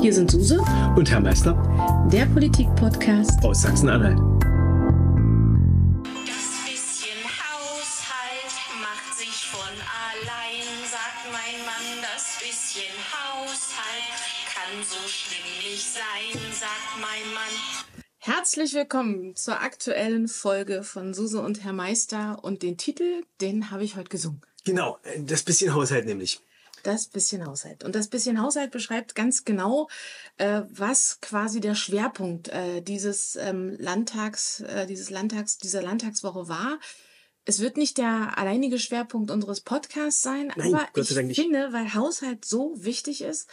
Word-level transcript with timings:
Hier 0.00 0.14
sind 0.14 0.30
Suse 0.30 0.58
und 0.96 1.10
Herr 1.10 1.20
Meister, 1.20 1.52
der 2.10 2.24
Politik-Podcast 2.24 3.44
aus 3.44 3.60
Sachsen-Anhalt. 3.60 4.18
Das 6.24 6.46
bisschen 6.64 7.20
Haushalt 7.28 8.54
macht 8.80 9.18
sich 9.18 9.44
von 9.44 9.60
allein, 9.60 10.64
sagt 10.90 11.26
mein 11.30 11.66
Mann. 11.66 12.00
Das 12.00 12.38
bisschen 12.40 12.94
Haushalt 13.12 14.16
kann 14.54 14.82
so 14.88 15.06
schlimm 15.06 15.70
nicht 15.70 15.86
sein, 15.92 16.40
sagt 16.50 16.96
mein 16.98 17.34
Mann. 17.34 18.04
Herzlich 18.16 18.72
willkommen 18.72 19.36
zur 19.36 19.60
aktuellen 19.60 20.28
Folge 20.28 20.82
von 20.82 21.12
Suse 21.12 21.42
und 21.42 21.62
Herr 21.62 21.74
Meister 21.74 22.42
und 22.42 22.62
den 22.62 22.78
Titel, 22.78 23.22
den 23.42 23.70
habe 23.70 23.84
ich 23.84 23.96
heute 23.96 24.08
gesungen. 24.08 24.40
Genau, 24.64 24.98
das 25.18 25.42
bisschen 25.42 25.74
Haushalt 25.74 26.06
nämlich. 26.06 26.40
Das 26.82 27.06
bisschen 27.06 27.46
Haushalt. 27.46 27.84
Und 27.84 27.94
das 27.94 28.08
bisschen 28.08 28.40
Haushalt 28.40 28.70
beschreibt 28.70 29.14
ganz 29.14 29.44
genau, 29.44 29.88
äh, 30.38 30.62
was 30.70 31.20
quasi 31.20 31.60
der 31.60 31.74
Schwerpunkt 31.74 32.48
äh, 32.48 32.80
dieses 32.82 33.36
ähm, 33.36 33.76
Landtags, 33.78 34.60
äh, 34.60 34.86
dieses 34.86 35.10
Landtags, 35.10 35.58
dieser 35.58 35.82
Landtagswoche 35.82 36.48
war. 36.48 36.78
Es 37.44 37.60
wird 37.60 37.76
nicht 37.76 37.98
der 37.98 38.38
alleinige 38.38 38.78
Schwerpunkt 38.78 39.30
unseres 39.30 39.60
Podcasts 39.60 40.22
sein, 40.22 40.52
Nein, 40.56 40.74
aber 40.74 40.88
Gott 40.92 41.06
sei 41.06 41.22
ich 41.22 41.40
finde, 41.40 41.72
weil 41.72 41.94
Haushalt 41.94 42.44
so 42.44 42.74
wichtig 42.76 43.22
ist, 43.22 43.48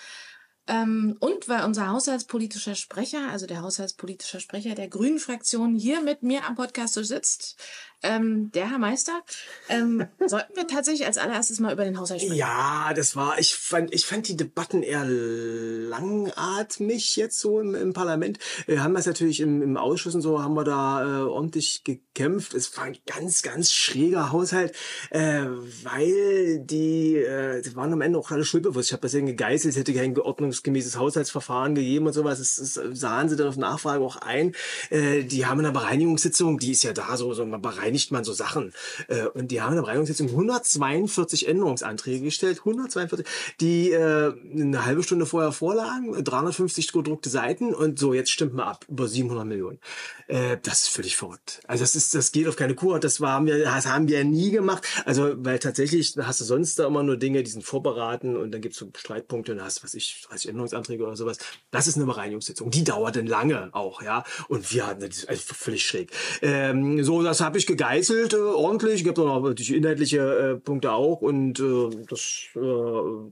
und 0.70 1.48
weil 1.48 1.64
unser 1.64 1.90
haushaltspolitischer 1.90 2.76
Sprecher, 2.76 3.30
also 3.32 3.48
der 3.48 3.62
haushaltspolitische 3.62 4.40
Sprecher 4.40 4.76
der 4.76 4.88
Grünen 4.88 5.20
Fraktion 5.20 5.76
hier 5.76 6.02
mit 6.02 6.24
mir 6.24 6.46
am 6.46 6.56
Podcast 6.56 6.96
sitzt, 6.96 7.58
ähm, 8.04 8.52
der 8.52 8.70
Herr 8.70 8.78
Meister, 8.78 9.24
ähm, 9.70 10.06
sollten 10.28 10.56
wir 10.56 10.68
tatsächlich 10.68 11.08
als 11.08 11.18
allererstes 11.18 11.60
mal 11.60 11.74
über 11.74 11.84
den 11.84 12.00
Haushalt 12.00 12.22
sprechen. 12.22 12.38
Ja, 12.38 12.94
das 12.96 13.16
war, 13.16 13.40
ich 13.40 13.56
fand, 13.56 13.92
ich 13.94 14.06
fand 14.06 14.28
die 14.28 14.38
Debatten 14.38 14.84
eher 14.84 15.04
langatmig 15.06 17.16
jetzt 17.16 17.40
so 17.40 17.60
im, 17.60 17.74
im 17.74 17.94
Parlament. 17.94 18.38
Wir 18.68 18.84
haben 18.84 18.94
das 18.94 19.08
natürlich 19.08 19.40
im, 19.40 19.64
im 19.64 19.78
Ausschuss 19.78 20.14
und 20.14 20.22
so, 20.22 20.44
haben 20.44 20.54
wir 20.54 20.64
da 20.64 21.22
äh, 21.22 21.24
ordentlich 21.24 21.84
gekämpft. 21.84 22.54
Es 22.54 22.78
war 22.78 22.84
ein 22.84 22.98
ganz, 23.08 23.42
ganz 23.42 23.72
schräger 23.72 24.32
Haushalt, 24.32 24.76
äh, 25.10 25.46
weil 25.84 26.60
die, 26.60 27.16
äh, 27.16 27.64
die 27.64 27.76
waren 27.76 27.94
am 27.94 28.02
Ende 28.02 28.20
auch 28.20 28.30
alle 28.30 28.46
schuldbewusst. 28.46 28.90
Ich 28.90 28.94
habe 28.94 29.02
das 29.02 29.16
irgendwie 29.16 29.34
gegeißelt, 29.34 29.74
es 29.74 29.80
hätte 29.80 29.94
kein 29.94 30.14
ordnungsgemäßes 30.58 30.98
Haushaltsverfahren 30.98 31.76
gegeben 31.76 32.08
und 32.08 32.14
sowas. 32.14 32.40
Das, 32.40 32.56
das 32.56 33.00
sahen 33.00 33.30
sie 33.30 33.36
dann 33.36 33.48
auf 33.48 33.58
Nachfrage 33.58 34.04
auch 34.04 34.18
ein. 34.18 34.54
Äh, 34.90 35.24
die 35.24 35.46
haben 35.46 35.60
in 35.60 35.66
der 35.66 35.72
Bereinigungssitzung, 35.72 36.60
die 36.60 36.72
ist 36.72 36.84
ja 36.84 36.94
da 36.94 37.18
so, 37.18 37.34
so 37.34 37.46
man 37.46 37.62
bereinigt 37.62 38.12
man 38.12 38.24
so 38.24 38.34
Sachen. 38.34 38.74
Äh, 39.08 39.28
und 39.28 39.52
die 39.52 39.62
haben 39.62 39.72
in 39.72 39.76
der 39.78 39.84
Bereinigungssitzung 39.84 40.28
142 40.28 41.48
Änderungsanträge 41.48 42.26
gestellt, 42.26 42.60
142, 42.60 43.26
die 43.60 43.92
äh, 43.92 44.34
eine 44.54 44.86
halbe 44.86 45.04
Stunde 45.04 45.26
vorher 45.26 45.52
vorlagen, 45.52 46.24
350 46.24 46.92
gedruckte 46.92 47.30
Seiten 47.30 47.74
und 47.74 48.00
so, 48.00 48.14
jetzt 48.14 48.32
stimmt 48.32 48.54
mal 48.54 48.66
ab, 48.66 48.86
über 48.90 49.08
700 49.08 49.46
Millionen. 49.46 49.80
Äh, 50.28 50.58
das 50.64 50.84
ist 50.84 50.90
völlig 50.90 51.16
verrückt. 51.16 51.62
Also 51.68 51.84
das 51.84 51.96
ist, 51.96 52.14
das 52.14 52.32
geht 52.32 52.48
auf 52.48 52.56
keine 52.56 52.76
Kur. 52.76 53.00
Das, 53.00 53.22
war, 53.22 53.32
haben 53.32 53.46
wir, 53.46 53.64
das 53.64 53.88
haben 53.88 54.08
wir 54.08 54.24
nie 54.24 54.52
gemacht. 54.52 54.86
Also, 55.06 55.34
weil 55.38 55.60
tatsächlich 55.60 56.16
hast 56.18 56.42
du 56.42 56.46
sonst 56.46 56.80
da 56.80 56.88
immer 56.88 57.04
nur 57.04 57.18
Dinge, 57.18 57.44
die 57.44 57.52
sind 57.52 57.64
vorberaten 57.64 58.36
und 58.36 58.52
dann 58.52 58.62
gibt's 58.62 58.78
so 58.78 58.90
Streitpunkte 58.96 59.54
und 59.54 59.62
hast, 59.62 59.84
was 59.84 59.94
ich, 59.94 60.26
30 60.28 60.47
Änderungsanträge 60.48 61.04
oder 61.04 61.16
sowas. 61.16 61.38
Das 61.72 61.88
ist 61.88 61.96
eine 61.96 62.06
Bereinigungssitzung. 62.06 62.72
Die 62.72 62.84
dauert 62.84 63.16
dann 63.16 63.28
lange 63.28 63.70
auch, 63.74 64.02
ja. 64.02 64.24
Und 64.48 64.72
wir 64.74 64.88
hatten 64.88 65.02
das 65.02 65.26
also 65.26 65.42
völlig 65.54 65.86
schräg. 65.86 66.12
Ähm, 66.42 67.04
so, 67.04 67.24
das 67.24 67.42
habe 67.42 67.58
ich 67.58 67.66
gegeißelt, 67.66 68.34
äh, 68.34 68.38
ordentlich. 68.38 69.02
Ich 69.02 69.08
habe 69.08 69.22
noch 69.22 69.42
natürlich 69.42 69.74
inhaltliche 69.74 70.20
äh, 70.20 70.56
Punkte 70.56 70.92
auch 70.92 71.22
und 71.22 71.60
äh, 71.60 71.90
das, 72.10 72.48
äh, 72.56 72.60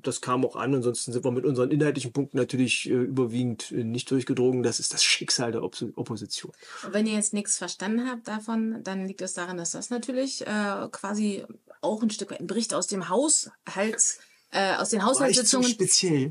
das 0.02 0.22
kam 0.22 0.46
auch 0.46 0.56
an. 0.56 0.76
Ansonsten 0.76 1.12
sind 1.12 1.24
wir 1.24 1.32
mit 1.32 1.46
unseren 1.46 1.72
inhaltlichen 1.72 2.14
Punkten 2.14 2.38
natürlich 2.38 2.90
äh, 2.90 2.94
überwiegend 2.94 3.72
äh, 3.72 3.84
nicht 3.84 4.10
durchgedrungen. 4.12 4.64
Das 4.64 4.80
ist 4.80 4.94
das 4.94 5.04
Schicksal 5.04 5.52
der 5.52 5.64
Op 5.64 5.76
Opposition. 5.96 6.52
Und 6.86 6.94
wenn 6.94 7.06
ihr 7.06 7.14
jetzt 7.14 7.34
nichts 7.34 7.58
verstanden 7.58 8.10
habt 8.10 8.28
davon, 8.28 8.84
dann 8.84 9.06
liegt 9.06 9.22
es 9.22 9.34
daran, 9.34 9.58
dass 9.58 9.72
das 9.72 9.90
natürlich 9.90 10.44
quasi 10.92 11.44
auch 11.82 12.02
ein 12.02 12.10
Stück 12.10 12.32
weit 12.32 12.40
ein 12.40 12.48
Bericht 12.48 12.74
aus 12.74 12.88
dem 12.88 13.10
Haushalts 13.10 14.20
äh, 14.56 14.76
aus 14.78 14.90
den 14.90 15.04
Haushaltssitzungen 15.04 15.76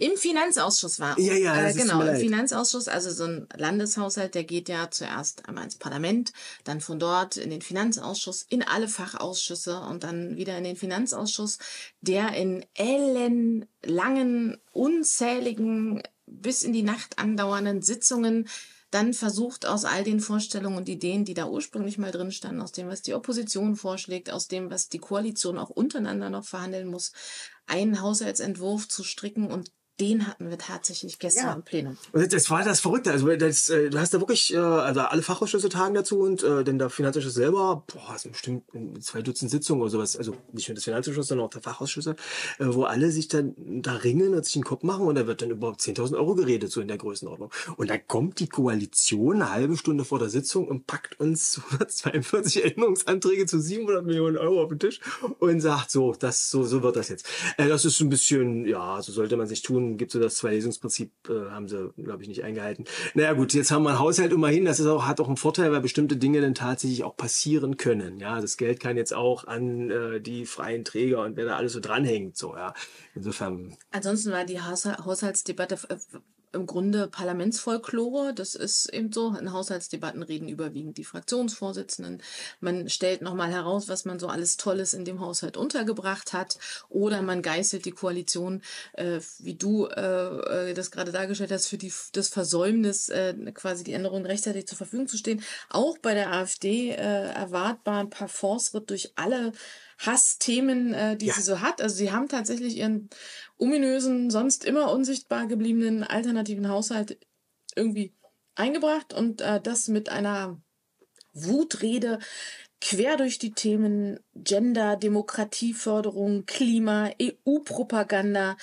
im 0.00 0.16
Finanzausschuss 0.16 0.98
war. 0.98 1.18
Ja, 1.18 1.34
ja, 1.34 1.54
das 1.54 1.76
äh, 1.76 1.78
ist 1.78 1.82
genau, 1.82 1.98
mir 1.98 2.12
im. 2.12 2.20
Finanzausschuss, 2.20 2.88
also 2.88 3.10
so 3.10 3.24
ein 3.24 3.46
Landeshaushalt, 3.54 4.34
der 4.34 4.44
geht 4.44 4.70
ja 4.70 4.90
zuerst 4.90 5.46
einmal 5.46 5.64
ins 5.64 5.76
Parlament, 5.76 6.32
dann 6.64 6.80
von 6.80 6.98
dort 6.98 7.36
in 7.36 7.50
den 7.50 7.60
Finanzausschuss, 7.60 8.46
in 8.48 8.62
alle 8.62 8.88
Fachausschüsse 8.88 9.78
und 9.78 10.04
dann 10.04 10.36
wieder 10.36 10.56
in 10.56 10.64
den 10.64 10.76
Finanzausschuss, 10.76 11.58
der 12.00 12.34
in 12.34 12.64
ellenlangen, 12.72 14.56
unzähligen, 14.72 16.02
bis 16.26 16.62
in 16.62 16.72
die 16.72 16.82
Nacht 16.82 17.18
andauernden 17.18 17.82
Sitzungen 17.82 18.48
dann 18.94 19.12
versucht 19.12 19.66
aus 19.66 19.84
all 19.84 20.04
den 20.04 20.20
Vorstellungen 20.20 20.76
und 20.76 20.88
Ideen, 20.88 21.24
die 21.24 21.34
da 21.34 21.46
ursprünglich 21.48 21.98
mal 21.98 22.12
drin 22.12 22.30
standen, 22.30 22.62
aus 22.62 22.70
dem, 22.70 22.86
was 22.86 23.02
die 23.02 23.14
Opposition 23.14 23.74
vorschlägt, 23.74 24.30
aus 24.30 24.46
dem, 24.46 24.70
was 24.70 24.88
die 24.88 25.00
Koalition 25.00 25.58
auch 25.58 25.70
untereinander 25.70 26.30
noch 26.30 26.44
verhandeln 26.44 26.86
muss, 26.86 27.12
einen 27.66 28.00
Haushaltsentwurf 28.00 28.86
zu 28.86 29.02
stricken 29.02 29.50
und 29.50 29.72
den 30.00 30.26
hatten 30.26 30.50
wir 30.50 30.58
tatsächlich 30.58 31.18
gestern 31.18 31.46
Ja. 31.46 31.52
im 31.54 31.62
Plenum. 31.62 31.96
Das 32.12 32.50
war 32.50 32.64
das 32.64 32.80
Verrückte. 32.80 33.12
Also 33.12 33.28
das, 33.36 33.70
äh, 33.70 33.90
du 33.90 33.98
hast 33.98 34.12
da 34.12 34.20
wirklich, 34.20 34.52
äh, 34.52 34.56
also 34.58 35.00
alle 35.02 35.22
Fachausschüsse 35.22 35.68
tagen 35.68 35.94
dazu 35.94 36.18
und 36.20 36.42
äh, 36.42 36.64
denn 36.64 36.78
der 36.78 36.90
Finanzausschuss 36.90 37.34
selber, 37.34 37.84
boah, 37.86 38.18
sind 38.18 38.32
bestimmt 38.32 38.64
zwei 39.00 39.22
Dutzend 39.22 39.50
Sitzungen 39.52 39.82
oder 39.82 39.90
sowas. 39.90 40.16
Also 40.16 40.36
nicht 40.52 40.68
nur 40.68 40.74
das 40.74 40.84
Finanzausschuss, 40.84 41.28
sondern 41.28 41.46
auch 41.46 41.50
der 41.50 41.62
Fachausschüsse, 41.62 42.16
äh, 42.58 42.64
wo 42.66 42.84
alle 42.84 43.10
sich 43.12 43.28
dann 43.28 43.54
da 43.56 43.92
ringen 43.94 44.34
und 44.34 44.44
sich 44.44 44.56
einen 44.56 44.64
Kopf 44.64 44.82
machen 44.82 45.06
und 45.06 45.14
da 45.14 45.26
wird 45.28 45.42
dann 45.42 45.50
über 45.50 45.68
10.000 45.70 46.14
Euro 46.16 46.34
geredet, 46.34 46.72
so 46.72 46.80
in 46.80 46.88
der 46.88 46.98
Größenordnung. 46.98 47.52
Und 47.76 47.88
dann 47.88 48.00
kommt 48.08 48.40
die 48.40 48.48
Koalition 48.48 49.36
eine 49.42 49.52
halbe 49.52 49.76
Stunde 49.76 50.04
vor 50.04 50.18
der 50.18 50.28
Sitzung 50.28 50.66
und 50.66 50.86
packt 50.88 51.20
uns 51.20 51.60
142 51.70 52.64
Änderungsanträge 52.64 53.46
zu 53.46 53.60
700 53.60 54.04
Millionen 54.04 54.36
Euro 54.38 54.62
auf 54.62 54.70
den 54.70 54.78
Tisch 54.80 55.00
und 55.38 55.60
sagt 55.60 55.90
so, 55.92 56.14
das, 56.18 56.50
so, 56.50 56.64
so 56.64 56.82
wird 56.82 56.96
das 56.96 57.08
jetzt. 57.10 57.26
Äh, 57.58 57.68
das 57.68 57.84
ist 57.84 57.96
so 57.98 58.04
ein 58.04 58.08
bisschen, 58.08 58.66
ja, 58.66 59.00
so 59.00 59.12
sollte 59.12 59.36
man 59.36 59.46
sich 59.46 59.62
tun. 59.62 59.83
Gibt 59.96 60.10
so 60.12 60.20
das 60.20 60.36
Zwei-Lesungsprinzip, 60.36 61.12
äh, 61.28 61.50
haben 61.50 61.68
sie, 61.68 61.92
glaube 61.96 62.22
ich, 62.22 62.28
nicht 62.28 62.42
eingehalten. 62.44 62.84
Naja 63.14 63.32
gut, 63.34 63.54
jetzt 63.54 63.70
haben 63.70 63.82
wir 63.84 63.90
einen 63.90 63.98
Haushalt 63.98 64.32
immerhin, 64.32 64.64
das 64.64 64.80
ist 64.80 64.86
auch, 64.86 65.06
hat 65.06 65.20
auch 65.20 65.28
einen 65.28 65.36
Vorteil, 65.36 65.70
weil 65.72 65.80
bestimmte 65.80 66.16
Dinge 66.16 66.40
dann 66.40 66.54
tatsächlich 66.54 67.04
auch 67.04 67.16
passieren 67.16 67.76
können. 67.76 68.18
Ja, 68.20 68.40
das 68.40 68.56
Geld 68.56 68.80
kann 68.80 68.96
jetzt 68.96 69.14
auch 69.14 69.46
an 69.46 69.90
äh, 69.90 70.20
die 70.20 70.46
freien 70.46 70.84
Träger 70.84 71.22
und 71.22 71.36
wer 71.36 71.44
da 71.46 71.56
alles 71.56 71.72
so 71.74 71.80
dranhängt, 71.80 72.36
so, 72.36 72.54
ja. 72.56 72.74
Insofern, 73.14 73.76
Ansonsten 73.92 74.32
war 74.32 74.44
die 74.44 74.60
Haushal- 74.60 75.04
Haushaltsdebatte 75.04 75.76
äh, 75.88 75.96
im 76.54 76.66
Grunde 76.66 77.08
Parlamentsfolklore. 77.08 78.32
Das 78.34 78.54
ist 78.54 78.86
eben 78.86 79.12
so. 79.12 79.34
In 79.34 79.52
Haushaltsdebatten 79.52 80.22
reden 80.22 80.48
überwiegend 80.48 80.98
die 80.98 81.04
Fraktionsvorsitzenden. 81.04 82.22
Man 82.60 82.88
stellt 82.88 83.22
nochmal 83.22 83.50
heraus, 83.50 83.88
was 83.88 84.04
man 84.04 84.18
so 84.18 84.28
alles 84.28 84.56
Tolles 84.56 84.94
in 84.94 85.04
dem 85.04 85.20
Haushalt 85.20 85.56
untergebracht 85.56 86.32
hat. 86.32 86.58
Oder 86.88 87.22
man 87.22 87.42
geißelt 87.42 87.84
die 87.84 87.92
Koalition, 87.92 88.62
äh, 88.94 89.20
wie 89.38 89.54
du 89.54 89.86
äh, 89.86 90.70
äh, 90.70 90.74
das 90.74 90.90
gerade 90.90 91.12
dargestellt 91.12 91.52
hast, 91.52 91.66
für 91.66 91.78
die, 91.78 91.92
das 92.12 92.28
Versäumnis, 92.28 93.08
äh, 93.08 93.34
quasi 93.52 93.84
die 93.84 93.92
Änderungen 93.92 94.26
rechtzeitig 94.26 94.66
zur 94.66 94.78
Verfügung 94.78 95.08
zu 95.08 95.18
stehen. 95.18 95.42
Auch 95.70 95.98
bei 95.98 96.14
der 96.14 96.32
AfD 96.32 96.90
äh, 96.90 96.94
erwartbar 96.94 98.00
ein 98.00 98.10
paar 98.10 98.28
Fortschritt 98.28 98.90
durch 98.90 99.12
alle 99.16 99.52
Hassthemen, 100.06 100.94
äh, 100.94 101.16
die 101.16 101.26
Ja. 101.26 101.34
sie 101.34 101.42
so 101.42 101.60
hat. 101.60 101.80
Also 101.80 101.96
sie 101.96 102.12
haben 102.12 102.28
tatsächlich 102.28 102.76
ihren 102.76 103.08
ominösen, 103.58 104.30
sonst 104.30 104.64
immer 104.64 104.90
unsichtbar 104.92 105.46
gebliebenen 105.46 106.04
alternativen 106.04 106.68
Haushalt 106.68 107.18
irgendwie 107.76 108.12
eingebracht 108.54 109.12
und 109.14 109.40
äh, 109.40 109.60
das 109.60 109.88
mit 109.88 110.08
einer 110.08 110.60
Wutrede 111.32 112.18
quer 112.80 113.16
durch 113.16 113.38
die 113.38 113.52
Themen 113.52 114.20
Gender, 114.34 114.96
Demokratieförderung, 114.96 116.44
Klima, 116.46 117.10
EU-Propaganda, 117.20 118.56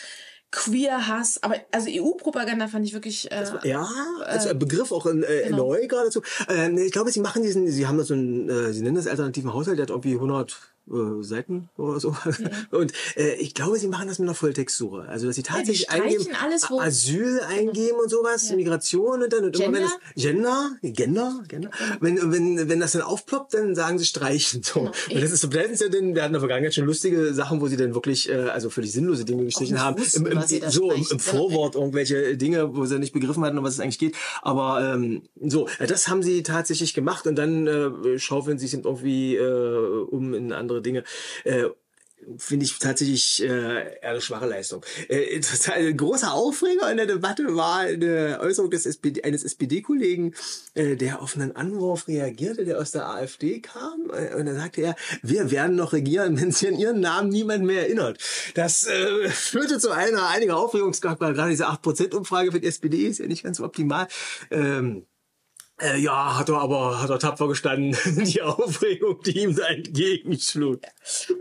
Queer-Hass. 0.51 1.41
Aber 1.43 1.55
also 1.71 1.89
EU-Propaganda 1.89 2.67
fand 2.67 2.85
ich 2.85 2.93
wirklich 2.93 3.31
äh, 3.31 3.45
ja, 3.63 3.87
als 4.23 4.47
ein 4.47 4.59
Begriff 4.59 4.91
auch 4.91 5.05
in, 5.05 5.23
äh, 5.23 5.43
genau. 5.45 5.69
neu 5.69 5.87
geradezu. 5.87 6.21
Äh, 6.47 6.69
nee, 6.69 6.83
ich 6.83 6.91
glaube, 6.91 7.11
sie 7.11 7.21
machen 7.21 7.41
diesen, 7.41 7.67
sie 7.67 7.87
haben 7.87 8.01
so 8.03 8.13
einen, 8.13 8.49
äh, 8.49 8.73
sie 8.73 8.83
nennen 8.83 8.95
das 8.95 9.07
alternativen 9.07 9.53
Haushalt, 9.53 9.77
der 9.77 9.83
hat 9.83 9.89
irgendwie 9.89 10.15
100 10.15 10.55
äh, 10.91 11.23
Seiten 11.23 11.69
oder 11.77 11.99
so. 11.99 12.15
Und 12.71 12.93
äh, 13.15 13.35
ich 13.35 13.53
glaube, 13.53 13.77
sie 13.79 13.87
machen 13.87 14.07
das 14.07 14.19
mit 14.19 14.27
einer 14.27 14.35
Volltextsuche. 14.35 15.05
Also, 15.07 15.27
dass 15.27 15.35
sie 15.35 15.43
tatsächlich 15.43 15.83
streichen 15.83 16.03
eingeben, 16.03 16.35
alles, 16.41 16.63
Asyl 16.69 17.39
eingeben 17.41 17.97
und 18.01 18.09
sowas, 18.09 18.51
Migration 18.51 19.23
und 19.23 19.33
dann 19.33 19.45
und 19.45 19.59
immer 19.59 19.73
wenn 19.73 19.83
Gender? 19.83 19.97
es 20.15 20.23
Gender, 20.23 20.71
Gender, 20.81 21.43
Gender. 21.47 21.71
Wenn, 21.99 22.31
wenn, 22.31 22.69
wenn 22.69 22.79
das 22.79 22.91
dann 22.91 23.01
aufploppt, 23.01 23.53
dann 23.53 23.75
sagen 23.75 23.97
sie 23.97 24.05
streichen. 24.05 24.61
So. 24.63 24.81
Genau. 24.81 24.91
Und 25.11 25.23
das 25.23 25.31
ist 25.31 25.41
so 25.41 25.49
blendend 25.49 25.79
ja 25.79 25.89
denn, 25.89 26.15
wir 26.15 26.23
hatten 26.23 26.31
in 26.31 26.33
der 26.33 26.41
Vergangenheit 26.41 26.73
schon 26.73 26.85
lustige 26.85 27.33
Sachen, 27.33 27.61
wo 27.61 27.67
sie 27.67 27.77
dann 27.77 27.93
wirklich, 27.93 28.29
äh, 28.29 28.33
also 28.33 28.69
völlig 28.69 28.91
sinnlose 28.91 29.25
Dinge 29.25 29.45
gestrichen 29.45 29.81
haben. 29.81 29.99
wussten, 29.99 30.25
Im, 30.25 30.37
im, 30.37 30.69
so, 30.69 30.91
im, 30.91 31.05
im 31.09 31.19
Vorwort 31.19 31.75
irgendwelche 31.75 32.37
Dinge, 32.37 32.75
wo 32.75 32.85
sie 32.85 32.99
nicht 32.99 33.13
begriffen 33.13 33.43
hatten, 33.43 33.57
um 33.57 33.63
was 33.63 33.73
es 33.73 33.79
eigentlich 33.79 33.99
geht. 33.99 34.15
Aber 34.41 34.93
ähm, 34.93 35.23
so, 35.41 35.67
äh, 35.79 35.87
das 35.87 36.07
haben 36.07 36.23
sie 36.23 36.43
tatsächlich 36.43 36.93
gemacht 36.93 37.27
und 37.27 37.35
dann 37.35 37.67
äh, 37.67 38.19
schaufeln 38.19 38.57
sie 38.57 38.67
sich 38.67 38.77
eben 38.77 38.83
irgendwie 38.83 39.35
äh, 39.35 40.05
um 40.09 40.33
in 40.33 40.53
andere 40.53 40.80
Dinge. 40.81 41.03
Äh, 41.43 41.69
finde 42.37 42.65
ich 42.65 42.77
tatsächlich 42.79 43.43
äh, 43.43 43.97
eine 44.01 44.21
schwache 44.21 44.45
Leistung. 44.45 44.85
Äh, 45.07 45.39
total, 45.39 45.93
großer 45.93 46.33
Aufreger 46.33 46.89
in 46.91 46.97
der 46.97 47.05
Debatte 47.05 47.55
war 47.55 47.79
eine 47.79 48.39
Äußerung 48.41 48.69
des 48.69 48.85
SPD, 48.85 49.23
eines 49.23 49.43
SPD-Kollegen, 49.43 50.33
äh, 50.73 50.95
der 50.95 51.21
auf 51.21 51.35
einen 51.35 51.55
Anwurf 51.55 52.07
reagierte, 52.07 52.65
der 52.65 52.79
aus 52.79 52.91
der 52.91 53.07
AfD 53.07 53.59
kam. 53.59 54.11
Äh, 54.11 54.35
und 54.35 54.45
da 54.45 54.53
sagte 54.53 54.81
er, 54.81 54.95
wir 55.21 55.51
werden 55.51 55.75
noch 55.75 55.93
regieren, 55.93 56.37
wenn 56.41 56.51
sich 56.51 56.69
an 56.69 56.77
ihren 56.77 56.99
Namen 56.99 57.29
niemand 57.29 57.65
mehr 57.65 57.83
erinnert. 57.83 58.19
Das 58.55 58.85
äh, 58.85 59.29
führte 59.29 59.79
zu 59.79 59.91
einer 59.91 60.29
einiger 60.29 60.57
Aufregung. 60.57 60.91
Gerade 60.91 61.49
diese 61.49 61.69
8%-Umfrage 61.69 62.51
für 62.51 62.59
die 62.59 62.67
SPD 62.67 63.07
ist 63.07 63.19
ja 63.19 63.27
nicht 63.27 63.43
ganz 63.43 63.57
so 63.57 63.63
optimal. 63.63 64.07
Ähm, 64.51 65.05
äh, 65.81 65.97
ja, 65.97 66.37
hat 66.37 66.49
er 66.49 66.59
aber 66.59 67.01
hat 67.01 67.09
er 67.09 67.19
tapfer 67.19 67.47
gestanden, 67.47 67.97
die 68.25 68.41
Aufregung, 68.41 69.21
die 69.23 69.39
ihm 69.39 69.55
da 69.55 69.65
entgegenschlug. 69.67 70.81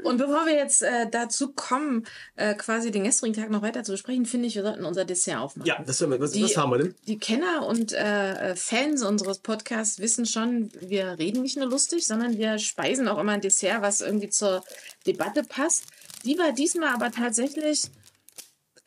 Und 0.04 0.19
bevor 0.19 0.46
wir 0.46 0.54
jetzt 0.54 0.82
äh, 0.82 1.08
dazu 1.10 1.52
kommen, 1.52 2.06
äh, 2.37 2.54
quasi 2.54 2.90
den 2.90 3.04
gestrigen 3.04 3.34
Tag 3.34 3.50
noch 3.50 3.62
weiter 3.62 3.82
zu 3.84 3.92
besprechen, 3.92 4.26
finde 4.26 4.46
ich, 4.48 4.54
wir 4.56 4.62
sollten 4.62 4.84
unser 4.84 5.04
Dessert 5.04 5.38
aufmachen. 5.38 5.66
Ja, 5.66 5.82
was, 5.84 6.00
was, 6.08 6.32
Die- 6.32 6.42
was 6.44 6.56
haben 6.56 6.70
wir 6.72 6.78
denn? 6.78 6.94
Die 7.06 7.19
Kenner 7.19 7.66
und 7.66 7.92
äh, 7.92 8.56
Fans 8.56 9.02
unseres 9.02 9.38
Podcasts 9.38 9.98
wissen 9.98 10.26
schon, 10.26 10.70
wir 10.81 11.19
reden 11.19 11.43
nicht 11.43 11.56
nur 11.56 11.69
lustig, 11.69 12.06
sondern 12.06 12.38
wir 12.38 12.58
speisen 12.58 13.08
auch 13.08 13.19
immer 13.19 13.32
ein 13.32 13.40
Dessert, 13.40 13.82
was 13.82 14.00
irgendwie 14.00 14.31
zur 14.31 14.62
Debatte 15.06 15.43
passt. 15.43 15.84
Die 16.25 16.38
war 16.38 16.52
diesmal 16.52 16.94
aber 16.94 17.10
tatsächlich 17.10 17.82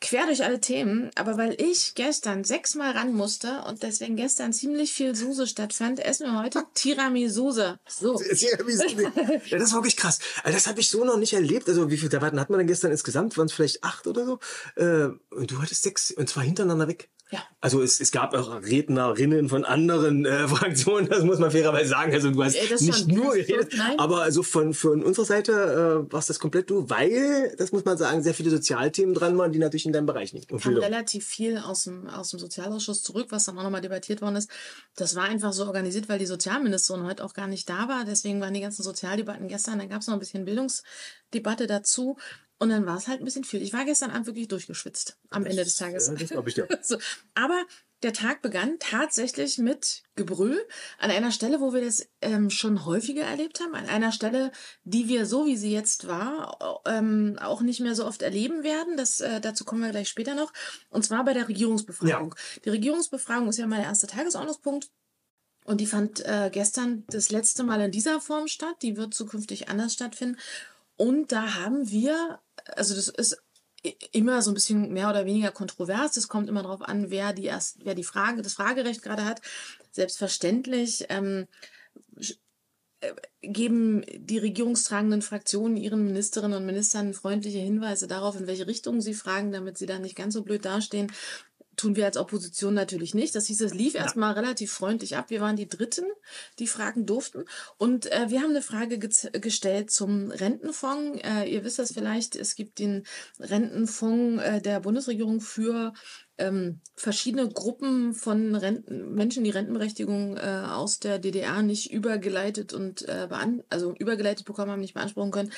quer 0.04 0.26
durch 0.26 0.44
alle 0.44 0.60
Themen, 0.60 1.10
aber 1.14 1.38
weil 1.38 1.58
ich 1.58 1.94
gestern 1.94 2.44
sechsmal 2.44 2.92
ran 2.92 3.14
musste 3.14 3.64
und 3.66 3.82
deswegen 3.82 4.16
gestern 4.16 4.52
ziemlich 4.52 4.92
viel 4.92 5.14
Suse 5.14 5.46
stattfand, 5.46 5.98
essen 5.98 6.26
wir 6.26 6.42
heute 6.42 6.62
Tiramisuse. 6.74 7.78
So. 7.88 8.20
Ja, 9.46 9.58
das 9.58 9.72
war 9.72 9.78
wirklich 9.78 9.96
krass. 9.96 10.18
Also 10.42 10.56
das 10.56 10.66
habe 10.66 10.80
ich 10.80 10.90
so 10.90 11.04
noch 11.04 11.16
nicht 11.16 11.32
erlebt. 11.32 11.68
Also 11.68 11.90
wie 11.90 11.96
viele 11.96 12.10
Debatten 12.10 12.38
hat 12.38 12.50
man 12.50 12.58
denn 12.58 12.66
gestern 12.66 12.90
insgesamt? 12.90 13.36
Waren 13.38 13.46
es 13.46 13.52
vielleicht 13.52 13.82
acht 13.82 14.06
oder 14.06 14.26
so? 14.26 14.38
Äh, 14.76 15.08
und 15.30 15.50
du 15.50 15.62
hattest 15.62 15.82
sechs, 15.82 16.10
und 16.10 16.28
zwar 16.28 16.42
hintereinander 16.42 16.88
weg. 16.88 17.10
Ja. 17.34 17.42
Also 17.60 17.82
es, 17.82 17.98
es 18.00 18.12
gab 18.12 18.32
auch 18.34 18.62
Rednerinnen 18.62 19.48
von 19.48 19.64
anderen 19.64 20.24
äh, 20.24 20.46
Fraktionen, 20.54 21.08
das 21.08 21.24
muss 21.24 21.40
man 21.40 21.50
fairerweise 21.50 21.88
sagen. 21.88 22.12
Also 22.12 22.30
du 22.30 22.44
hast 22.44 22.54
Äh, 22.54 22.68
das 22.68 22.80
nicht 22.80 23.00
schon. 23.00 23.08
nur 23.08 23.34
geredet, 23.34 23.74
nein. 23.76 23.98
aber 23.98 24.22
also 24.22 24.44
von, 24.44 24.72
von 24.72 25.02
unserer 25.02 25.24
Seite 25.24 26.06
äh, 26.08 26.12
warst 26.12 26.30
das 26.30 26.38
komplett 26.38 26.70
du, 26.70 26.88
weil, 26.88 27.54
das 27.58 27.72
muss 27.72 27.84
man 27.84 27.98
sagen, 27.98 28.22
sehr 28.22 28.34
viele 28.34 28.50
Sozialthemen 28.50 29.14
dran 29.14 29.36
waren, 29.36 29.50
die 29.50 29.58
natürlich 29.58 29.86
in 29.86 29.92
deinem 29.92 30.06
Bereich 30.06 30.32
liegen. 30.32 30.54
Und 30.54 30.62
kam 30.62 30.76
relativ 30.76 31.26
viel 31.26 31.58
aus 31.58 31.84
dem, 31.84 32.06
aus 32.06 32.30
dem 32.30 32.38
Sozialausschuss 32.38 33.02
zurück, 33.02 33.26
was 33.30 33.44
dann 33.44 33.58
auch 33.58 33.64
nochmal 33.64 33.80
debattiert 33.80 34.22
worden 34.22 34.36
ist. 34.36 34.48
Das 34.94 35.16
war 35.16 35.24
einfach 35.24 35.52
so 35.52 35.66
organisiert, 35.66 36.08
weil 36.08 36.20
die 36.20 36.26
Sozialministerin 36.26 37.04
heute 37.04 37.24
auch 37.24 37.34
gar 37.34 37.48
nicht 37.48 37.68
da 37.68 37.88
war. 37.88 38.04
Deswegen 38.04 38.40
waren 38.40 38.54
die 38.54 38.60
ganzen 38.60 38.84
Sozialdebatten 38.84 39.48
gestern. 39.48 39.80
Dann 39.80 39.88
gab 39.88 40.02
es 40.02 40.06
noch 40.06 40.14
ein 40.14 40.20
bisschen 40.20 40.44
Bildungsdebatte 40.44 41.66
dazu. 41.66 42.16
Und 42.58 42.68
dann 42.68 42.86
war 42.86 42.96
es 42.96 43.08
halt 43.08 43.20
ein 43.20 43.24
bisschen 43.24 43.44
viel. 43.44 43.62
Ich 43.62 43.72
war 43.72 43.84
gestern 43.84 44.10
Abend 44.10 44.26
wirklich 44.26 44.48
durchgeschwitzt 44.48 45.18
am 45.30 45.44
Ende 45.44 45.64
des 45.64 45.76
Tages. 45.76 46.06
Ja, 46.06 46.14
das 46.14 46.30
glaube 46.30 46.48
ich 46.48 46.54
dir. 46.54 46.68
So, 46.82 46.98
aber 47.34 47.64
der 48.04 48.12
Tag 48.12 48.42
begann 48.42 48.78
tatsächlich 48.78 49.58
mit 49.58 50.02
Gebrüll 50.14 50.62
an 50.98 51.10
einer 51.10 51.32
Stelle, 51.32 51.60
wo 51.60 51.72
wir 51.72 51.82
das 51.82 52.06
ähm, 52.20 52.50
schon 52.50 52.84
häufiger 52.84 53.22
erlebt 53.22 53.60
haben, 53.60 53.74
an 53.74 53.86
einer 53.86 54.12
Stelle, 54.12 54.52
die 54.84 55.08
wir 55.08 55.24
so 55.24 55.46
wie 55.46 55.56
sie 55.56 55.72
jetzt 55.72 56.06
war, 56.06 56.82
ähm, 56.86 57.38
auch 57.40 57.62
nicht 57.62 57.80
mehr 57.80 57.94
so 57.94 58.06
oft 58.06 58.20
erleben 58.20 58.62
werden. 58.62 58.98
Das, 58.98 59.20
äh, 59.20 59.40
dazu 59.40 59.64
kommen 59.64 59.82
wir 59.82 59.90
gleich 59.90 60.08
später 60.08 60.34
noch. 60.34 60.52
Und 60.90 61.04
zwar 61.04 61.24
bei 61.24 61.32
der 61.32 61.48
Regierungsbefragung. 61.48 62.34
Die 62.64 62.70
Regierungsbefragung 62.70 63.48
ist 63.48 63.58
ja 63.58 63.66
mal 63.66 63.76
der 63.76 63.86
erste 63.86 64.06
Tagesordnungspunkt. 64.06 64.90
Und 65.64 65.80
die 65.80 65.86
fand 65.86 66.20
äh, 66.26 66.50
gestern 66.52 67.04
das 67.08 67.30
letzte 67.30 67.64
Mal 67.64 67.80
in 67.80 67.90
dieser 67.90 68.20
Form 68.20 68.48
statt. 68.48 68.76
Die 68.82 68.98
wird 68.98 69.14
zukünftig 69.14 69.70
anders 69.70 69.94
stattfinden. 69.94 70.38
Und 70.96 71.32
da 71.32 71.54
haben 71.54 71.90
wir, 71.90 72.40
also 72.76 72.94
das 72.94 73.08
ist 73.08 73.42
immer 74.12 74.40
so 74.42 74.50
ein 74.50 74.54
bisschen 74.54 74.92
mehr 74.92 75.10
oder 75.10 75.26
weniger 75.26 75.50
kontrovers. 75.50 76.16
Es 76.16 76.28
kommt 76.28 76.48
immer 76.48 76.62
darauf 76.62 76.82
an, 76.82 77.10
wer 77.10 77.32
die 77.32 77.44
erst, 77.44 77.84
wer 77.84 77.94
die 77.94 78.04
Frage, 78.04 78.42
das 78.42 78.54
Fragerecht 78.54 79.02
gerade 79.02 79.24
hat. 79.24 79.42
Selbstverständlich 79.90 81.06
ähm, 81.10 81.46
äh, 83.00 83.12
geben 83.42 84.04
die 84.14 84.38
regierungstragenden 84.38 85.20
Fraktionen 85.20 85.76
ihren 85.76 86.06
Ministerinnen 86.06 86.56
und 86.56 86.66
Ministern 86.66 87.12
freundliche 87.12 87.58
Hinweise 87.58 88.06
darauf, 88.06 88.36
in 88.36 88.46
welche 88.46 88.66
Richtung 88.66 89.02
sie 89.02 89.14
fragen, 89.14 89.52
damit 89.52 89.76
sie 89.76 89.86
dann 89.86 90.02
nicht 90.02 90.16
ganz 90.16 90.34
so 90.34 90.42
blöd 90.42 90.64
dastehen. 90.64 91.12
Tun 91.76 91.96
wir 91.96 92.04
als 92.06 92.16
Opposition 92.16 92.74
natürlich 92.74 93.14
nicht. 93.14 93.34
Das 93.34 93.46
hieß, 93.46 93.60
es 93.60 93.74
lief 93.74 93.94
erstmal 93.94 94.34
relativ 94.34 94.72
freundlich 94.72 95.16
ab. 95.16 95.30
Wir 95.30 95.40
waren 95.40 95.56
die 95.56 95.68
Dritten, 95.68 96.04
die 96.58 96.66
fragen 96.66 97.06
durften. 97.06 97.44
Und 97.78 98.10
äh, 98.12 98.26
wir 98.28 98.40
haben 98.40 98.50
eine 98.50 98.62
Frage 98.62 98.96
gez- 98.96 99.30
gestellt 99.38 99.90
zum 99.90 100.30
Rentenfonds. 100.30 101.20
Äh, 101.22 101.50
ihr 101.50 101.64
wisst 101.64 101.78
das 101.78 101.92
vielleicht, 101.92 102.36
es 102.36 102.54
gibt 102.54 102.78
den 102.78 103.04
Rentenfonds 103.40 104.42
äh, 104.42 104.60
der 104.60 104.80
Bundesregierung 104.80 105.40
für 105.40 105.92
ähm, 106.38 106.80
verschiedene 106.96 107.48
Gruppen 107.48 108.14
von 108.14 108.54
Renten, 108.54 109.14
Menschen, 109.14 109.44
die 109.44 109.50
Rentenberechtigung 109.50 110.36
äh, 110.36 110.64
aus 110.68 110.98
der 110.98 111.18
DDR 111.18 111.62
nicht 111.62 111.92
übergeleitet 111.92 112.72
und 112.72 113.08
äh, 113.08 113.28
also 113.70 113.94
übergeleitet 113.94 114.44
bekommen 114.44 114.72
haben, 114.72 114.80
nicht 114.80 114.94
beanspruchen 114.94 115.30
können 115.30 115.52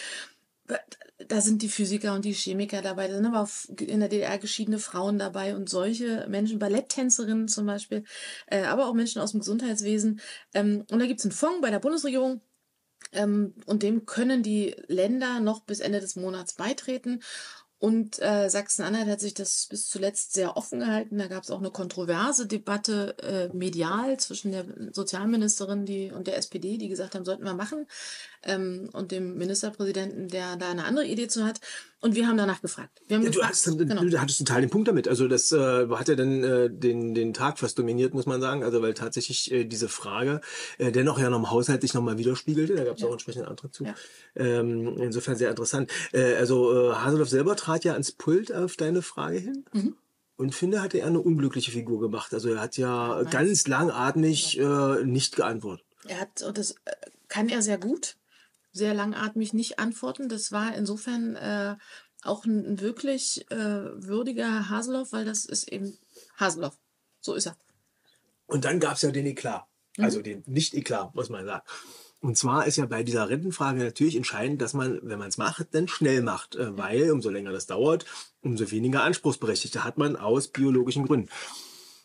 da 1.29 1.41
sind 1.41 1.63
die 1.63 1.69
Physiker 1.69 2.15
und 2.15 2.25
die 2.25 2.33
Chemiker 2.33 2.83
dabei, 2.83 3.09
da 3.09 3.15
sind 3.15 3.27
aber 3.27 3.43
auch 3.43 3.51
in 3.81 4.01
der 4.01 4.09
DDR 4.09 4.39
geschiedene 4.39 4.79
Frauen 4.79 5.19
dabei 5.19 5.57
und 5.57 5.69
solche 5.69 6.27
Menschen, 6.29 6.59
Balletttänzerinnen 6.59 7.49
zum 7.49 7.67
Beispiel, 7.67 8.05
äh, 8.47 8.63
aber 8.65 8.87
auch 8.87 8.95
Menschen 8.95 9.21
aus 9.21 9.33
dem 9.33 9.41
Gesundheitswesen. 9.41 10.21
Ähm, 10.55 10.85
und 10.91 10.99
da 10.99 11.07
gibt 11.07 11.21
es 11.21 11.27
einen 11.27 11.33
Fonds 11.33 11.61
bei 11.63 11.71
der 11.71 11.81
Bundesregierung, 11.81 12.43
ähm, 13.13 13.55
und 13.67 13.83
dem 13.83 14.07
können 14.07 14.43
die 14.43 14.75
Länder 14.89 15.41
noch 15.41 15.61
bis 15.61 15.81
Ende 15.81 16.01
des 16.01 16.17
Monats 16.17 16.55
beitreten. 16.55 17.21
Und 17.79 18.21
äh, 18.23 18.49
Sachsen-Anhalt 18.49 19.07
hat 19.07 19.21
sich 19.21 19.35
das 19.35 19.67
bis 19.69 19.87
zuletzt 19.89 20.33
sehr 20.33 20.57
offen 20.57 20.81
gehalten. 20.81 21.19
Da 21.19 21.27
gab 21.27 21.43
es 21.43 21.51
auch 21.51 21.59
eine 21.59 21.71
kontroverse 21.71 22.47
Debatte 22.47 23.19
äh, 23.19 23.55
medial 23.55 24.19
zwischen 24.19 24.53
der 24.53 24.65
Sozialministerin 24.93 25.85
die, 25.85 26.11
und 26.11 26.27
der 26.27 26.39
SPD, 26.39 26.79
die 26.79 26.89
gesagt 26.89 27.15
haben, 27.15 27.27
sollten 27.27 27.45
wir 27.45 27.53
machen, 27.53 27.87
ähm, 28.45 28.89
und 28.93 29.13
dem 29.13 29.37
Ministerpräsidenten, 29.37 30.29
der 30.29 30.57
da 30.57 30.71
eine 30.71 30.85
andere 30.85 31.07
Idee 31.07 31.29
zu 31.29 31.45
hat. 31.45 31.61
Und 32.01 32.15
wir 32.15 32.29
haben 32.29 32.37
danach 32.37 32.61
gefragt. 32.61 33.03
Wir 33.09 33.17
haben 33.17 33.25
Ja, 33.25 33.31
du, 33.31 33.39
gefragt, 33.39 33.55
hast, 33.55 33.79
genau. 33.79 34.05
du 34.05 34.21
hattest 34.21 34.39
total 34.39 34.61
den 34.61 34.71
Punkt 34.71 34.87
damit. 34.87 35.09
Also 35.09 35.29
das 35.29 35.51
äh, 35.51 35.89
hat 35.89 36.09
ja 36.09 36.15
dann 36.15 36.45
äh, 36.45 36.71
den, 36.71 37.15
den 37.15 37.35
Tag 37.35 37.59
fast 37.59 37.79
dominiert, 37.79 38.15
muss 38.15 38.27
man 38.27 38.41
sagen. 38.41 38.63
Also 38.63 38.83
weil 38.83 38.95
tatsächlich 38.95 39.51
äh, 39.51 39.65
diese 39.65 39.89
Frage 39.89 40.41
äh, 40.79 40.93
dennoch 40.93 41.19
ja 41.19 41.31
noch 41.31 41.39
im 41.39 41.51
Haushalt 41.51 41.81
sich 41.81 41.95
nochmal 41.95 42.19
widerspiegelte. 42.19 42.77
Da 42.77 42.85
gab 42.85 42.99
es 42.99 43.05
auch 43.05 43.13
entsprechenden 43.13 43.49
Antrag 43.49 43.75
zu. 43.75 43.85
Ja. 43.85 43.95
Ähm, 44.37 44.97
insofern 44.99 45.37
sehr 45.37 45.51
interessant. 45.51 45.91
Äh, 46.13 46.35
also 46.35 46.91
äh, 46.91 46.95
Haseloff 46.95 47.29
selber 47.31 47.57
trat 47.67 47.85
ja 47.85 47.95
ans 47.95 48.13
Pult 48.13 48.53
auf 48.53 48.77
deine 48.77 49.03
Frage 49.03 49.39
hin. 49.39 49.65
Mhm. 49.73 49.97
Und 50.37 50.55
finde, 50.55 50.83
hatte 50.83 50.99
er 50.99 51.07
eine 51.07 51.21
unglückliche 51.21 51.73
Figur 51.73 51.99
gemacht. 51.99 52.33
Also 52.35 52.51
er 52.51 52.61
hat 52.61 52.77
ja 52.77 53.15
Meinst 53.15 53.33
ganz 53.33 53.67
langatmig 53.67 54.59
äh, 54.59 55.03
nicht 55.05 55.35
geantwortet. 55.35 55.85
Er 56.07 56.21
hat, 56.21 56.43
und 56.43 56.59
das 56.59 56.73
äh, 56.85 56.93
kann 57.29 57.49
er 57.49 57.63
sehr 57.63 57.79
gut, 57.79 58.17
sehr 58.71 58.95
langatmig 58.95 59.55
nicht 59.55 59.79
antworten. 59.79 60.29
Das 60.29 60.53
war 60.53 60.75
insofern 60.77 61.37
äh, 61.37 61.77
auch 62.23 62.45
ein, 62.45 62.81
wirklich 62.81 63.51
äh, 63.51 63.57
würdiger 63.57 64.69
Haseloff, 64.69 65.13
weil 65.13 65.25
das 65.25 65.47
ist 65.47 65.73
eben 65.73 65.97
Haseloff. 66.37 66.79
So 67.21 67.35
ist 67.35 67.47
er. 67.47 67.57
Und 68.47 68.65
dann 68.65 68.79
gab's 68.79 69.03
ja 69.03 69.11
den 69.11 69.27
Eklat. 69.27 69.65
Also 69.99 70.21
den 70.21 70.45
Nicht-Eklat, 70.47 71.15
muss 71.15 71.31
man 71.31 71.47
sagen. 71.47 71.65
Und 72.27 72.37
zwar 72.37 72.67
ist 72.67 72.77
ja 72.77 72.87
bei 72.87 73.05
dieser 73.05 73.29
Rentenfrage 73.29 73.79
natürlich 73.79 74.17
entscheidend, 74.17 74.61
dass 74.61 74.75
man, 74.75 74.99
wenn 75.05 75.21
man 75.21 75.29
es 75.29 75.39
macht, 75.39 75.69
dann 75.71 75.87
schnell 75.87 76.23
macht. 76.23 76.57
Äh, 76.57 76.77
Weil 76.77 77.13
umso 77.13 77.31
länger 77.31 77.53
das 77.53 77.67
dauert, 77.67 78.05
umso 78.43 78.69
weniger 78.73 79.05
Anspruchsberechtigte 79.05 79.85
hat 79.85 79.97
man 79.97 80.17
aus 80.17 80.49
biologischen 80.49 81.07
Gründen. 81.07 81.29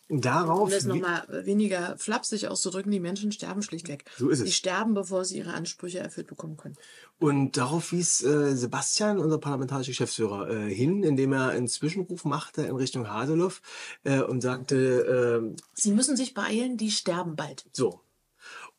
Darauf. 0.08 0.60
Um 0.60 0.70
das 0.70 0.84
nochmal 0.84 1.26
weniger 1.44 1.96
flapsig 1.98 2.46
auszudrücken, 2.46 2.92
die 2.92 3.00
Menschen 3.00 3.32
sterben 3.32 3.62
schlichtweg. 3.62 4.04
So 4.16 4.28
ist 4.28 4.38
es. 4.38 4.44
Die 4.44 4.52
sterben, 4.52 4.94
bevor 4.94 5.24
sie 5.24 5.38
ihre 5.38 5.54
Ansprüche 5.54 5.98
erfüllt 5.98 6.28
bekommen 6.28 6.56
können. 6.56 6.76
Und 7.18 7.56
darauf 7.56 7.90
wies 7.90 8.22
äh, 8.22 8.54
Sebastian, 8.54 9.18
unser 9.18 9.38
parlamentarischer 9.38 9.90
Geschäftsführer, 9.90 10.48
äh, 10.50 10.72
hin, 10.72 11.02
indem 11.02 11.32
er 11.32 11.48
einen 11.48 11.66
Zwischenruf 11.66 12.24
machte 12.24 12.62
in 12.62 12.76
Richtung 12.76 13.08
Haseloff 13.08 13.60
äh, 14.04 14.20
und 14.20 14.40
sagte, 14.40 15.42
äh, 15.56 15.62
Sie 15.74 15.90
müssen 15.90 16.16
sich 16.16 16.32
beeilen, 16.32 16.76
die 16.76 16.92
sterben 16.92 17.34
bald. 17.34 17.64
so. 17.72 18.02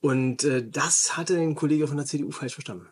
Und 0.03 0.43
äh, 0.43 0.67
das 0.69 1.15
hatte 1.15 1.37
ein 1.37 1.55
Kollege 1.55 1.87
von 1.87 1.95
der 1.95 2.05
CDU 2.05 2.29
falsch 2.29 2.55
verstanden. 2.55 2.89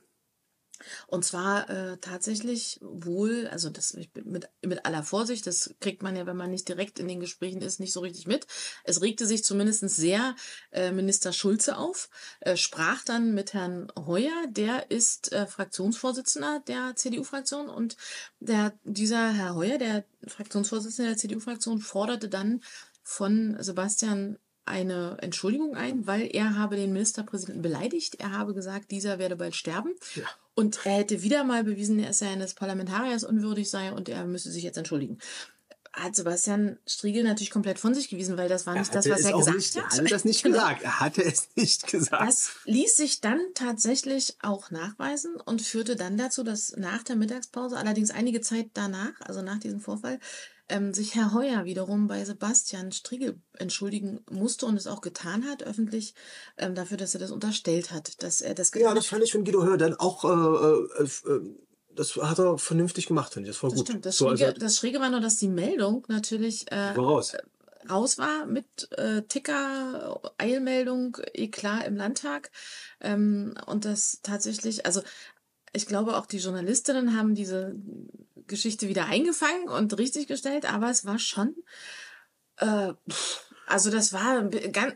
Und 1.08 1.26
zwar 1.26 1.70
äh, 1.70 1.98
tatsächlich 1.98 2.80
wohl, 2.82 3.50
also 3.52 3.70
das 3.70 3.98
mit, 4.24 4.50
mit 4.62 4.86
aller 4.86 5.04
Vorsicht, 5.04 5.46
das 5.46 5.76
kriegt 5.82 6.04
man 6.04 6.16
ja, 6.16 6.26
wenn 6.26 6.38
man 6.38 6.52
nicht 6.52 6.70
direkt 6.70 7.00
in 7.00 7.10
den 7.10 7.20
Gesprächen 7.20 7.62
ist, 7.62 7.82
nicht 7.82 7.92
so 7.92 8.00
richtig 8.00 8.28
mit. 8.28 8.48
Es 8.86 9.02
regte 9.02 9.26
sich 9.26 9.44
zumindest 9.44 9.90
sehr 9.90 10.38
äh, 10.72 10.94
Minister 10.94 11.34
Schulze 11.34 11.78
auf, 11.78 12.10
äh, 12.40 12.56
sprach 12.56 13.04
dann 13.04 13.34
mit 13.34 13.54
Herrn 13.54 13.92
Heuer, 14.00 14.48
der 14.48 14.90
ist 14.90 15.34
äh, 15.34 15.48
Fraktionsvorsitzender 15.48 16.64
der 16.66 16.96
CDU-Fraktion 16.96 17.68
und 17.68 17.98
der, 18.40 18.72
dieser 18.86 19.34
Herr 19.34 19.54
Heuer, 19.56 19.78
der 19.78 20.06
Fraktionsvorsitzende 20.26 21.10
der 21.12 21.18
CDU-Fraktion, 21.18 21.82
forderte 21.82 22.30
dann 22.30 22.64
von 23.04 23.58
Sebastian 23.60 24.38
eine 24.66 25.18
Entschuldigung 25.22 25.76
ein, 25.76 26.08
weil 26.08 26.30
er 26.34 26.56
habe 26.58 26.76
den 26.76 26.94
Ministerpräsidenten 26.94 27.62
beleidigt. 27.62 28.16
Er 28.20 28.32
habe 28.32 28.54
gesagt, 28.54 28.92
dieser 28.92 29.20
werde 29.20 29.36
bald 29.36 29.56
sterben. 29.56 29.96
Ja. 30.16 30.24
Und 30.54 30.86
er 30.86 30.98
hätte 31.00 31.24
wieder 31.24 31.44
mal 31.44 31.64
bewiesen, 31.64 32.02
dass 32.02 32.22
er 32.22 32.30
eines 32.30 32.54
Parlamentariers 32.54 33.24
unwürdig 33.24 33.70
sei 33.70 33.92
und 33.92 34.10
er 34.10 34.26
müsse 34.26 34.52
sich 34.52 34.64
jetzt 34.64 34.78
entschuldigen. 34.78 35.18
Hat 35.94 36.16
Sebastian 36.16 36.78
Striegel 36.88 37.24
natürlich 37.24 37.52
komplett 37.52 37.78
von 37.78 37.94
sich 37.94 38.08
gewiesen, 38.08 38.38
weil 38.38 38.48
das 38.48 38.66
war 38.66 38.76
nicht 38.76 38.96
das, 38.96 39.10
was 39.10 39.22
er 39.26 39.34
gesagt 39.38 39.58
nicht, 39.58 39.76
hat. 39.76 39.92
Er 39.92 39.98
hatte 39.98 40.10
das 40.10 40.24
nicht 40.24 40.44
Genau. 40.44 40.58
gesagt. 40.58 40.84
Er 40.84 41.00
hatte 41.02 41.22
es 41.24 41.50
nicht 41.56 41.88
gesagt. 41.88 42.22
Das 42.30 42.52
ließ 42.64 42.96
sich 42.96 43.20
dann 43.20 43.42
tatsächlich 43.56 44.38
auch 44.42 44.72
nachweisen 44.72 45.36
und 45.36 45.62
führte 45.62 45.98
dann 45.98 46.16
dazu, 46.16 46.44
dass 46.44 46.78
nach 46.78 47.04
der 47.04 47.18
Mittagspause, 47.18 47.76
allerdings 47.76 48.10
einige 48.12 48.40
Zeit 48.40 48.70
danach, 48.74 49.20
also 49.22 49.42
nach 49.42 49.60
diesem 49.60 49.82
Vorfall, 49.82 50.20
ähm, 50.72 50.94
sich 50.94 51.16
Herr 51.16 51.34
Heuer 51.34 51.66
wiederum 51.66 52.08
bei 52.08 52.24
Sebastian 52.26 52.92
Striegel 52.92 53.40
entschuldigen 53.58 54.22
musste 54.32 54.66
und 54.66 54.78
es 54.78 54.88
auch 54.88 55.02
getan 55.02 55.46
hat, 55.46 55.64
öffentlich, 55.64 56.16
ähm, 56.58 56.74
dafür, 56.76 56.98
dass 56.98 57.14
er 57.14 57.20
das 57.20 57.32
unterstellt 57.32 57.92
hat, 57.92 58.24
dass 58.24 58.42
er 58.42 58.56
das 58.56 58.72
getan 58.72 58.90
ja, 58.90 58.96
das 58.96 59.06
fand 59.06 59.24
ich 59.24 59.32
von 59.32 59.44
Guido 59.44 59.64
Hör 59.64 59.78
dann 59.78 59.96
auch, 59.96 60.24
äh, 60.24 61.04
äh, 61.04 61.04
äh, 61.04 61.56
das 61.94 62.16
hat 62.16 62.40
er 62.40 62.58
vernünftig 62.58 63.08
gemacht, 63.08 63.34
finde 63.34 63.50
ich. 63.50 63.56
Das 63.56 63.64
war 63.64 63.70
Das 63.70 63.78
gut. 63.80 63.88
stimmt. 63.88 64.06
Das, 64.06 64.18
so, 64.18 64.30
Schräge, 64.30 64.46
also, 64.48 64.60
das 64.60 64.78
Schräge 64.78 65.00
war 65.00 65.10
nur, 65.10 65.20
dass 65.20 65.38
die 65.38 65.50
Meldung 65.50 66.06
natürlich 66.08 66.72
äh, 66.72 66.94
voraus. 66.94 67.34
raus 67.90 68.18
war 68.18 68.46
mit 68.46 68.90
äh, 68.98 69.24
Ticker, 69.24 70.22
Eilmeldung, 70.38 71.18
Eklat 71.34 71.86
im 71.88 71.98
Landtag. 71.98 72.50
Ähm, 73.02 73.56
und 73.66 73.84
das 73.84 74.20
tatsächlich, 74.24 74.86
also 74.86 75.02
ich 75.74 75.86
glaube 75.86 76.18
auch 76.18 76.26
die 76.26 76.38
Journalistinnen 76.38 77.18
haben 77.18 77.36
diese 77.36 77.76
Geschichte 78.48 78.88
wieder 78.88 79.06
eingefangen 79.06 79.70
und 79.70 79.98
richtig 79.98 80.28
gestellt, 80.28 80.72
aber 80.72 80.90
es 80.90 81.06
war 81.06 81.20
schon, 81.20 81.56
äh, 82.58 82.94
also 83.68 83.90
das 83.90 84.12
war 84.12 84.40
ein, 84.40 84.96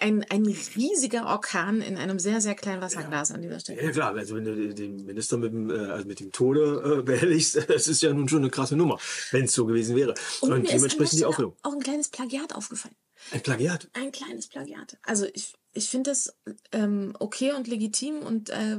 ein, 0.00 0.24
ein 0.30 0.46
riesiger 0.46 1.26
Orkan 1.26 1.82
in 1.82 1.98
einem 1.98 2.18
sehr, 2.18 2.40
sehr 2.40 2.54
kleinen 2.54 2.80
Wasserglas 2.80 3.30
an 3.30 3.42
dieser 3.42 3.60
Stelle. 3.60 3.82
Ja 3.82 3.90
klar, 3.90 4.14
also 4.14 4.36
wenn 4.36 4.44
du 4.44 4.74
den 4.74 5.04
Minister 5.04 5.36
mit 5.36 5.52
dem, 5.52 5.70
äh, 5.70 5.90
also 5.90 6.06
mit 6.06 6.20
dem 6.20 6.32
Tode 6.32 7.00
äh, 7.00 7.02
behelligst, 7.02 7.56
das 7.68 7.86
ist 7.86 8.02
ja 8.02 8.12
nun 8.12 8.28
schon 8.28 8.38
eine 8.38 8.50
krasse 8.50 8.76
Nummer, 8.76 8.98
wenn 9.30 9.44
es 9.44 9.52
so 9.52 9.66
gewesen 9.66 9.94
wäre. 9.94 10.14
Und, 10.40 10.52
an 10.52 10.64
dementsprechend 10.64 11.18
die 11.18 11.26
Aufregung. 11.26 11.54
auch 11.62 11.74
ein 11.74 11.82
kleines 11.82 12.08
Plagiat 12.08 12.54
aufgefallen. 12.54 12.96
Ein 13.30 13.42
Plagiat. 13.42 13.88
Ein 13.92 14.10
kleines 14.10 14.48
Plagiat. 14.48 14.96
Also 15.02 15.26
ich, 15.32 15.54
ich 15.74 15.88
finde 15.88 16.10
das 16.10 16.34
ähm, 16.72 17.14
okay 17.18 17.52
und 17.52 17.66
legitim 17.66 18.18
und 18.18 18.50
äh, 18.50 18.78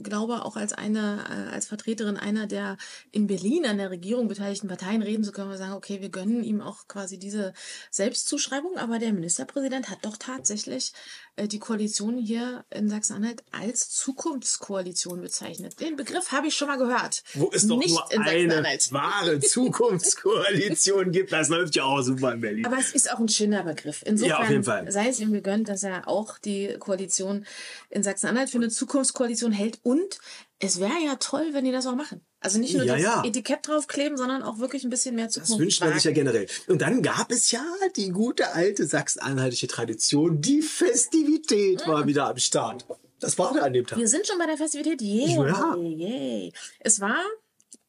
glaube 0.00 0.44
auch 0.44 0.56
als 0.56 0.72
eine, 0.72 1.24
äh, 1.28 1.54
als 1.54 1.66
Vertreterin 1.66 2.16
einer 2.16 2.46
der 2.46 2.76
in 3.10 3.26
Berlin 3.26 3.66
an 3.66 3.78
der 3.78 3.90
Regierung 3.90 4.28
beteiligten 4.28 4.68
Parteien 4.68 5.02
reden 5.02 5.24
zu 5.24 5.32
können, 5.32 5.50
wir 5.50 5.58
sagen, 5.58 5.72
okay, 5.72 6.00
wir 6.00 6.10
gönnen 6.10 6.44
ihm 6.44 6.60
auch 6.60 6.86
quasi 6.86 7.18
diese 7.18 7.52
Selbstzuschreibung, 7.90 8.78
aber 8.78 8.98
der 8.98 9.12
Ministerpräsident 9.12 9.90
hat 9.90 9.98
doch 10.02 10.16
tatsächlich 10.16 10.92
äh, 11.36 11.48
die 11.48 11.58
Koalition 11.58 12.18
hier 12.18 12.64
in 12.70 12.88
Sachsen-Anhalt 12.88 13.42
als 13.50 13.90
Zukunftskoalition 13.90 15.20
bezeichnet. 15.20 15.80
Den 15.80 15.96
Begriff 15.96 16.30
habe 16.32 16.46
ich 16.46 16.54
schon 16.54 16.68
mal 16.68 16.78
gehört. 16.78 17.22
Wo 17.34 17.50
es 17.52 17.66
doch 17.66 17.78
Nicht 17.78 17.90
nur 17.90 18.12
in 18.12 18.22
eine 18.22 18.62
wahre 18.90 19.40
Zukunftskoalition 19.40 21.10
gibt, 21.10 21.32
das 21.32 21.48
läuft 21.48 21.74
ja 21.76 21.84
auch 21.84 22.02
super 22.02 22.32
in 22.32 22.40
Berlin. 22.40 22.66
Aber 22.66 22.78
es 22.78 22.92
ist 22.92 23.12
auch 23.12 23.18
ein 23.18 23.28
schöner 23.28 23.64
Begriff. 23.64 24.02
Insofern 24.04 24.30
Ja, 24.30 24.38
auf 24.44 24.50
jeden 24.50 24.64
Fall. 24.64 24.90
sei 24.90 25.08
es 25.08 25.20
ihm 25.20 25.32
gegönnt, 25.32 25.68
dass 25.68 25.82
er 25.82 26.06
auch 26.06 26.27
die 26.36 26.76
Koalition 26.78 27.46
in 27.88 28.02
Sachsen-Anhalt 28.02 28.50
für 28.50 28.58
eine 28.58 28.68
Zukunftskoalition 28.68 29.52
hält. 29.52 29.78
Und 29.82 30.18
es 30.58 30.78
wäre 30.80 30.98
ja 31.02 31.16
toll, 31.16 31.48
wenn 31.52 31.64
die 31.64 31.72
das 31.72 31.86
auch 31.86 31.94
machen. 31.94 32.20
Also 32.40 32.58
nicht 32.58 32.74
nur 32.74 32.84
Ja, 32.84 32.94
das 32.94 33.02
ja. 33.02 33.24
Etikett 33.24 33.66
draufkleben, 33.66 34.18
sondern 34.18 34.42
auch 34.42 34.58
wirklich 34.58 34.84
ein 34.84 34.90
bisschen 34.90 35.14
mehr 35.16 35.28
Zukunft 35.30 35.52
Das 35.52 35.58
wünscht 35.58 35.80
man 35.80 35.94
sich 35.94 36.04
ja 36.04 36.12
generell. 36.12 36.46
Und 36.66 36.82
dann 36.82 37.02
gab 37.02 37.32
es 37.32 37.50
ja 37.50 37.64
die 37.96 38.10
gute 38.10 38.52
alte 38.52 38.86
sachsen-anhaltische 38.86 39.66
Tradition. 39.66 40.40
Die 40.40 40.60
Festivität 40.62 41.86
war 41.86 42.06
wieder 42.06 42.28
am 42.28 42.36
Start. 42.36 42.84
Das 43.20 43.38
war 43.38 43.60
an 43.62 43.72
dem 43.72 43.86
Tag. 43.86 43.98
Wir 43.98 44.06
sind 44.08 44.26
schon 44.26 44.38
bei 44.38 44.46
der 44.46 44.56
Festivität. 44.56 45.00
Yeah, 45.00 45.48
Ja. 45.48 45.76
yay. 45.76 46.52
Es 46.80 47.00
war 47.00 47.18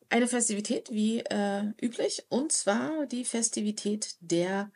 eine 0.10 0.28
Festivität 0.28 0.90
wie 0.90 1.20
äh, 1.20 1.66
üblich 1.82 2.26
und 2.30 2.52
zwar 2.52 3.06
die 3.06 3.26
Festivität 3.26 4.16
der 4.22 4.72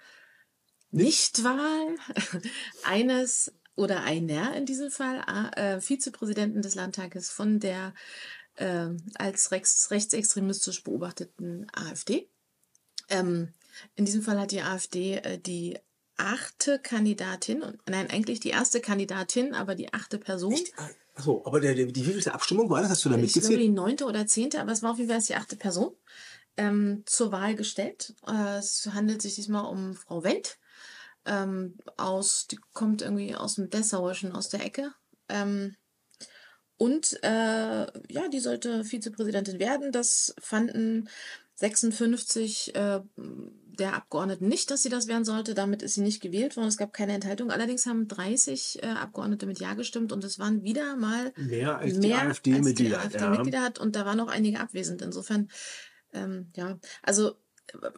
Nichtwahl 0.93 1.95
eines 2.83 3.51
oder 3.75 4.03
einer 4.03 4.55
in 4.55 4.65
diesem 4.65 4.91
Fall 4.91 5.21
äh, 5.55 5.81
Vizepräsidenten 5.81 6.61
des 6.61 6.75
Landtages 6.75 7.29
von 7.31 7.59
der 7.59 7.93
äh, 8.55 8.89
als 9.15 9.51
rechts, 9.51 9.89
rechtsextremistisch 9.89 10.83
beobachteten 10.83 11.67
AfD. 11.73 12.29
Ähm, 13.09 13.53
in 13.95 14.05
diesem 14.05 14.21
Fall 14.21 14.39
hat 14.39 14.51
die 14.51 14.61
AfD 14.61 15.15
äh, 15.15 15.39
die 15.39 15.77
achte 16.15 16.77
Kandidatin, 16.77 17.63
nein, 17.89 18.09
eigentlich 18.11 18.39
die 18.39 18.51
erste 18.51 18.79
Kandidatin, 18.79 19.55
aber 19.55 19.73
die 19.73 19.91
achte 19.93 20.19
Person. 20.19 20.55
Achso, 21.15 21.43
aber 21.45 21.59
der, 21.59 21.73
der, 21.73 21.87
die 21.87 22.05
wievielte 22.05 22.33
Abstimmung 22.33 22.69
war 22.69 22.81
das? 22.81 22.91
Hast 22.91 23.05
du 23.05 23.09
da 23.09 23.15
Ich 23.15 23.21
glaube, 23.33 23.47
mitgezählt? 23.47 23.61
die 23.61 23.69
neunte 23.69 24.05
oder 24.05 24.27
zehnte, 24.27 24.61
aber 24.61 24.71
es 24.71 24.83
war 24.83 24.91
auf 24.91 24.97
jeden 24.99 25.09
Fall 25.09 25.21
die 25.21 25.35
achte 25.35 25.55
Person 25.55 25.95
ähm, 26.57 27.03
zur 27.07 27.31
Wahl 27.31 27.55
gestellt. 27.55 28.13
Äh, 28.27 28.57
es 28.59 28.87
handelt 28.93 29.21
sich 29.23 29.35
diesmal 29.35 29.65
um 29.65 29.95
Frau 29.95 30.23
Wendt. 30.23 30.57
Ähm, 31.25 31.77
aus, 31.97 32.47
die 32.47 32.59
kommt 32.73 33.01
irgendwie 33.01 33.35
aus 33.35 33.55
dem 33.55 33.69
Dessauischen, 33.69 34.33
aus 34.33 34.49
der 34.49 34.65
Ecke. 34.65 34.93
Ähm, 35.29 35.75
und 36.77 37.17
äh, 37.23 37.85
ja, 38.11 38.27
die 38.31 38.39
sollte 38.39 38.83
Vizepräsidentin 38.83 39.59
werden. 39.59 39.91
Das 39.91 40.35
fanden 40.41 41.07
56 41.55 42.75
äh, 42.75 43.01
der 43.15 43.95
Abgeordneten 43.95 44.47
nicht, 44.47 44.69
dass 44.71 44.83
sie 44.83 44.89
das 44.89 45.07
werden 45.07 45.25
sollte. 45.25 45.53
Damit 45.53 45.81
ist 45.81 45.95
sie 45.95 46.01
nicht 46.01 46.21
gewählt 46.21 46.57
worden. 46.57 46.67
Es 46.67 46.77
gab 46.77 46.93
keine 46.93 47.13
Enthaltung. 47.13 47.51
Allerdings 47.51 47.85
haben 47.85 48.07
30 48.07 48.83
äh, 48.83 48.87
Abgeordnete 48.87 49.45
mit 49.45 49.59
Ja 49.59 49.73
gestimmt 49.73 50.11
und 50.11 50.23
es 50.23 50.39
waren 50.39 50.63
wieder 50.63 50.95
mal 50.95 51.31
Mehr 51.37 51.77
als 51.77 51.99
die 51.99 52.07
mehr 52.07 52.21
AfD-Mitglieder. 52.21 52.99
als 52.99 53.13
die 53.13 53.17
ja. 53.17 53.27
AfD-Mitglieder 53.27 53.61
hat 53.61 53.79
und 53.79 53.95
da 53.95 54.05
waren 54.05 54.17
noch 54.17 54.27
einige 54.29 54.59
abwesend. 54.59 55.01
Insofern, 55.01 55.49
ähm, 56.11 56.51
ja, 56.55 56.79
also 57.01 57.35
äh, 57.81 57.89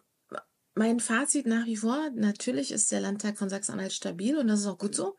mein 0.76 1.00
Fazit 1.00 1.46
nach 1.46 1.66
wie 1.66 1.78
vor, 1.78 2.10
natürlich 2.14 2.72
ist 2.72 2.92
der 2.92 3.00
Landtag 3.00 3.38
von 3.38 3.50
Sachsen-Anhalt 3.50 3.94
stabil 3.94 4.38
und 4.38 4.48
das 4.48 4.60
ist 4.60 4.68
auch 4.68 4.78
gut 4.78 4.94
so. 4.94 5.16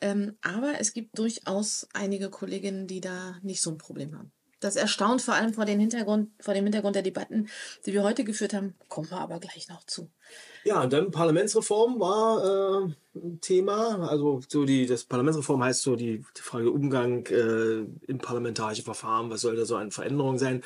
Ähm, 0.00 0.36
aber 0.42 0.80
es 0.80 0.92
gibt 0.92 1.18
durchaus 1.18 1.86
einige 1.94 2.28
Kolleginnen, 2.28 2.86
die 2.86 3.00
da 3.00 3.36
nicht 3.42 3.62
so 3.62 3.70
ein 3.70 3.78
Problem 3.78 4.16
haben. 4.18 4.32
Das 4.60 4.76
erstaunt 4.76 5.22
vor 5.22 5.34
allem 5.34 5.54
vor, 5.54 5.64
den 5.64 5.78
Hintergrund, 5.78 6.30
vor 6.40 6.54
dem 6.54 6.64
Hintergrund 6.64 6.96
der 6.96 7.02
Debatten, 7.02 7.48
die 7.84 7.92
wir 7.92 8.02
heute 8.02 8.24
geführt 8.24 8.52
haben. 8.52 8.74
Kommen 8.88 9.10
wir 9.10 9.20
aber 9.20 9.38
gleich 9.38 9.68
noch 9.68 9.84
zu. 9.84 10.10
Ja, 10.64 10.82
und 10.82 10.92
dann 10.92 11.12
Parlamentsreform 11.12 12.00
war 12.00 12.88
äh, 12.88 12.92
Thema. 13.40 14.08
Also 14.08 14.40
so 14.48 14.64
die, 14.64 14.86
das 14.86 15.04
Parlamentsreform 15.04 15.62
heißt 15.62 15.82
so 15.82 15.96
die, 15.96 16.24
die 16.36 16.42
Frage 16.42 16.70
Umgang 16.70 17.26
äh, 17.26 17.84
im 18.06 18.18
parlamentarischen 18.18 18.84
Verfahren, 18.84 19.30
was 19.30 19.42
soll 19.42 19.56
da 19.56 19.64
so 19.64 19.76
an 19.76 19.90
Veränderungen 19.90 20.38
sein? 20.38 20.62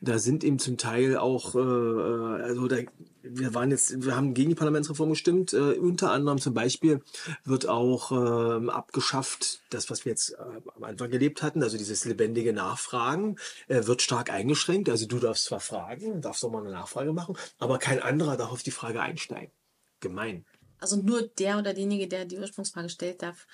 Da 0.00 0.18
sind 0.18 0.44
eben 0.44 0.58
zum 0.58 0.76
Teil 0.76 1.16
auch, 1.16 1.54
äh, 1.54 1.58
äh, 1.58 2.42
also 2.42 2.68
da, 2.68 2.76
wir 3.22 3.54
waren 3.54 3.70
jetzt, 3.70 4.04
wir 4.04 4.14
haben 4.14 4.34
gegen 4.34 4.50
die 4.50 4.54
Parlamentsreform 4.54 5.10
gestimmt. 5.10 5.52
Äh, 5.52 5.78
unter 5.78 6.10
anderem 6.12 6.38
zum 6.38 6.54
Beispiel 6.54 7.02
wird 7.44 7.66
auch 7.66 8.12
äh, 8.12 8.70
abgeschafft, 8.70 9.62
das, 9.70 9.90
was 9.90 10.04
wir 10.04 10.10
jetzt 10.10 10.30
äh, 10.32 10.42
am 10.76 10.84
Anfang 10.84 11.10
gelebt 11.10 11.42
hatten, 11.42 11.62
also 11.62 11.78
dieses 11.78 12.04
lebendige 12.04 12.52
Nachfragen, 12.52 13.36
äh, 13.68 13.86
wird 13.86 14.02
stark 14.02 14.30
eingeschränkt. 14.30 14.90
Also 14.90 15.06
du 15.06 15.18
darfst 15.18 15.46
zwar 15.46 15.60
fragen, 15.60 16.20
darfst 16.20 16.44
auch 16.44 16.50
mal 16.50 16.60
eine 16.60 16.72
Nachfrage 16.72 17.12
machen, 17.12 17.36
aber 17.58 17.78
kein 17.78 18.00
anderer 18.00 18.36
darf 18.36 18.52
auf 18.52 18.62
die 18.62 18.70
Frage 18.70 18.83
einsteigen. 18.84 19.52
Gemein. 20.00 20.44
Also 20.78 20.96
nur 20.96 21.22
der 21.22 21.58
oder 21.58 21.72
diejenige, 21.72 22.08
der 22.08 22.24
die 22.26 22.38
Ursprungsfrage 22.38 22.90
stellt, 22.90 23.22
darf 23.22 23.46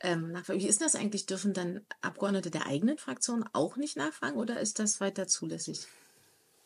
ähm, 0.00 0.32
nachfragen. 0.32 0.60
Wie 0.60 0.68
ist 0.68 0.80
das 0.80 0.94
eigentlich? 0.94 1.26
Dürfen 1.26 1.52
dann 1.52 1.84
Abgeordnete 2.00 2.50
der 2.50 2.66
eigenen 2.66 2.98
Fraktion 2.98 3.44
auch 3.52 3.76
nicht 3.76 3.96
nachfragen 3.96 4.36
oder 4.36 4.60
ist 4.60 4.78
das 4.78 5.00
weiter 5.00 5.26
zulässig? 5.26 5.86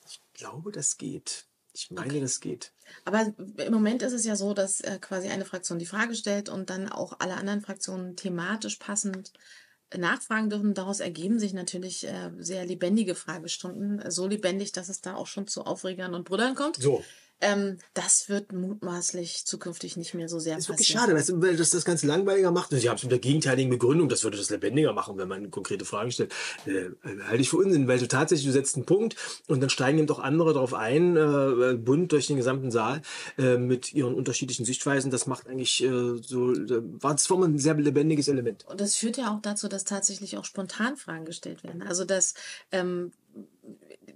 Ich 0.08 0.20
glaube, 0.34 0.70
das 0.70 0.98
geht. 0.98 1.46
Ich 1.74 1.90
meine, 1.90 2.20
das 2.20 2.40
geht. 2.40 2.72
Aber 3.06 3.32
im 3.38 3.72
Moment 3.72 4.02
ist 4.02 4.12
es 4.12 4.26
ja 4.26 4.36
so, 4.36 4.52
dass 4.52 4.80
äh, 4.80 4.98
quasi 5.00 5.28
eine 5.28 5.46
Fraktion 5.46 5.78
die 5.78 5.86
Frage 5.86 6.14
stellt 6.14 6.50
und 6.50 6.68
dann 6.68 6.90
auch 6.90 7.14
alle 7.18 7.34
anderen 7.34 7.62
Fraktionen 7.62 8.14
thematisch 8.14 8.76
passend 8.76 9.32
nachfragen 9.96 10.50
dürfen. 10.50 10.74
Daraus 10.74 11.00
ergeben 11.00 11.38
sich 11.38 11.54
natürlich 11.54 12.06
äh, 12.06 12.30
sehr 12.38 12.66
lebendige 12.66 13.14
Fragestunden. 13.14 14.00
äh, 14.00 14.10
So 14.10 14.26
lebendig, 14.26 14.72
dass 14.72 14.90
es 14.90 15.00
da 15.00 15.14
auch 15.14 15.26
schon 15.26 15.46
zu 15.46 15.64
Aufregern 15.64 16.14
und 16.14 16.24
Brüdern 16.24 16.54
kommt. 16.54 16.76
So. 16.76 17.02
Ähm, 17.42 17.78
das 17.92 18.28
wird 18.28 18.52
mutmaßlich 18.52 19.44
zukünftig 19.44 19.96
nicht 19.96 20.14
mehr 20.14 20.28
so 20.28 20.38
sehr 20.38 20.56
ist 20.56 20.68
wirklich 20.68 20.88
passieren. 20.88 21.00
schade, 21.02 21.18
weißt 21.18 21.28
du, 21.30 21.42
weil 21.42 21.56
das 21.56 21.70
das 21.70 21.84
Ganze 21.84 22.06
langweiliger 22.06 22.52
macht. 22.52 22.70
Sie 22.70 22.88
haben 22.88 22.96
es 22.96 23.02
mit 23.02 23.12
der 23.12 23.18
gegenteiligen 23.18 23.68
Begründung, 23.68 24.08
das 24.08 24.22
würde 24.22 24.38
das 24.38 24.48
lebendiger 24.50 24.92
machen, 24.92 25.18
wenn 25.18 25.28
man 25.28 25.50
konkrete 25.50 25.84
Fragen 25.84 26.12
stellt. 26.12 26.32
Äh, 26.66 26.90
halte 27.26 27.42
ich 27.42 27.50
für 27.50 27.56
Unsinn, 27.56 27.88
weil 27.88 27.98
du 27.98 28.06
tatsächlich, 28.06 28.46
du 28.46 28.52
setzt 28.52 28.76
einen 28.76 28.86
Punkt 28.86 29.16
und 29.48 29.60
dann 29.60 29.70
steigen 29.70 29.98
eben 29.98 30.06
doch 30.06 30.20
andere 30.20 30.54
darauf 30.54 30.72
ein, 30.72 31.16
äh, 31.16 31.74
bunt 31.74 32.12
durch 32.12 32.28
den 32.28 32.36
gesamten 32.36 32.70
Saal 32.70 33.02
äh, 33.38 33.56
mit 33.56 33.92
ihren 33.92 34.14
unterschiedlichen 34.14 34.64
Sichtweisen. 34.64 35.10
Das 35.10 35.26
macht 35.26 35.48
eigentlich 35.48 35.82
äh, 35.82 36.16
so, 36.22 36.52
äh, 36.52 36.82
war 37.02 37.12
das 37.12 37.28
mal 37.28 37.48
ein 37.48 37.58
sehr 37.58 37.74
lebendiges 37.74 38.28
Element. 38.28 38.64
Und 38.66 38.80
das 38.80 38.94
führt 38.94 39.16
ja 39.16 39.34
auch 39.34 39.42
dazu, 39.42 39.66
dass 39.66 39.84
tatsächlich 39.84 40.36
auch 40.38 40.44
spontan 40.44 40.96
Fragen 40.96 41.24
gestellt 41.24 41.64
werden. 41.64 41.82
Also 41.82 42.04
dass 42.04 42.34
ähm, 42.70 43.12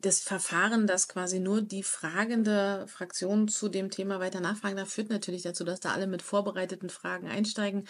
das 0.07 0.21
Verfahren, 0.21 0.87
dass 0.87 1.09
quasi 1.09 1.41
nur 1.41 1.63
die 1.63 1.83
fragende 1.83 2.87
Fraktion 2.87 3.49
zu 3.49 3.69
dem 3.69 3.91
Thema 3.91 4.21
weiter 4.21 4.41
nachfragen 4.41 4.77
darf, 4.77 4.91
führt 4.91 5.11
natürlich 5.11 5.43
dazu, 5.43 5.65
dass 5.65 5.81
da 5.81 5.93
alle 5.93 6.07
mit 6.07 6.23
vorbereiteten 6.23 6.91
Fragen 6.91 7.29
einsteigen. 7.29 7.87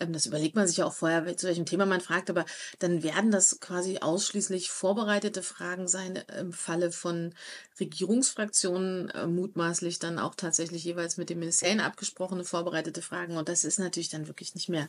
Ähm, 0.00 0.12
das 0.12 0.26
überlegt 0.26 0.54
man 0.54 0.66
sich 0.66 0.78
ja 0.78 0.86
auch 0.86 0.92
vorher, 0.92 1.36
zu 1.36 1.46
welchem 1.46 1.66
Thema 1.66 1.86
man 1.86 2.00
fragt, 2.00 2.30
aber 2.30 2.44
dann 2.78 3.02
werden 3.02 3.30
das 3.30 3.60
quasi 3.60 3.98
ausschließlich 3.98 4.70
vorbereitete 4.70 5.42
Fragen 5.42 5.88
sein, 5.88 6.16
im 6.38 6.52
Falle 6.52 6.92
von 6.92 7.34
Regierungsfraktionen 7.80 9.10
äh, 9.10 9.26
mutmaßlich 9.26 9.98
dann 9.98 10.18
auch 10.18 10.34
tatsächlich 10.34 10.84
jeweils 10.84 11.16
mit 11.16 11.30
den 11.30 11.38
Ministerien 11.38 11.80
abgesprochene 11.80 12.44
vorbereitete 12.44 13.02
Fragen. 13.02 13.36
Und 13.36 13.48
das 13.48 13.64
ist 13.64 13.78
natürlich 13.78 14.08
dann 14.08 14.28
wirklich 14.28 14.54
nicht 14.54 14.68
mehr 14.68 14.88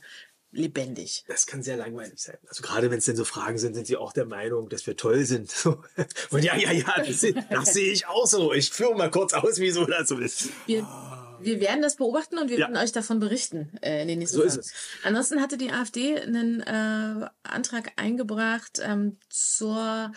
lebendig. 0.51 1.24
Das 1.27 1.46
kann 1.46 1.62
sehr 1.62 1.77
langweilig 1.77 2.20
sein. 2.20 2.38
Also 2.48 2.62
gerade 2.62 2.89
wenn 2.89 3.00
es 3.00 3.06
denn 3.06 3.16
so 3.16 3.25
Fragen 3.25 3.58
sind, 3.58 3.75
sind 3.75 3.88
sie 3.88 3.98
auch 3.98 4.13
der 4.13 4.25
Meinung, 4.25 4.70
dass 4.70 4.88
wir 4.88 4.96
toll 4.96 5.25
sind. 5.25 5.54
Und 6.32 6.44
ja, 6.44 6.56
ja, 6.56 6.72
ja, 6.72 6.94
das, 6.98 7.25
das 7.50 7.74
sehe 7.74 7.92
ich 7.92 8.08
auch 8.08 8.25
so. 8.25 8.54
Ich 8.54 8.70
führe 8.70 8.96
mal 8.96 9.12
kurz 9.12 9.34
aus, 9.34 9.60
wieso 9.60 9.86
das 9.86 10.08
so 10.10 10.18
ist. 10.18 10.50
Wir, 10.66 10.88
wir 11.39 11.60
werden 11.60 11.82
das 11.82 11.98
beobachten 11.98 12.38
und 12.38 12.50
wir 12.50 12.58
ja. 12.58 12.68
werden 12.68 12.77
euch 12.77 12.92
davon 12.92 13.20
berichten 13.20 13.77
äh, 13.82 14.01
in 14.01 14.08
den 14.08 14.20
nächsten 14.20 14.38
So 14.38 14.44
ist 14.44 14.58
es. 14.58 14.74
Ansonsten 15.04 15.42
hatte 15.42 15.58
die 15.58 15.72
AfD 15.72 16.20
einen 16.20 16.62
äh, 16.62 17.30
Antrag 17.44 17.92
eingebracht 17.96 18.80
ähm, 18.82 19.18
zur 19.30 20.12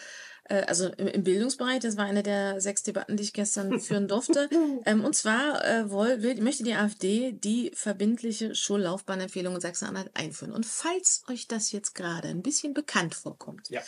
also 0.54 0.88
im, 0.96 1.06
im 1.06 1.24
Bildungsbereich, 1.24 1.80
das 1.80 1.96
war 1.96 2.04
eine 2.04 2.22
der 2.22 2.60
sechs 2.60 2.82
Debatten, 2.82 3.16
die 3.16 3.22
ich 3.22 3.32
gestern 3.32 3.80
führen 3.80 4.08
durfte. 4.08 4.48
ähm, 4.84 5.04
und 5.04 5.14
zwar 5.14 5.64
äh, 5.64 5.90
woll, 5.90 6.22
will, 6.22 6.40
möchte 6.42 6.64
die 6.64 6.74
AfD 6.74 7.32
die 7.32 7.70
verbindliche 7.74 8.54
Schullaufbahnempfehlung 8.54 9.54
in 9.54 9.60
Sachsen-Anhalt 9.60 10.10
einführen. 10.14 10.52
Und 10.52 10.66
falls 10.66 11.22
euch 11.28 11.48
das 11.48 11.72
jetzt 11.72 11.94
gerade 11.94 12.28
ein 12.28 12.42
bisschen 12.42 12.74
bekannt 12.74 13.14
vorkommt, 13.14 13.70
Ja. 13.70 13.80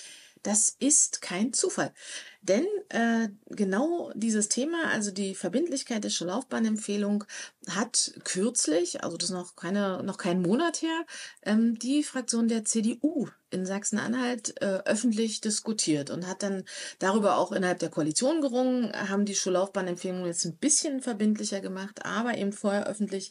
Das 0.42 0.76
ist 0.78 1.22
kein 1.22 1.52
Zufall. 1.52 1.92
Denn 2.42 2.66
äh, 2.88 3.28
genau 3.50 4.10
dieses 4.14 4.48
Thema, 4.48 4.88
also 4.90 5.12
die 5.12 5.36
Verbindlichkeit 5.36 6.02
der 6.02 6.10
Schullaufbahnempfehlung, 6.10 7.24
hat 7.68 8.14
kürzlich, 8.24 9.04
also 9.04 9.16
das 9.16 9.30
ist 9.30 9.34
noch, 9.34 9.54
keine, 9.54 10.02
noch 10.02 10.18
kein 10.18 10.42
Monat 10.42 10.82
her, 10.82 11.06
ähm, 11.42 11.78
die 11.78 12.02
Fraktion 12.02 12.48
der 12.48 12.64
CDU 12.64 13.28
in 13.50 13.64
Sachsen-Anhalt 13.64 14.60
äh, 14.60 14.82
öffentlich 14.84 15.40
diskutiert 15.40 16.10
und 16.10 16.26
hat 16.26 16.42
dann 16.42 16.64
darüber 16.98 17.36
auch 17.36 17.52
innerhalb 17.52 17.78
der 17.78 17.90
Koalition 17.90 18.40
gerungen, 18.40 18.92
haben 18.92 19.24
die 19.24 19.36
Schullaufbahnempfehlung 19.36 20.26
jetzt 20.26 20.44
ein 20.44 20.56
bisschen 20.56 21.00
verbindlicher 21.00 21.60
gemacht, 21.60 22.04
aber 22.04 22.36
eben 22.36 22.52
vorher 22.52 22.88
öffentlich 22.88 23.30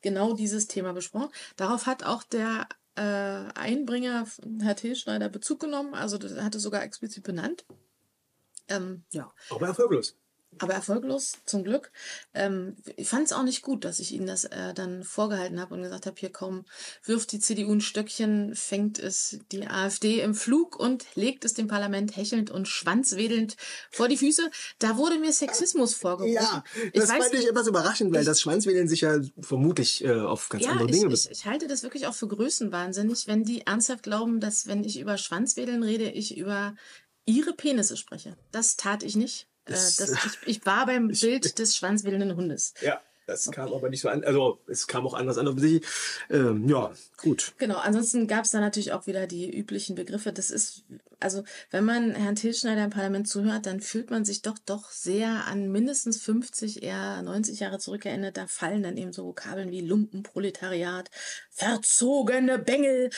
genau 0.00 0.32
dieses 0.32 0.66
Thema 0.66 0.94
besprochen. 0.94 1.28
Darauf 1.56 1.84
hat 1.84 2.04
auch 2.04 2.22
der 2.22 2.68
äh, 2.96 3.52
Einbringer, 3.54 4.26
Herr 4.60 4.76
Tilschneider, 4.76 5.28
Bezug 5.28 5.60
genommen, 5.60 5.94
also 5.94 6.18
das 6.18 6.40
hatte 6.42 6.58
sogar 6.58 6.82
explizit 6.82 7.24
benannt. 7.24 7.64
Ähm, 8.68 9.04
ja, 9.12 9.32
Aber 9.50 9.66
erfolglos. 9.68 10.16
Aber 10.58 10.74
erfolglos, 10.74 11.38
zum 11.44 11.64
Glück. 11.64 11.90
Ähm, 12.34 12.76
ich 12.96 13.08
fand 13.08 13.26
es 13.26 13.32
auch 13.32 13.42
nicht 13.42 13.62
gut, 13.62 13.84
dass 13.84 13.98
ich 13.98 14.12
ihnen 14.12 14.26
das 14.26 14.44
äh, 14.44 14.74
dann 14.74 15.04
vorgehalten 15.04 15.60
habe 15.60 15.74
und 15.74 15.82
gesagt 15.82 16.06
habe, 16.06 16.16
hier 16.18 16.30
kaum 16.30 16.64
wirft 17.04 17.32
die 17.32 17.40
CDU 17.40 17.72
ein 17.72 17.80
Stöckchen, 17.80 18.54
fängt 18.54 18.98
es 18.98 19.38
die 19.52 19.66
AfD 19.66 20.20
im 20.20 20.34
Flug 20.34 20.78
und 20.78 21.04
legt 21.14 21.44
es 21.44 21.54
dem 21.54 21.68
Parlament 21.68 22.16
hechelnd 22.16 22.50
und 22.50 22.68
schwanzwedelnd 22.68 23.56
vor 23.90 24.08
die 24.08 24.16
Füße. 24.16 24.50
Da 24.78 24.96
wurde 24.96 25.18
mir 25.18 25.32
Sexismus 25.32 25.94
vorgeworfen. 25.94 26.34
Ja, 26.34 26.64
Ich 26.92 27.00
das 27.00 27.10
weiß 27.10 27.28
fand 27.28 27.34
ich 27.34 27.48
etwas 27.48 27.66
überraschend, 27.66 28.12
weil 28.14 28.24
das 28.24 28.40
Schwanzwedeln 28.40 28.88
sich 28.88 29.02
ja 29.02 29.20
vermutlich 29.40 30.04
äh, 30.04 30.12
auf 30.12 30.48
ganz 30.48 30.64
Ja, 30.64 30.70
andere 30.72 30.88
ich, 30.88 31.00
Dinge 31.00 31.14
ich, 31.14 31.30
ich 31.30 31.46
halte 31.46 31.66
das 31.66 31.82
wirklich 31.82 32.06
auch 32.06 32.14
für 32.14 32.28
größenwahnsinnig, 32.28 33.26
wenn 33.26 33.44
die 33.44 33.66
ernsthaft 33.66 34.02
glauben, 34.02 34.40
dass 34.40 34.66
wenn 34.66 34.84
ich 34.84 34.98
über 34.98 35.18
Schwanzwedeln 35.18 35.82
rede, 35.82 36.10
ich 36.10 36.36
über 36.36 36.74
ihre 37.26 37.52
Penisse 37.52 37.96
spreche. 37.96 38.36
Das 38.52 38.76
tat 38.76 39.02
ich 39.02 39.16
nicht. 39.16 39.48
Äh, 39.66 39.72
Das- 39.72 39.96
das, 39.96 40.10
ich, 40.12 40.38
ich 40.46 40.66
war 40.66 40.86
beim 40.86 41.08
Bild 41.08 41.58
des 41.58 41.76
schwanzwedelnden 41.76 42.36
Hundes. 42.36 42.74
Ja, 42.80 43.00
das 43.26 43.50
kam 43.50 43.72
aber 43.72 43.88
nicht 43.90 44.00
so 44.02 44.08
an. 44.08 44.22
Also 44.22 44.60
es 44.68 44.86
kam 44.86 45.04
auch 45.04 45.14
anders 45.14 45.36
an. 45.36 45.48
offensichtlich. 45.48 45.84
Ähm, 46.30 46.68
ja, 46.68 46.92
gut. 47.16 47.54
Genau, 47.58 47.76
ansonsten 47.78 48.28
gab 48.28 48.44
es 48.44 48.52
da 48.52 48.60
natürlich 48.60 48.92
auch 48.92 49.08
wieder 49.08 49.26
die 49.26 49.50
üblichen 49.50 49.96
Begriffe. 49.96 50.32
Das 50.32 50.50
ist, 50.50 50.84
also 51.18 51.42
wenn 51.72 51.84
man 51.84 52.14
Herrn 52.14 52.36
Tilschneider 52.36 52.84
im 52.84 52.90
Parlament 52.90 53.26
zuhört, 53.26 53.66
dann 53.66 53.80
fühlt 53.80 54.10
man 54.10 54.24
sich 54.24 54.42
doch 54.42 54.58
doch 54.64 54.92
sehr 54.92 55.44
an 55.46 55.72
mindestens 55.72 56.22
50, 56.22 56.84
eher 56.84 57.20
90 57.22 57.58
Jahre 57.58 57.80
zurückerinnert. 57.80 58.36
Da 58.36 58.46
fallen 58.46 58.84
dann 58.84 58.96
eben 58.96 59.12
so 59.12 59.24
Vokabeln 59.24 59.72
wie 59.72 59.80
Lumpenproletariat, 59.80 61.10
verzogene 61.50 62.60
Bengel 62.60 63.10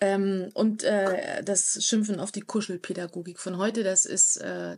ähm, 0.00 0.50
und 0.54 0.82
äh, 0.82 1.44
das 1.44 1.84
Schimpfen 1.84 2.18
auf 2.18 2.32
die 2.32 2.40
Kuschelpädagogik 2.40 3.38
von 3.38 3.58
heute. 3.58 3.84
Das 3.84 4.06
ist 4.06 4.38
äh, 4.38 4.76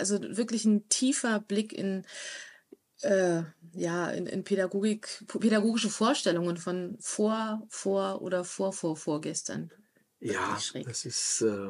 also 0.00 0.20
wirklich 0.20 0.64
ein 0.64 0.88
tiefer 0.88 1.38
Blick 1.40 1.72
in 1.72 2.04
äh, 3.02 3.42
ja, 3.72 4.10
in, 4.10 4.26
in 4.26 4.44
Pädagogik, 4.44 5.24
pädagogische 5.26 5.90
Vorstellungen 5.90 6.56
von 6.56 6.96
vor, 7.00 7.62
vor 7.68 8.20
oder 8.20 8.44
vor, 8.44 8.72
vor, 8.72 8.96
vorgestern. 8.96 9.70
Ja, 10.18 10.58
das 10.84 11.04
ist 11.06 11.40
äh, 11.42 11.68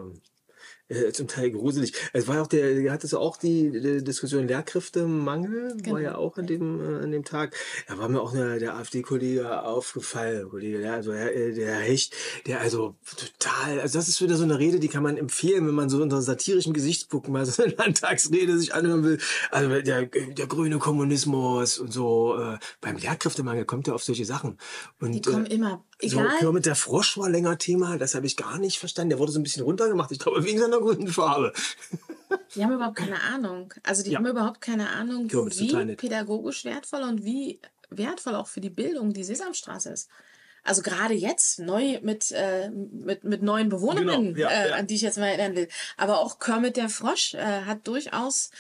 äh, 0.91 1.13
zum 1.13 1.29
Teil 1.29 1.51
gruselig. 1.51 1.93
Es 2.13 2.29
war 2.29 2.37
ja 2.37 2.43
auch 2.43 2.47
der, 2.47 2.93
hat 2.93 3.05
es 3.05 3.15
auch 3.15 3.37
die, 3.37 3.71
die 3.71 4.05
Diskussion 4.05 4.47
Lehrkräftemangel, 4.47 5.71
war 5.71 5.77
Genau. 5.77 5.99
ja 5.99 6.15
auch 6.17 6.37
an 6.37 6.47
dem, 6.47 6.81
äh, 6.81 7.03
an 7.05 7.11
dem 7.13 7.25
Tag. 7.25 7.57
Da 7.89 7.99
war 7.99 8.09
mir 8.09 8.21
auch 8.21 8.33
eine, 8.35 8.59
der 8.59 8.77
AfD-Kollege 8.77 9.63
aufgefallen, 9.63 10.49
Kollege, 10.49 10.81
der, 10.81 10.95
also 10.95 11.13
äh, 11.13 11.55
der 11.55 11.77
Hecht, 11.77 12.15
der 12.47 12.61
also 12.61 12.97
total, 13.17 13.81
also 13.81 13.99
das 13.99 14.09
ist 14.09 14.21
wieder 14.21 14.37
so 14.37 14.45
eine 14.45 14.59
Rede, 14.59 14.81
die 14.81 14.89
kann 14.89 15.03
man 15.03 15.17
empfehlen, 15.17 15.67
wenn 15.67 15.75
man 15.75 15.89
so 15.89 16.03
unter 16.03 16.21
satirischem 16.21 16.73
Gesichtspunkt 16.73 17.29
mal 17.29 17.47
so 17.47 17.63
eine 17.63 17.75
Landtagsrede 17.75 18.59
sich 18.59 18.75
anhören 18.75 19.05
will. 19.05 19.19
Also 19.51 19.81
der, 19.81 20.07
der 20.07 20.47
grüne 20.47 20.79
Kommunismus 20.79 21.79
und 21.79 21.93
so, 21.93 22.37
äh, 22.39 22.59
beim 22.81 22.97
Lehrkräftemangel 22.97 23.65
kommt 23.65 23.89
er 23.89 23.95
auf 23.95 24.03
solche 24.05 24.25
Sachen. 24.25 24.59
Und, 25.01 25.13
Die 25.13 25.21
kommen 25.23 25.47
äh, 25.47 25.55
immer, 26.03 26.13
so, 26.13 26.21
egal, 26.21 26.39
Kermit 26.39 26.67
der 26.67 26.75
Frosch 26.75 27.17
war 27.19 27.29
länger 27.29 27.59
Thema, 27.59 27.97
das 27.99 28.15
habe 28.15 28.27
ich 28.27 28.37
gar 28.37 28.59
nicht 28.59 28.79
verstanden. 28.79 29.11
Der 29.11 29.19
wurde 29.19 29.33
so 29.33 29.39
ein 29.41 29.43
bisschen 29.43 29.63
runtergemacht, 29.65 30.11
ich 30.13 30.19
glaube 30.19 30.45
wegen 30.45 30.59
seiner 30.59 30.79
grünen 30.81 31.09
Farbe. 31.09 31.53
die 32.55 32.65
haben 32.65 32.73
überhaupt 32.73 32.97
keine 32.97 33.21
Ahnung. 33.23 33.73
Also 33.83 34.03
die 34.03 34.11
Ja. 34.11 34.19
haben 34.19 34.27
überhaupt 34.27 34.61
keine 34.61 34.89
Ahnung, 34.91 35.29
total 35.29 35.89
wie 35.89 35.97
pädagogisch 35.97 36.65
wertvoll 36.65 37.03
und 37.03 37.25
wie 37.25 37.61
wertvoll 37.91 38.35
auch 38.35 38.47
für 38.49 38.61
die 38.61 38.71
Bildung 38.71 39.13
die 39.13 39.25
Sesamstraße 39.25 39.91
ist. 39.91 40.09
Also 40.63 40.83
gerade 40.83 41.15
jetzt 41.15 41.59
neu 41.59 42.01
mit, 42.03 42.33
äh, 42.33 42.69
mit, 42.71 43.25
mit 43.25 43.43
neuen 43.43 43.71
Bewohnerinnen, 43.71 44.35
Genau, 44.35 44.49
ja, 44.49 44.51
äh, 44.51 44.69
ja. 44.69 44.75
an 44.77 44.87
die 44.87 44.95
ich 44.95 45.01
jetzt 45.01 45.17
mal 45.19 45.27
erinnern 45.29 45.57
will. 45.57 45.69
Aber 45.97 46.21
auch 46.21 46.39
Kermit 46.39 46.77
der 46.77 46.91
Frosch 46.91 47.33
äh, 47.35 47.63
hat 47.63 47.87
durchaus, 47.89 48.51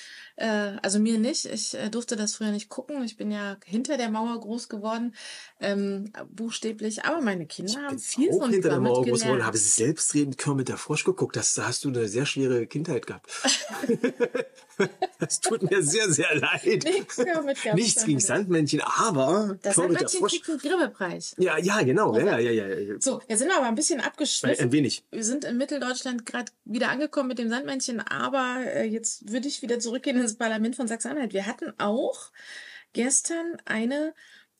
äh, 0.40 0.78
also 0.82 0.98
mir 0.98 1.18
nicht, 1.18 1.44
ich 1.44 1.74
äh, 1.74 1.90
durfte 1.90 2.16
das 2.16 2.34
früher 2.34 2.50
nicht 2.50 2.70
gucken. 2.70 3.04
Ich 3.04 3.16
bin 3.16 3.30
ja 3.30 3.58
hinter 3.64 3.98
der 3.98 4.08
Mauer 4.08 4.40
groß 4.40 4.68
geworden, 4.68 5.14
ähm, 5.60 6.12
buchstäblich. 6.30 7.04
Aber 7.04 7.20
meine 7.20 7.46
Kinder 7.46 7.82
haben 7.82 7.98
viel 7.98 8.30
auch 8.30 8.40
von 8.40 8.50
hinter 8.50 8.70
der 8.70 8.80
Mauer 8.80 9.04
groß 9.04 9.22
geworden, 9.22 9.44
habe 9.44 9.58
selbstredend 9.58 10.38
Kermit 10.38 10.68
der 10.68 10.78
Frosch 10.78 11.04
geguckt. 11.04 11.36
Das, 11.36 11.54
da 11.54 11.66
hast 11.66 11.84
du 11.84 11.88
eine 11.90 12.08
sehr 12.08 12.24
schwere 12.24 12.66
Kindheit 12.66 13.06
gehabt. 13.06 13.30
das 15.18 15.40
tut 15.40 15.68
mir 15.68 15.82
sehr, 15.82 16.08
sehr 16.10 16.34
leid. 16.34 16.84
Nichts 16.84 17.18
Nichts 17.74 18.04
gegen. 18.04 18.20
Sandmännchen, 18.20 18.80
aber 18.80 19.58
Das 19.62 19.76
Sandmännchen 19.76 20.24
kriegt 20.24 20.48
einen 20.48 20.58
Grimme-Preis. 20.58 21.34
Ja, 21.38 21.58
ja, 21.58 21.82
genau. 21.82 22.16
Ja, 22.16 22.38
ja, 22.38 22.50
ja, 22.50 22.66
ja. 22.68 22.94
So, 22.98 23.20
jetzt 23.28 23.38
sind 23.40 23.48
wir 23.48 23.56
aber 23.56 23.66
ein 23.66 23.74
bisschen 23.74 24.00
abgeschliffen. 24.00 24.64
ein 24.66 24.72
wenig. 24.72 25.04
Wir 25.10 25.24
sind 25.24 25.44
in 25.44 25.56
Mitteldeutschland 25.56 26.26
gerade 26.26 26.52
wieder 26.64 26.88
angekommen 26.88 27.28
mit 27.28 27.38
dem 27.38 27.48
Sandmännchen, 27.48 28.00
aber 28.00 28.58
äh, 28.66 28.84
jetzt 28.84 29.30
würde 29.30 29.48
ich 29.48 29.62
wieder 29.62 29.78
zurückgehen 29.78 30.20
ins 30.20 30.36
Parlament 30.36 30.76
von 30.76 30.88
Sachsen-Anhalt. 30.88 31.32
Wir 31.32 31.46
hatten 31.46 31.72
auch 31.78 32.30
gestern 32.92 33.56
eine 33.64 34.14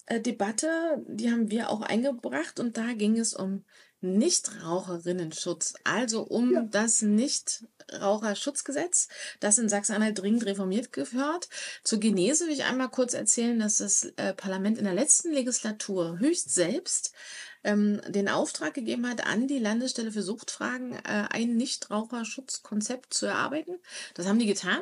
äh, 0.07 0.21
Debatte, 0.21 0.69
die 1.07 1.31
haben 1.31 1.51
wir 1.51 1.71
auch 1.71 1.83
eingebracht 1.83 2.61
und 2.61 2.77
da 2.77 2.93
ging 2.95 3.19
es 3.19 3.35
um 3.35 3.65
Nichtraucherinnenschutz, 4.01 5.75
also 5.85 6.23
um 6.23 6.71
das 6.71 7.03
Nichtraucherschutzgesetz, 7.03 9.09
das 9.41 9.59
in 9.59 9.69
Sachsen-Anhalt 9.69 10.19
dringend 10.19 10.47
reformiert 10.47 10.93
gehört. 10.93 11.49
Zur 11.85 12.01
Genese 12.01 12.47
will 12.47 12.55
ich 12.55 12.65
einmal 12.65 12.89
kurz 12.89 13.15
erzählen, 13.15 13.59
dass 13.59 13.79
das 13.79 14.05
äh, 14.17 14.35
Parlament 14.35 14.79
in 14.79 14.85
der 14.85 14.95
letzten 14.95 15.33
Legislatur 15.33 16.19
höchst 16.19 16.55
selbst 16.55 17.13
ähm, 17.63 18.01
den 18.09 18.29
Auftrag 18.29 18.75
gegeben 18.75 19.09
hat, 19.09 19.27
an 19.27 19.47
die 19.47 19.59
Landesstelle 19.59 20.13
für 20.13 20.23
Suchtfragen 20.23 20.93
äh, 20.93 21.27
ein 21.31 21.57
Nichtraucherschutzkonzept 21.57 23.13
zu 23.13 23.27
erarbeiten. 23.27 23.79
Das 24.15 24.27
haben 24.27 24.39
die 24.39 24.47
getan, 24.47 24.81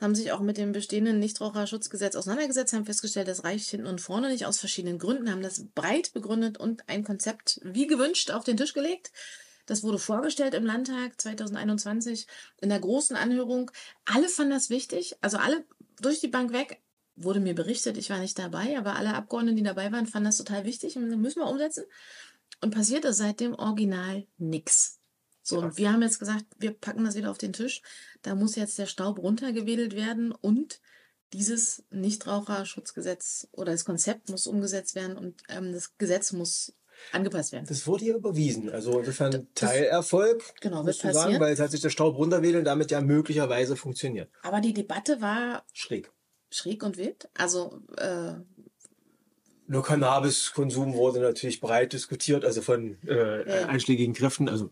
haben 0.00 0.14
sich 0.14 0.32
auch 0.32 0.40
mit 0.40 0.58
dem 0.58 0.72
bestehenden 0.72 1.18
Nichtraucherschutzgesetz 1.18 2.14
auseinandergesetzt, 2.14 2.72
haben 2.72 2.84
festgestellt, 2.84 3.28
das 3.28 3.44
reicht 3.44 3.68
hinten 3.68 3.86
und 3.86 4.00
vorne 4.00 4.28
nicht 4.28 4.46
aus 4.46 4.58
verschiedenen 4.58 4.98
Gründen, 4.98 5.30
haben 5.30 5.42
das 5.42 5.64
breit 5.74 6.12
begründet 6.12 6.58
und 6.58 6.88
ein 6.88 7.04
Konzept 7.04 7.60
wie 7.64 7.86
gewünscht 7.86 8.30
auf 8.30 8.44
den 8.44 8.56
Tisch 8.56 8.74
gelegt. 8.74 9.10
Das 9.66 9.82
wurde 9.82 9.98
vorgestellt 9.98 10.54
im 10.54 10.64
Landtag 10.64 11.20
2021 11.20 12.26
in 12.60 12.70
der 12.70 12.80
großen 12.80 13.16
Anhörung. 13.16 13.70
Alle 14.06 14.28
fanden 14.28 14.52
das 14.52 14.70
wichtig, 14.70 15.16
also 15.20 15.36
alle 15.36 15.64
durch 16.00 16.20
die 16.20 16.28
Bank 16.28 16.52
weg. 16.52 16.80
Wurde 17.16 17.40
mir 17.40 17.54
berichtet, 17.54 17.96
ich 17.96 18.10
war 18.10 18.18
nicht 18.18 18.38
dabei, 18.38 18.78
aber 18.78 18.94
alle 18.94 19.12
Abgeordneten, 19.12 19.56
die 19.56 19.62
dabei 19.64 19.90
waren, 19.90 20.06
fanden 20.06 20.26
das 20.26 20.36
total 20.36 20.64
wichtig 20.64 20.96
und 20.96 21.08
müssen 21.20 21.40
wir 21.40 21.48
umsetzen. 21.48 21.84
Und 22.60 22.72
passiert 22.72 23.04
ist 23.04 23.18
seitdem 23.18 23.54
original 23.54 24.26
nix. 24.38 24.97
So, 25.48 25.60
und 25.60 25.78
wir 25.78 25.90
haben 25.90 26.02
jetzt 26.02 26.18
gesagt, 26.18 26.44
wir 26.58 26.72
packen 26.72 27.04
das 27.04 27.14
wieder 27.14 27.30
auf 27.30 27.38
den 27.38 27.54
Tisch. 27.54 27.80
Da 28.20 28.34
muss 28.34 28.54
jetzt 28.54 28.78
der 28.78 28.84
Staub 28.84 29.18
runtergewedelt 29.18 29.96
werden 29.96 30.30
und 30.32 30.80
dieses 31.32 31.84
Nichtraucherschutzgesetz 31.90 33.48
oder 33.52 33.72
das 33.72 33.86
Konzept 33.86 34.28
muss 34.28 34.46
umgesetzt 34.46 34.94
werden 34.94 35.16
und 35.16 35.42
ähm, 35.48 35.72
das 35.72 35.96
Gesetz 35.96 36.32
muss 36.32 36.74
angepasst 37.12 37.52
werden. 37.52 37.64
Das 37.66 37.86
wurde 37.86 38.04
hier 38.04 38.16
überwiesen. 38.16 38.68
Also 38.68 38.98
insofern 38.98 39.46
Teilerfolg, 39.54 40.42
Genau, 40.60 40.84
wird 40.84 41.02
du 41.02 41.12
sagen, 41.14 41.40
weil 41.40 41.52
es 41.54 41.60
hat 41.60 41.70
sich 41.70 41.80
der 41.80 41.90
Staub 41.90 42.16
runterwedelt 42.18 42.58
und 42.58 42.64
damit 42.64 42.90
ja 42.90 43.00
möglicherweise 43.00 43.74
funktioniert. 43.76 44.30
Aber 44.42 44.60
die 44.60 44.74
Debatte 44.74 45.22
war 45.22 45.64
Schräg. 45.72 46.10
schräg 46.50 46.82
und 46.82 46.98
wild. 46.98 47.30
Also 47.34 47.80
äh, 47.96 48.32
Nur 49.66 49.82
Cannabiskonsum 49.82 50.92
wurde 50.94 51.20
natürlich 51.20 51.60
breit 51.60 51.94
diskutiert, 51.94 52.44
also 52.44 52.60
von 52.60 52.98
äh, 53.06 53.48
Ja. 53.62 53.66
einschlägigen 53.68 54.12
Kräften. 54.14 54.48
Also 54.48 54.70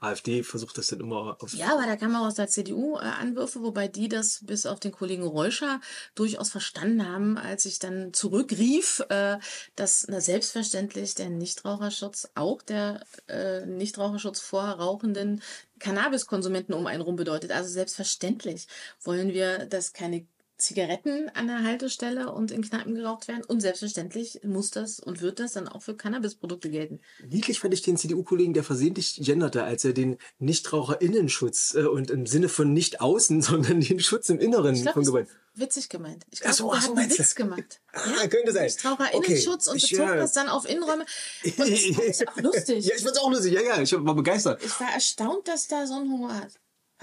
AfD 0.00 0.42
versucht 0.42 0.78
das 0.78 0.88
dann 0.88 1.00
immer 1.00 1.36
auf. 1.40 1.52
Ja, 1.52 1.74
aber 1.74 1.86
da 1.86 1.96
kam 1.96 2.16
auch 2.16 2.26
aus 2.26 2.34
der 2.34 2.48
CDU 2.48 2.96
äh, 2.96 3.00
Anwürfe, 3.02 3.62
wobei 3.62 3.86
die 3.86 4.08
das 4.08 4.40
bis 4.44 4.66
auf 4.66 4.80
den 4.80 4.92
Kollegen 4.92 5.22
Reuscher 5.22 5.80
durchaus 6.14 6.50
verstanden 6.50 7.06
haben, 7.06 7.36
als 7.36 7.66
ich 7.66 7.78
dann 7.78 8.12
zurückrief, 8.12 9.00
äh, 9.10 9.38
dass 9.76 10.06
na, 10.08 10.20
selbstverständlich 10.20 11.14
der 11.14 11.28
Nichtraucherschutz 11.28 12.30
auch 12.34 12.62
der 12.62 13.04
äh, 13.28 13.66
Nichtraucherschutz 13.66 14.40
vor 14.40 14.62
rauchenden 14.62 15.42
Cannabiskonsumenten 15.78 16.74
um 16.74 16.86
einen 16.86 17.02
rum 17.02 17.16
bedeutet. 17.16 17.52
Also 17.52 17.70
selbstverständlich 17.70 18.68
wollen 19.02 19.32
wir, 19.32 19.66
dass 19.66 19.92
keine 19.92 20.26
Zigaretten 20.60 21.28
an 21.34 21.46
der 21.46 21.62
Haltestelle 21.62 22.32
und 22.32 22.50
in 22.50 22.62
Kneipen 22.62 22.94
geraucht 22.94 23.28
werden. 23.28 23.44
Und 23.44 23.60
selbstverständlich 23.60 24.40
muss 24.44 24.70
das 24.70 25.00
und 25.00 25.20
wird 25.20 25.40
das 25.40 25.52
dann 25.52 25.68
auch 25.68 25.82
für 25.82 25.96
Cannabisprodukte 25.96 26.70
gelten. 26.70 27.00
Niedlich 27.28 27.60
fand 27.60 27.74
ich 27.74 27.82
den 27.82 27.96
CDU-Kollegen, 27.96 28.54
der 28.54 28.64
versehentlich 28.64 29.16
genderte, 29.16 29.64
als 29.64 29.84
er 29.84 29.92
den 29.92 30.18
NichtraucherInnenschutz 30.38 31.74
äh, 31.74 31.84
und 31.84 32.10
im 32.10 32.26
Sinne 32.26 32.48
von 32.48 32.72
nicht 32.72 33.00
außen, 33.00 33.42
sondern 33.42 33.80
den 33.80 34.00
Schutz 34.00 34.28
im 34.28 34.38
Inneren 34.38 34.74
Ich 34.74 34.82
glaube, 34.82 35.04
von 35.04 35.22
ist 35.24 35.30
witzig 35.54 35.88
gemeint. 35.88 36.24
Ich 36.30 36.40
glaube, 36.40 36.56
so, 36.56 36.72
er 36.72 36.80
hat 36.80 36.96
einen? 36.96 37.10
Witz 37.10 37.34
gemacht. 37.34 37.80
Ah, 37.92 38.28
könnte 38.28 38.52
sein. 38.52 38.70
Raucherinnenschutz 38.84 39.66
Okay, 39.66 39.72
und 39.72 39.82
ich, 39.82 39.90
bezog 39.90 40.06
ja. 40.06 40.14
das 40.14 40.32
dann 40.32 40.48
auf 40.48 40.68
Innenräume. 40.68 41.04
Und 41.44 41.58
das 41.58 41.68
ich 41.68 42.28
auch 42.28 42.36
lustig. 42.36 42.86
Ja, 42.86 42.94
ich 42.96 43.02
fand's 43.02 43.18
auch 43.18 43.30
lustig. 43.30 43.52
Ja, 43.52 43.62
ja, 43.62 43.82
ich 43.82 43.92
war 43.92 44.14
begeistert. 44.14 44.62
Ich 44.64 44.78
war 44.78 44.92
erstaunt, 44.92 45.48
dass 45.48 45.66
da 45.66 45.86
so 45.88 45.94
ein 45.94 46.02
Humor 46.02 46.32
hat. 46.32 46.52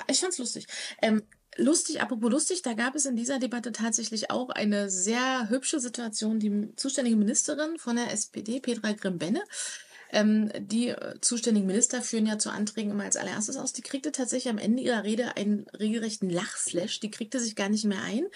Ich 0.09 0.21
fand's 0.21 0.37
lustig. 0.37 0.65
Ähm, 1.01 1.23
lustig, 1.57 2.01
apropos 2.01 2.31
lustig, 2.31 2.61
da 2.61 2.73
gab 2.73 2.95
es 2.95 3.05
in 3.05 3.15
dieser 3.15 3.39
Debatte 3.39 3.71
tatsächlich 3.71 4.31
auch 4.31 4.49
eine 4.49 4.89
sehr 4.89 5.49
hübsche 5.49 5.79
Situation. 5.79 6.39
Die 6.39 6.75
zuständige 6.75 7.17
Ministerin 7.17 7.77
von 7.77 7.95
der 7.95 8.11
SPD, 8.11 8.59
Petra 8.59 8.93
Grimbenne, 8.93 9.43
ähm, 10.11 10.51
die 10.57 10.89
äh, 10.89 11.19
zuständigen 11.21 11.67
Minister 11.67 12.01
führen 12.01 12.25
ja 12.25 12.37
zu 12.37 12.49
Anträgen 12.49 12.91
immer 12.91 13.03
als 13.03 13.17
allererstes 13.17 13.57
aus. 13.57 13.73
Die 13.73 13.81
kriegte 13.81 14.11
tatsächlich 14.11 14.49
am 14.49 14.57
Ende 14.57 14.81
ihrer 14.83 15.03
Rede 15.03 15.35
einen 15.35 15.67
regelrechten 15.77 16.29
Lachflash. 16.29 16.99
Die 16.99 17.11
kriegte 17.11 17.39
sich 17.39 17.55
gar 17.55 17.69
nicht 17.69 17.85
mehr 17.85 18.01
ein. 18.01 18.27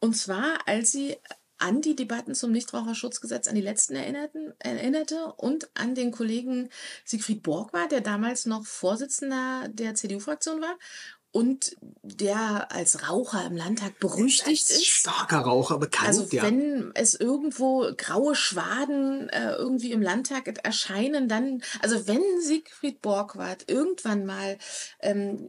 Und 0.00 0.16
zwar, 0.16 0.66
als 0.66 0.92
sie 0.92 1.16
an 1.58 1.80
die 1.80 1.94
Debatten 1.94 2.34
zum 2.34 2.50
Nichtraucherschutzgesetz, 2.50 3.46
an 3.46 3.54
die 3.54 3.60
letzten 3.60 3.94
erinnerten, 3.94 4.52
erinnerte 4.58 5.32
und 5.36 5.70
an 5.74 5.94
den 5.94 6.10
Kollegen 6.10 6.70
Siegfried 7.04 7.42
Borg 7.44 7.72
war, 7.72 7.86
der 7.86 8.00
damals 8.00 8.46
noch 8.46 8.66
Vorsitzender 8.66 9.68
der 9.68 9.94
CDU-Fraktion 9.94 10.60
war 10.60 10.76
und 11.32 11.76
der 12.02 12.70
als 12.70 13.08
Raucher 13.08 13.44
im 13.46 13.56
Landtag 13.56 13.98
berüchtigt 13.98 14.70
ist. 14.70 14.86
starker 14.86 15.40
Raucher 15.40 15.78
bekannt, 15.78 16.08
Also 16.08 16.26
ja. 16.30 16.42
wenn 16.42 16.92
es 16.94 17.14
irgendwo 17.14 17.90
graue 17.96 18.34
Schwaden 18.34 19.30
äh, 19.30 19.52
irgendwie 19.52 19.92
im 19.92 20.02
Landtag 20.02 20.62
erscheinen, 20.62 21.28
dann, 21.28 21.62
also 21.80 22.06
wenn 22.06 22.22
Siegfried 22.40 23.00
Borgward 23.00 23.64
irgendwann 23.66 24.26
mal 24.26 24.58
ähm, 25.00 25.48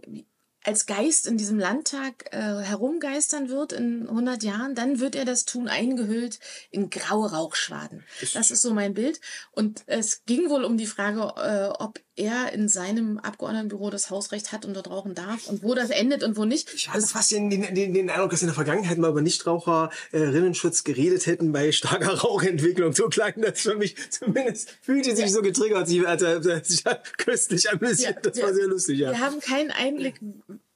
als 0.63 0.85
Geist 0.85 1.27
in 1.27 1.37
diesem 1.37 1.59
Landtag 1.59 2.33
äh, 2.33 2.37
herumgeistern 2.37 3.49
wird 3.49 3.73
in 3.73 4.07
100 4.07 4.43
Jahren, 4.43 4.75
dann 4.75 4.99
wird 4.99 5.15
er 5.15 5.25
das 5.25 5.45
tun, 5.45 5.67
eingehüllt 5.67 6.39
in 6.71 6.89
graue 6.89 7.31
Rauchschwaden. 7.31 8.03
Das 8.33 8.49
ist 8.49 8.61
so 8.61 8.73
mein 8.73 8.93
Bild. 8.93 9.19
Und 9.51 9.83
es 9.87 10.23
ging 10.25 10.49
wohl 10.49 10.63
um 10.63 10.77
die 10.77 10.85
Frage, 10.85 11.33
äh, 11.35 11.83
ob 11.83 11.99
er 12.15 12.53
in 12.53 12.69
seinem 12.69 13.17
Abgeordnetenbüro 13.17 13.89
das 13.89 14.09
Hausrecht 14.09 14.51
hat 14.51 14.65
und 14.65 14.75
dort 14.75 14.89
rauchen 14.89 15.15
darf 15.15 15.47
und 15.47 15.63
wo 15.63 15.73
das 15.73 15.89
endet 15.89 16.23
und 16.23 16.37
wo 16.37 16.45
nicht. 16.45 16.73
Ich 16.73 16.89
hatte 16.89 17.07
fast 17.07 17.31
den, 17.31 17.49
den, 17.49 17.73
den, 17.73 17.93
den 17.93 18.09
Eindruck, 18.09 18.31
dass 18.31 18.41
in 18.41 18.47
der 18.47 18.55
Vergangenheit 18.55 18.97
mal 18.97 19.09
über 19.09 19.21
Nichtraucherinnenschutz 19.21 20.83
geredet 20.83 21.25
hätten 21.25 21.51
bei 21.51 21.71
starker 21.71 22.13
Rauchentwicklung. 22.19 22.93
So 22.93 23.09
klang 23.09 23.33
das 23.37 23.61
für 23.61 23.75
mich 23.75 23.95
zumindest. 24.11 24.77
Fühlte 24.81 25.15
sich 25.15 25.31
so 25.31 25.41
getriggert, 25.41 25.87
sie 25.87 26.05
hat 26.05 26.19
sich 26.65 26.83
köstlich 27.17 27.71
amüsiert. 27.71 28.15
Ja, 28.15 28.21
das 28.21 28.37
wir- 28.37 28.43
war 28.43 28.53
sehr 28.53 28.67
lustig, 28.67 28.99
ja. 28.99 29.11
Wir 29.11 29.19
haben 29.19 29.39
keinen 29.39 29.71
Einblick, 29.71 30.19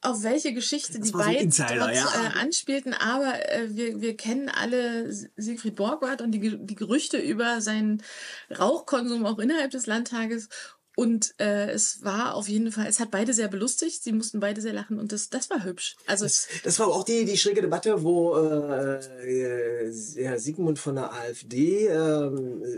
auf 0.01 0.23
welche 0.23 0.53
Geschichte 0.53 0.99
die 0.99 1.13
war 1.13 1.23
so 1.23 1.29
beiden 1.29 1.45
Insider, 1.45 1.79
dort, 1.79 1.95
ja. 1.95 2.05
äh, 2.05 2.39
anspielten, 2.39 2.93
aber 2.93 3.33
äh, 3.51 3.75
wir, 3.75 3.99
wir 3.99 4.15
kennen 4.15 4.49
alle 4.49 5.11
Siegfried 5.35 5.75
Borgward 5.75 6.21
und 6.21 6.31
die, 6.31 6.57
die 6.57 6.75
Gerüchte 6.75 7.17
über 7.17 7.61
seinen 7.61 8.03
Rauchkonsum 8.57 9.25
auch 9.25 9.39
innerhalb 9.39 9.71
des 9.71 9.85
Landtages. 9.85 10.49
Und 10.99 11.35
äh, 11.39 11.69
es 11.69 12.03
war 12.03 12.33
auf 12.33 12.47
jeden 12.49 12.71
Fall, 12.71 12.87
es 12.87 12.99
hat 12.99 13.11
beide 13.11 13.31
sehr 13.31 13.49
belustigt, 13.49 14.03
sie 14.03 14.11
mussten 14.13 14.39
beide 14.39 14.61
sehr 14.61 14.73
lachen 14.73 14.97
und 14.99 15.11
das, 15.11 15.29
das 15.29 15.47
war 15.51 15.63
hübsch. 15.63 15.95
Also 16.07 16.25
Das, 16.25 16.47
das 16.63 16.79
war 16.79 16.87
auch 16.87 17.03
die, 17.03 17.23
die 17.23 17.37
schräge 17.37 17.61
Debatte, 17.61 18.01
wo 18.01 18.35
äh, 18.35 19.89
äh, 19.89 19.93
Herr 20.15 20.39
Sigmund 20.39 20.79
von 20.79 20.95
der 20.95 21.13
AfD 21.13 21.87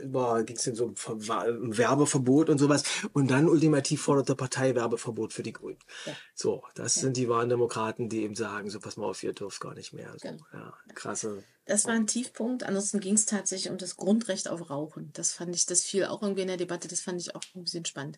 über 0.03 0.43
ging 0.43 0.58
es 0.58 0.63
so 0.65 0.84
um 0.86 0.95
Ver- 0.97 1.15
Werbeverbot 1.17 2.49
und 2.49 2.58
sowas 2.58 2.84
und 3.13 3.32
dann 3.32 3.47
ultimativ 3.47 4.01
forderte 4.01 4.36
Partei 4.36 4.75
Werbeverbot 4.75 5.32
für 5.32 5.43
die 5.43 5.53
Grünen. 5.53 5.79
Ja. 6.05 6.13
So, 6.36 6.63
das 6.75 6.95
sind 6.95 7.15
die 7.15 7.29
wahren 7.29 7.47
Demokraten, 7.47 8.10
die 8.10 8.23
eben 8.23 8.36
sagen, 8.36 8.69
so 8.69 8.82
pass 8.82 8.97
mal 8.97 9.05
auf, 9.05 9.23
ihr 9.23 9.32
dürft 9.32 9.62
gar 9.62 9.75
nicht 9.75 9.93
mehr. 9.93 10.12
So, 10.17 10.27
Genau. 10.29 10.43
ja, 10.51 10.73
krasse. 10.93 11.43
Das 11.69 11.86
war 11.86 11.93
ein 11.93 12.08
Tiefpunkt. 12.08 12.63
Ansonsten 12.63 12.99
ging 12.99 13.13
es 13.13 13.27
tatsächlich 13.27 13.69
um 13.71 13.77
das 13.77 13.95
Grundrecht 13.95 14.49
auf 14.49 14.71
Rauchen. 14.71 15.12
Das 15.13 15.34
fand 15.34 15.55
ich, 15.55 15.67
das 15.67 15.84
fiel 15.84 16.05
auch 16.05 16.23
irgendwie 16.23 16.41
in 16.41 16.47
der 16.47 16.58
Debatte. 16.58 16.88
Das 16.88 17.01
fand 17.01 17.21
ich 17.21 17.36
auch 17.36 17.41
ein 17.53 17.63
bisschen 17.63 17.86
spannend. 17.86 18.17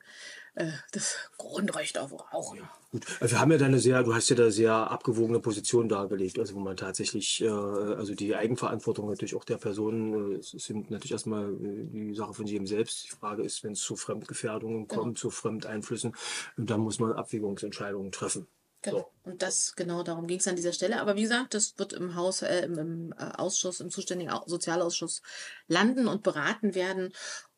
Äh, 0.55 0.71
das 0.93 1.17
Grundrecht 1.37 1.97
auf 1.97 2.13
Rauchen. 2.33 2.61
Gut, 2.91 3.05
also 3.19 3.35
wir 3.35 3.41
haben 3.41 3.51
ja 3.51 3.57
da 3.57 3.65
eine 3.65 3.79
sehr, 3.79 4.03
du 4.03 4.15
hast 4.15 4.29
ja 4.29 4.37
da 4.37 4.51
sehr 4.51 4.73
abgewogene 4.73 5.41
Position 5.41 5.89
dargelegt, 5.89 6.39
also 6.39 6.55
wo 6.55 6.59
man 6.61 6.77
tatsächlich, 6.77 7.41
äh, 7.41 7.49
also 7.49 8.15
die 8.15 8.33
Eigenverantwortung 8.33 9.09
natürlich 9.09 9.35
auch 9.35 9.43
der 9.43 9.57
Personen, 9.57 10.35
äh, 10.35 10.37
es 10.37 10.51
sind 10.51 10.89
natürlich 10.89 11.11
erstmal 11.11 11.51
äh, 11.51 11.87
die 11.91 12.15
Sache 12.15 12.33
von 12.33 12.47
jedem 12.47 12.67
selbst. 12.67 13.03
Die 13.03 13.09
Frage 13.09 13.43
ist, 13.43 13.65
wenn 13.65 13.73
es 13.73 13.81
zu 13.81 13.97
Fremdgefährdungen 13.97 14.87
kommt, 14.87 15.17
zu 15.17 15.29
Fremdeinflüssen, 15.29 16.15
dann 16.55 16.79
muss 16.79 16.99
man 16.99 17.11
Abwägungsentscheidungen 17.11 18.13
treffen. 18.13 18.47
Genau. 18.83 19.11
Und 19.23 19.41
das, 19.43 19.75
genau 19.75 20.01
darum 20.01 20.25
ging 20.25 20.39
es 20.39 20.47
an 20.47 20.55
dieser 20.55 20.73
Stelle. 20.73 20.99
Aber 20.99 21.15
wie 21.15 21.21
gesagt, 21.21 21.53
das 21.53 21.77
wird 21.77 21.93
im 21.93 22.15
Haus, 22.15 22.41
äh, 22.41 22.61
im, 22.65 22.77
im 22.79 23.13
äh, 23.17 23.23
Ausschuss, 23.37 23.79
im 23.79 23.91
zuständigen 23.91 24.31
Au- 24.33 24.43
Sozialausschuss 24.47 25.21
landen 25.67 26.07
und 26.07 26.23
beraten 26.23 26.73
werden. 26.73 27.13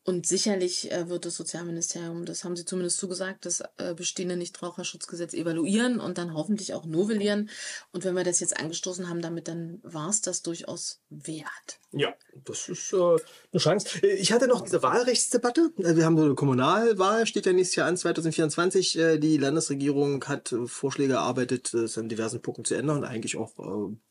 Und 0.05 0.27
sicherlich 0.27 0.91
äh, 0.91 1.07
wird 1.07 1.25
das 1.25 1.35
Sozialministerium, 1.35 2.25
das 2.25 2.43
haben 2.43 2.55
sie 2.57 2.65
zumindest 2.65 2.97
zugesagt, 2.97 3.45
das 3.45 3.63
äh, 3.77 3.93
bestehende 3.95 4.35
Nichtraucherschutzgesetz 4.35 5.33
evaluieren 5.33 5.99
und 6.01 6.17
dann 6.17 6.33
hoffentlich 6.33 6.73
auch 6.73 6.85
novellieren. 6.85 7.49
Und 7.91 8.03
wenn 8.03 8.15
wir 8.15 8.25
das 8.25 8.41
jetzt 8.41 8.59
angestoßen 8.59 9.09
haben 9.09 9.21
damit, 9.21 9.47
dann 9.47 9.79
war 9.83 10.09
es 10.09 10.21
das 10.21 10.41
durchaus 10.41 10.99
wert. 11.09 11.79
Ja, 11.95 12.13
das 12.43 12.69
ist 12.69 12.91
äh, 12.93 12.97
eine 12.97 13.59
Chance. 13.59 13.99
Äh, 14.01 14.15
Ich 14.15 14.31
hatte 14.31 14.47
noch 14.47 14.61
diese 14.61 14.81
Wahlrechtsdebatte. 14.81 15.71
Äh, 15.77 15.95
Wir 15.95 16.05
haben 16.05 16.17
so 16.17 16.23
eine 16.23 16.33
Kommunalwahl, 16.33 17.27
steht 17.27 17.45
ja 17.45 17.53
nächstes 17.53 17.75
Jahr 17.75 17.87
an, 17.87 17.95
2024. 17.95 18.97
Äh, 18.97 19.17
Die 19.19 19.37
Landesregierung 19.37 20.23
hat 20.25 20.51
äh, 20.51 20.65
Vorschläge 20.65 21.13
erarbeitet, 21.13 21.73
es 21.73 21.97
an 21.97 22.09
diversen 22.09 22.41
Punkten 22.41 22.65
zu 22.65 22.73
ändern. 22.75 23.03
Eigentlich 23.03 23.37
auch 23.37 23.53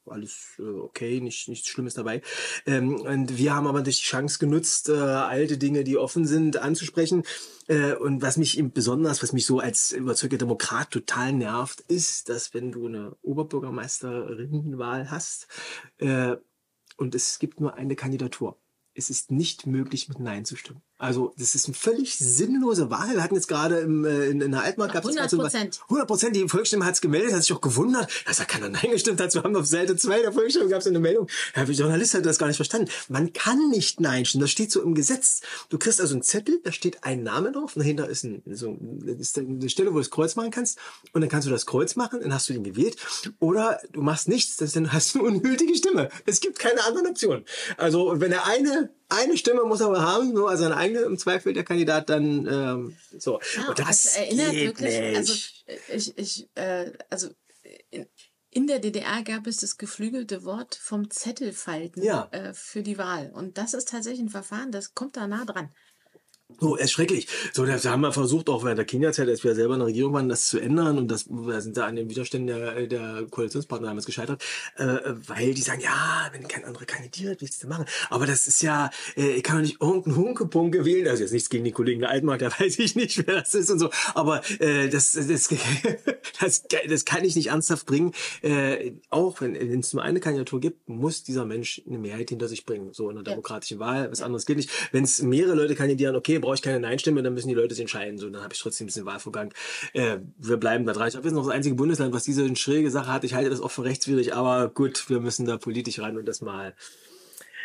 alles 0.07 0.61
okay, 0.61 1.21
nicht, 1.21 1.49
nichts 1.49 1.69
Schlimmes 1.69 1.95
dabei. 1.95 2.23
Ähm, 2.67 3.01
Und 3.01 3.37
wir 3.37 3.55
haben 3.55 3.67
aber 3.67 3.79
natürlich 3.79 4.01
die 4.01 4.07
Chance 4.07 4.39
genutzt, 4.39 4.89
alte 4.89 5.59
Dinge, 5.59 5.82
die 5.85 5.97
offen 5.99 6.27
sind, 6.27 6.57
anzusprechen. 6.57 7.23
Äh, 7.69 7.95
Und 7.95 8.23
was 8.23 8.37
mich 8.37 8.59
eben 8.59 8.73
besonders, 8.73 9.23
was 9.23 9.33
mich 9.33 9.47
so 9.47 9.59
als 9.61 9.93
überzeugter 9.93 10.39
Demokrat 10.39 10.91
total 10.91 11.33
nervt, 11.33 11.81
ist, 11.81 12.29
dass 12.29 12.55
wenn 12.55 12.73
du 12.73 12.87
eine 12.87 13.17
Oberbürgermeisterinnenwahl 13.23 15.11
hast, 15.11 15.49
äh, 15.99 16.37
und 16.97 17.15
es 17.15 17.39
gibt 17.39 17.61
nur 17.61 17.75
eine 17.75 17.97
Kandidatur. 17.97 18.59
Es 18.95 19.11
ist 19.11 19.31
nicht 19.31 19.67
möglich, 19.67 20.09
mit 20.09 20.21
Nein 20.21 20.45
zu 20.45 20.57
stimmen. 20.57 20.83
Also, 21.03 21.35
das 21.37 21.57
ist 21.57 21.67
eine 21.67 21.75
völlig 21.75 22.17
sinnlose 22.17 22.89
Wahl. 22.89 23.15
Wir 23.15 23.25
hatten 23.25 23.35
jetzt 23.35 23.49
gerade 23.49 23.79
im, 23.81 24.05
äh, 24.05 24.27
in, 24.27 24.41
in 24.41 24.53
der 24.53 24.63
Altmark... 24.63 24.93
gab's 24.93 25.09
jetzt 25.09 25.17
gerade 25.17 25.29
so 25.31 25.41
eine- 25.41 25.49
100%. 25.49 25.81
100 25.89 26.07
Prozent. 26.07 26.37
Die 26.37 26.49
Volksstimme 26.49 26.85
hat 26.85 26.95
es 26.95 27.01
gemeldet, 27.01 27.33
hat 27.33 27.43
sich 27.43 27.53
auch 27.53 27.61
gewundert, 27.61 28.09
dass 28.25 28.37
da 28.37 28.45
keiner 28.45 28.69
Nein 28.69 28.93
gestimmt 28.93 29.21
hat. 29.21 29.35
Wir 29.35 29.43
haben 29.43 29.57
auf 29.57 29.67
Seite 29.67 29.97
2 29.97 30.21
der 30.23 30.33
Volksstimme 30.33 30.69
gab 30.69 30.81
es 30.81 30.87
eine 30.87 31.01
Meldung. 31.01 31.27
Ja, 31.57 31.65
der 31.65 31.75
Journalist 31.75 32.15
hat 32.15 32.25
das 32.25 32.39
gar 32.39 32.47
nicht 32.47 32.55
verstanden. 32.55 32.89
Man 33.09 33.33
kann 33.33 33.71
nicht 33.71 34.01
Nein 34.01 34.25
stimmen. 34.25 34.43
Das 34.43 34.53
steht 34.53 34.71
so 34.71 34.81
im 34.81 34.95
Gesetz. 34.95 35.41
Du 35.71 35.77
kriegst 35.77 36.01
also 36.01 36.15
einen 36.15 36.23
Zettel, 36.23 36.61
da 36.63 36.71
steht 36.71 37.03
ein 37.03 37.25
Name 37.25 37.51
drauf. 37.51 37.75
Und 37.75 37.81
dahinter 37.81 38.09
ist, 38.09 38.23
ein, 38.23 38.41
so, 38.53 38.79
ist 39.19 39.37
eine 39.39 39.69
Stelle, 39.71 39.91
wo 39.91 39.95
du 39.95 40.01
das 40.03 40.11
Kreuz 40.11 40.37
machen 40.37 40.53
kannst. 40.53 40.79
Und 41.13 41.21
dann 41.21 41.29
kannst 41.29 41.49
du 41.49 41.51
das 41.51 41.67
Kreuz 41.67 41.97
machen, 41.97 42.21
dann 42.23 42.33
hast 42.33 42.49
du 42.49 42.53
den 42.53 42.63
gewählt. 42.63 42.97
Oder 43.41 43.81
du 43.91 44.03
machst 44.03 44.29
nichts, 44.29 44.55
dann 44.73 44.93
hast 44.93 45.17
du 45.17 45.19
eine 45.19 45.29
ungültige 45.31 45.75
Stimme. 45.75 46.11
Es 46.27 46.39
gibt 46.39 46.61
keine 46.61 46.85
anderen 46.85 47.09
Optionen. 47.09 47.45
Also, 47.77 48.21
wenn 48.21 48.31
der 48.31 48.47
eine 48.47 48.91
eine 49.13 49.37
Stimme 49.37 49.65
muss 49.65 49.81
er 49.81 49.89
wohl 49.89 50.01
haben, 50.01 50.33
nur 50.33 50.51
also 50.51 50.65
eine 50.65 50.77
eigene 50.77 51.01
im 51.01 51.19
Zweifel 51.19 51.53
der 51.53 51.65
Kandidat 51.65 52.09
dann 52.11 52.47
ähm, 52.47 52.97
so. 53.19 53.41
Ja, 53.57 53.69
und 53.69 53.79
das, 53.79 53.87
das 54.03 54.17
erinnert 54.17 54.53
wirklich, 54.55 55.01
nicht. 55.01 55.17
also 55.17 55.35
ich, 55.93 56.19
ich, 56.19 56.49
äh, 56.55 56.93
also 57.11 57.29
in, 57.91 58.07
in 58.51 58.67
der 58.67 58.81
DDR 58.81 59.23
gab 59.23 59.47
es 59.47 59.59
das 59.59 59.79
geflügelte 59.79 60.45
Wort 60.45 60.75
vom 60.75 61.11
Zettelfalten 61.11 62.03
Ja. 62.03 62.29
äh, 62.33 62.53
für 62.53 62.83
die 62.83 62.99
Wahl. 62.99 63.31
Und 63.35 63.57
das 63.57 63.73
ist 63.75 63.89
tatsächlich 63.89 64.21
ein 64.21 64.29
Verfahren, 64.29 64.73
das 64.73 64.95
kommt 64.95 65.17
da 65.17 65.27
nah 65.27 65.45
dran. 65.45 65.71
So, 66.61 66.77
ist 66.77 66.93
schrecklich. 66.93 67.29
So, 67.53 67.65
da 67.65 67.79
haben 67.85 68.01
wir 68.01 68.13
versucht, 68.13 68.49
auch 68.49 68.65
während 68.65 68.79
der 68.79 68.85
Kinderzeit, 68.85 69.29
als 69.29 69.45
wir 69.45 69.55
selber 69.55 69.75
in 69.75 69.81
der 69.81 69.89
Regierung 69.89 70.13
waren, 70.13 70.29
das 70.29 70.47
zu 70.47 70.59
ändern. 70.59 70.99
Und 70.99 71.09
das 71.09 71.27
da 71.29 71.61
sind 71.61 71.77
da 71.77 71.87
an 71.87 71.97
den 71.97 72.11
Widerständen 72.11 72.47
der, 72.47 72.87
der 72.87 73.27
Koalitionspartner 73.31 73.89
damals 73.89 74.07
gescheitert, 74.07 74.43
äh, 74.77 74.99
weil 75.27 75.55
die 75.55 75.63
sagen, 75.63 75.81
ja, 75.81 76.31
wenn 76.33 76.47
kein 76.49 76.65
anderer 76.65 76.85
kandidiert, 76.85 77.41
wie 77.41 77.47
willst 77.47 77.63
du 77.63 77.69
machen? 77.69 77.87
Aber 78.11 78.27
das 78.27 78.47
ist 78.47 78.63
ja, 78.63 78.91
äh, 79.17 79.33
ich 79.33 79.43
kann 79.43 79.57
doch 79.57 79.63
nicht 79.63 79.81
irgendeinen 79.81 80.17
Hunkepunke 80.17 80.85
wählen. 80.85 81.09
Also 81.09 81.23
jetzt 81.23 81.33
nichts 81.33 81.51
gegen 81.51 81.65
die 81.65 81.73
Kollegen 81.73 82.01
der 82.01 82.11
Altmark, 82.11 82.41
da 82.41 82.51
weiß 82.61 82.79
ich 82.79 82.95
nicht, 82.97 83.27
wer 83.27 83.37
das 83.41 83.55
ist 83.55 83.71
und 83.71 83.79
so. 83.79 83.91
Aber 84.15 84.43
äh, 84.61 84.89
das, 84.89 85.13
das, 85.13 85.49
das, 86.41 86.65
das 86.89 87.05
kann 87.05 87.25
ich 87.25 87.37
nicht 87.37 87.49
ernsthaft 87.49 87.87
bringen. 87.87 88.13
Äh, 88.43 88.93
auch 89.11 89.41
wenn 89.41 89.55
wenn 89.55 89.81
es 89.81 89.93
nur 89.93 90.03
eine 90.03 90.21
Kandidatur 90.21 90.61
gibt, 90.61 90.89
muss 90.89 91.23
dieser 91.23 91.45
Mensch 91.45 91.83
eine 91.87 91.99
Mehrheit 91.99 92.31
hinter 92.31 92.49
sich 92.49 92.65
bringen. 92.65 92.93
So 92.93 93.11
in 93.11 93.17
einer 93.17 93.25
demokratischen 93.25 93.79
Wahl. 93.79 94.11
Was 94.11 94.23
anderes 94.23 94.47
geht 94.47 94.57
nicht. 94.57 94.71
Wenn 94.93 95.05
es 95.05 95.23
mehrere 95.23 95.55
Leute 95.55 95.75
kandidieren, 95.75 96.17
okay, 96.17 96.42
brauche 96.43 96.57
ich 96.57 96.63
keine 96.63 96.81
Nein-Stimme, 96.81 97.23
dann 97.23 97.33
müssen 97.33 97.49
die 97.49 97.55
Leute 97.55 97.75
sich 97.75 97.81
entscheiden. 97.81 98.19
So, 98.19 98.29
dann 98.29 98.43
habe 98.43 98.53
ich 98.53 98.61
trotzdem 98.61 98.85
ein 98.85 98.89
bisschen 98.89 99.07
Wahlvorgang. 99.07 99.55
Äh, 99.95 100.19
wir 100.37 100.59
bleiben 100.59 100.85
da 100.85 100.93
dran. 100.93 101.09
Ich 101.09 101.15
glaube, 101.15 101.25
wir 101.25 101.31
sind 101.31 101.39
noch 101.39 101.47
das 101.47 101.55
einzige 101.55 101.75
Bundesland, 101.75 102.13
was 102.13 102.25
diese 102.25 102.55
schräge 102.55 102.91
Sache 102.91 103.11
hat. 103.11 103.25
Ich 103.25 103.33
halte 103.33 103.49
das 103.49 103.61
auch 103.61 103.71
für 103.71 103.85
rechtswidrig, 103.85 104.35
aber 104.35 104.69
gut, 104.69 105.09
wir 105.09 105.21
müssen 105.21 105.47
da 105.47 105.57
politisch 105.57 105.99
ran 106.01 106.19
und 106.19 106.27
das 106.27 106.43
mal 106.43 106.75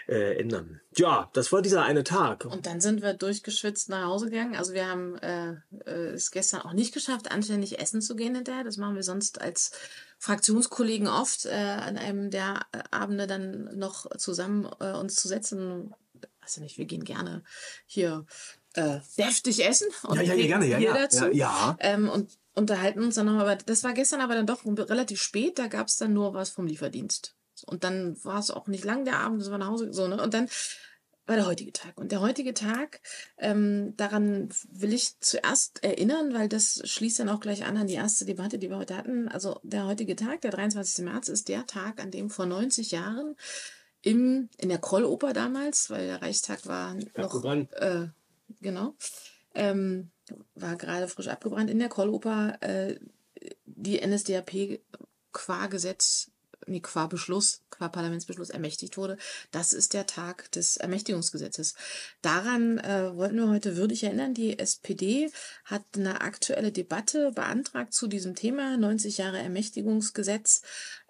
äh, 0.08 0.40
ändern. 0.40 0.80
Ja, 0.96 1.30
das 1.34 1.52
war 1.52 1.62
dieser 1.62 1.84
eine 1.84 2.04
Tag. 2.04 2.46
Und 2.46 2.66
dann 2.66 2.82
sind 2.82 3.02
wir 3.02 3.13
durchgeschwitzt 3.13 3.90
nach 3.90 4.06
Hause 4.06 4.30
gegangen. 4.30 4.56
Also 4.56 4.74
wir 4.74 4.88
haben 4.88 5.18
äh, 5.18 5.56
äh, 5.86 6.13
es 6.13 6.32
gestern 6.32 6.62
auch 6.62 6.74
nicht 6.74 6.94
geschafft, 6.94 7.32
anständig 7.32 7.80
essen 7.80 8.02
zu 8.02 8.16
gehen 8.16 8.36
hinterher. 8.36 8.63
Das 8.63 8.78
machen 8.78 8.96
wir 8.96 9.04
sonst 9.04 9.42
als 9.42 9.72
Fraktionskollegen 10.18 11.08
oft, 11.08 11.46
äh, 11.46 11.50
an 11.52 11.98
einem 11.98 12.32
der 12.32 12.62
äh, 12.72 12.80
Abende 12.92 13.28
dann 13.28 13.78
noch 13.78 14.10
zusammen 14.18 14.68
äh, 14.80 14.94
uns 14.94 15.16
zu 15.16 15.28
setzen. 15.28 15.94
Weiß 16.42 16.56
ja 16.56 16.63
nicht, 16.63 16.78
wir 16.78 16.86
gehen 16.86 17.04
gerne 17.04 17.44
hier 17.86 18.26
äh, 18.78 19.00
deftig 19.18 19.66
essen. 19.66 19.88
Und 20.04 20.16
Ja, 20.18 20.22
ja, 20.22 20.34
ja, 20.36 20.48
gerne, 20.48 20.68
ja, 20.68 20.78
ja. 20.78 20.94
dazu. 20.94 21.26
Ja, 21.26 21.32
ja. 21.32 21.78
Ähm, 21.80 22.10
und 22.10 22.38
unterhalten 22.54 23.02
uns 23.02 23.16
dann 23.16 23.26
nochmal. 23.26 23.50
Aber 23.50 23.56
das 23.56 23.84
war 23.84 23.94
gestern 23.94 24.22
aber 24.22 24.36
dann 24.36 24.48
doch 24.48 24.66
relativ 24.66 25.22
spät. 25.22 25.60
Da 25.60 25.68
gab 25.68 25.88
es 25.88 25.98
dann 25.98 26.13
nur 26.13 26.34
was 26.34 26.50
vom 26.50 26.68
Lieferdienst. 26.68 27.36
Und 27.66 27.84
dann 27.84 28.24
war 28.24 28.40
es 28.40 28.52
auch 28.52 28.68
nicht 28.68 28.86
lang 28.86 29.04
der 29.04 29.18
Abend, 29.18 29.42
das 29.42 29.50
war 29.50 29.58
nach 29.58 29.68
Hause 29.68 29.92
so, 29.92 30.08
ne? 30.08 30.22
Und 30.22 30.36
dann 30.36 30.48
war 31.26 31.36
der 31.36 31.48
heutige 31.48 31.74
Tag. 31.74 31.98
Und 31.98 32.12
der 32.12 32.22
heutige 32.22 32.54
Tag, 32.54 33.02
ähm, 33.38 33.96
daran 33.98 34.50
will 34.72 34.94
ich 34.94 35.20
zuerst 35.20 35.84
erinnern, 35.84 36.34
weil 36.34 36.48
das 36.48 36.82
schließt 36.86 37.20
dann 37.20 37.30
auch 37.30 37.40
gleich 37.40 37.66
an 37.66 37.78
an 37.78 37.88
die 37.88 37.96
erste 37.96 38.26
Debatte, 38.26 38.60
die 38.60 38.70
wir 38.70 38.78
heute 38.78 38.96
hatten. 38.96 39.28
Also 39.28 39.60
der 39.63 39.86
heutige 39.88 40.16
Tag, 40.16 40.42
der 40.42 40.52
23. 40.52 41.04
März, 41.04 41.28
ist 41.30 41.50
der 41.50 41.66
Tag, 41.66 42.00
an 42.00 42.12
dem 42.12 42.30
vor 42.30 42.46
90 42.46 42.92
Jahren 42.92 43.36
im, 44.04 44.50
in 44.58 44.70
der 44.70 44.78
Krolloper 44.78 45.34
damals, 45.34 45.90
weil 45.90 46.06
der 46.06 46.22
Reichstag 46.22 46.66
war 46.68 46.96
noch, 47.16 47.44
äh, 47.74 48.08
genau, 48.62 48.95
ähm, 49.55 50.12
war 50.55 50.75
gerade 50.75 51.07
frisch 51.07 51.27
abgebrannt 51.27 51.69
in 51.69 51.79
der 51.79 51.89
Krolloper, 51.89 52.57
äh, 52.62 52.99
die 53.65 53.99
NSDAP 54.05 54.81
qua 55.31 55.67
Gesetz, 55.67 56.31
nee, 56.67 56.80
qua 56.80 57.08
Beschluss, 57.08 57.62
qua 57.69 57.88
Parlamentsbeschluss 57.88 58.49
ermächtigt 58.49 58.97
wurde. 58.97 59.17
Das 59.51 59.73
ist 59.73 59.93
der 59.93 60.06
Tag 60.06 60.51
des 60.51 60.77
Ermächtigungsgesetzes. 60.77 61.75
Daran 62.21 62.77
äh, 62.80 63.15
wollten 63.15 63.38
wir 63.38 63.49
heute 63.49 63.77
würdig 63.77 64.03
erinnern. 64.03 64.34
Die 64.34 64.60
SPD 64.60 65.32
hat 65.65 65.84
eine 65.95 66.21
aktuelle 66.21 66.71
Debatte 66.71 67.32
beantragt 67.32 67.93
zu 67.93 68.08
diesem 68.08 68.36
Thema, 68.36 68.77
90 68.77 69.17
Jahre 69.17 69.39
Ermächtigungsgesetz, 69.39 70.62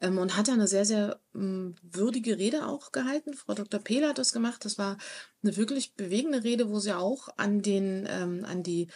ähm, 0.02 0.18
und 0.18 0.38
hat 0.38 0.48
da 0.48 0.54
eine 0.54 0.68
sehr, 0.68 0.86
sehr 0.86 1.20
ähm, 1.36 1.76
würdige 1.82 2.38
Rede 2.38 2.68
auch 2.68 2.92
gehalten. 2.92 3.34
Frau 3.34 3.54
Dr. 3.54 3.80
Pehle 3.80 4.10
hat 4.10 4.18
das 4.18 4.34
gemacht. 4.34 4.66
Das 4.66 4.78
war 4.78 4.98
eine 5.44 5.58
wirklich 5.58 5.94
bewegende 5.96 6.44
Rede, 6.44 6.70
wo 6.70 6.80
sie 6.80 6.94
auch 6.94 7.30
an 7.38 7.62
den, 7.62 8.08
ähm, 8.10 8.46
an 8.46 8.64
die 8.64 8.88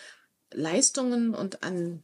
Leistungen 0.54 1.34
und 1.34 1.64
an 1.64 2.04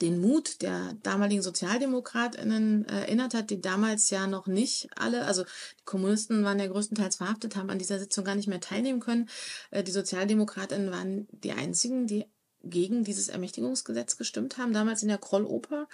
den 0.00 0.20
Mut 0.20 0.62
der 0.62 0.94
damaligen 1.02 1.42
SozialdemokratInnen 1.42 2.86
äh, 2.86 3.00
erinnert 3.00 3.34
hat, 3.34 3.50
die 3.50 3.60
damals 3.60 4.10
ja 4.10 4.26
noch 4.26 4.46
nicht 4.46 4.88
alle, 4.96 5.24
also 5.24 5.44
die 5.44 5.84
Kommunisten 5.84 6.44
waren 6.44 6.58
ja 6.58 6.66
größtenteils 6.66 7.16
verhaftet, 7.16 7.56
haben 7.56 7.70
an 7.70 7.78
dieser 7.78 7.98
Sitzung 7.98 8.24
gar 8.24 8.34
nicht 8.34 8.48
mehr 8.48 8.60
teilnehmen 8.60 9.00
können. 9.00 9.28
Äh, 9.70 9.82
die 9.82 9.92
SozialdemokratInnen 9.92 10.90
waren 10.90 11.28
die 11.30 11.52
einzigen, 11.52 12.06
die 12.06 12.26
gegen 12.62 13.04
dieses 13.04 13.28
Ermächtigungsgesetz 13.28 14.16
gestimmt 14.16 14.58
haben, 14.58 14.72
damals 14.72 15.02
in 15.02 15.08
der 15.08 15.18
Krolloper, 15.18 15.88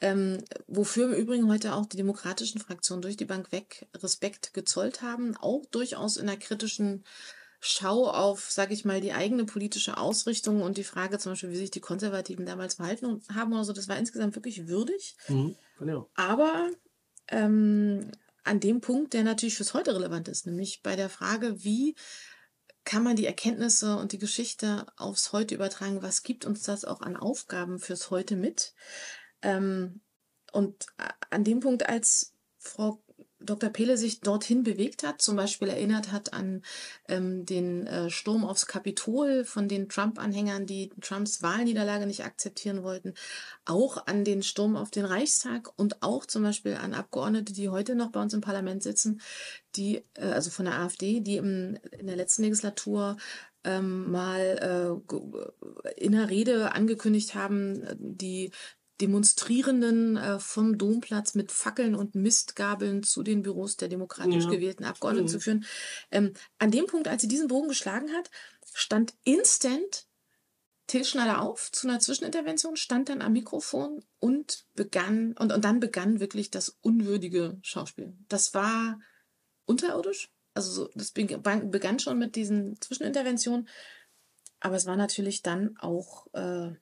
ähm, 0.00 0.38
wofür 0.66 1.06
im 1.06 1.12
Übrigen 1.12 1.50
heute 1.50 1.74
auch 1.74 1.86
die 1.86 1.96
demokratischen 1.96 2.60
Fraktionen 2.60 3.02
durch 3.02 3.16
die 3.16 3.24
Bank 3.24 3.52
weg 3.52 3.86
Respekt 3.94 4.54
gezollt 4.54 5.02
haben, 5.02 5.36
auch 5.36 5.64
durchaus 5.66 6.16
in 6.16 6.28
einer 6.28 6.38
kritischen 6.38 7.04
Schau 7.66 8.10
auf, 8.10 8.50
sage 8.50 8.74
ich 8.74 8.84
mal, 8.84 9.00
die 9.00 9.14
eigene 9.14 9.46
politische 9.46 9.96
Ausrichtung 9.96 10.60
und 10.60 10.76
die 10.76 10.84
Frage 10.84 11.18
zum 11.18 11.32
Beispiel, 11.32 11.50
wie 11.50 11.56
sich 11.56 11.70
die 11.70 11.80
Konservativen 11.80 12.44
damals 12.44 12.74
verhalten 12.74 13.22
haben 13.34 13.54
oder 13.54 13.64
so, 13.64 13.72
das 13.72 13.88
war 13.88 13.96
insgesamt 13.96 14.34
wirklich 14.34 14.68
würdig. 14.68 15.16
Mhm. 15.28 15.56
Ja. 15.80 16.06
Aber 16.14 16.68
ähm, 17.28 18.10
an 18.42 18.60
dem 18.60 18.82
Punkt, 18.82 19.14
der 19.14 19.24
natürlich 19.24 19.54
fürs 19.54 19.72
Heute 19.72 19.94
relevant 19.94 20.28
ist, 20.28 20.44
nämlich 20.44 20.82
bei 20.82 20.94
der 20.94 21.08
Frage, 21.08 21.64
wie 21.64 21.94
kann 22.84 23.02
man 23.02 23.16
die 23.16 23.24
Erkenntnisse 23.24 23.96
und 23.96 24.12
die 24.12 24.18
Geschichte 24.18 24.84
aufs 24.98 25.32
Heute 25.32 25.54
übertragen? 25.54 26.02
Was 26.02 26.22
gibt 26.22 26.44
uns 26.44 26.64
das 26.64 26.84
auch 26.84 27.00
an 27.00 27.16
Aufgaben 27.16 27.78
fürs 27.78 28.10
Heute 28.10 28.36
mit? 28.36 28.74
Ähm, 29.40 30.02
und 30.52 30.84
a- 30.98 31.14
an 31.30 31.44
dem 31.44 31.60
Punkt, 31.60 31.88
als 31.88 32.34
Frau 32.58 33.02
Dr. 33.44 33.70
Pehle 33.70 33.96
sich 33.96 34.20
dorthin 34.20 34.62
bewegt 34.62 35.02
hat, 35.02 35.22
zum 35.22 35.36
Beispiel 35.36 35.68
erinnert 35.68 36.12
hat 36.12 36.32
an 36.32 36.62
ähm, 37.08 37.46
den 37.46 37.86
äh, 37.86 38.10
Sturm 38.10 38.44
aufs 38.44 38.66
Kapitol 38.66 39.44
von 39.44 39.68
den 39.68 39.88
Trump-Anhängern, 39.88 40.66
die 40.66 40.90
Trumps 41.00 41.42
Wahlniederlage 41.42 42.06
nicht 42.06 42.24
akzeptieren 42.24 42.82
wollten, 42.82 43.14
auch 43.64 44.06
an 44.06 44.24
den 44.24 44.42
Sturm 44.42 44.76
auf 44.76 44.90
den 44.90 45.04
Reichstag 45.04 45.72
und 45.76 46.02
auch 46.02 46.26
zum 46.26 46.42
Beispiel 46.42 46.74
an 46.74 46.94
Abgeordnete, 46.94 47.52
die 47.52 47.68
heute 47.68 47.94
noch 47.94 48.10
bei 48.10 48.20
uns 48.20 48.34
im 48.34 48.40
Parlament 48.40 48.82
sitzen, 48.82 49.20
die, 49.76 50.04
äh, 50.14 50.26
also 50.26 50.50
von 50.50 50.64
der 50.64 50.78
AfD, 50.78 51.20
die 51.20 51.36
im, 51.36 51.78
in 51.98 52.06
der 52.06 52.16
letzten 52.16 52.42
Legislatur 52.42 53.16
ähm, 53.64 54.10
mal 54.10 55.00
äh, 55.08 55.94
in 55.96 56.14
einer 56.14 56.30
Rede 56.30 56.72
angekündigt 56.72 57.34
haben, 57.34 57.82
äh, 57.82 57.96
die 57.98 58.50
Demonstrierenden 59.00 60.16
äh, 60.16 60.38
vom 60.38 60.78
Domplatz 60.78 61.34
mit 61.34 61.50
Fackeln 61.50 61.94
und 61.94 62.14
Mistgabeln 62.14 63.02
zu 63.02 63.22
den 63.22 63.42
Büros 63.42 63.76
der 63.76 63.88
demokratisch 63.88 64.44
Ja. 64.44 64.50
gewählten 64.50 64.84
Abgeordneten 64.84 65.26
Mhm. 65.26 65.30
zu 65.30 65.40
führen. 65.40 65.64
Ähm, 66.10 66.32
an 66.58 66.70
dem 66.70 66.86
Punkt, 66.86 67.08
als 67.08 67.22
sie 67.22 67.28
diesen 67.28 67.48
Bogen 67.48 67.68
geschlagen 67.68 68.12
hat, 68.12 68.30
stand 68.72 69.14
instant 69.24 70.06
Till 70.86 71.04
Schneider 71.04 71.40
auf 71.40 71.72
zu 71.72 71.88
einer 71.88 71.98
Zwischenintervention, 71.98 72.76
stand 72.76 73.08
dann 73.08 73.22
am 73.22 73.32
Mikrofon 73.32 74.04
und 74.18 74.66
begann, 74.74 75.32
und, 75.38 75.50
und 75.50 75.64
dann 75.64 75.80
begann 75.80 76.20
wirklich 76.20 76.50
das 76.50 76.76
unwürdige 76.82 77.58
Schauspiel. 77.62 78.14
Das 78.28 78.52
war 78.52 79.00
unterirdisch. 79.64 80.30
Also 80.52 80.70
so, 80.70 80.90
das 80.94 81.12
begann 81.12 81.98
schon 81.98 82.18
mit 82.18 82.36
diesen 82.36 82.78
Zwischeninterventionen. 82.80 83.66
Aber 84.60 84.76
es 84.76 84.84
war 84.86 84.96
natürlich 84.96 85.42
dann 85.42 85.76
auch 85.78 86.26
äh, 86.34 86.72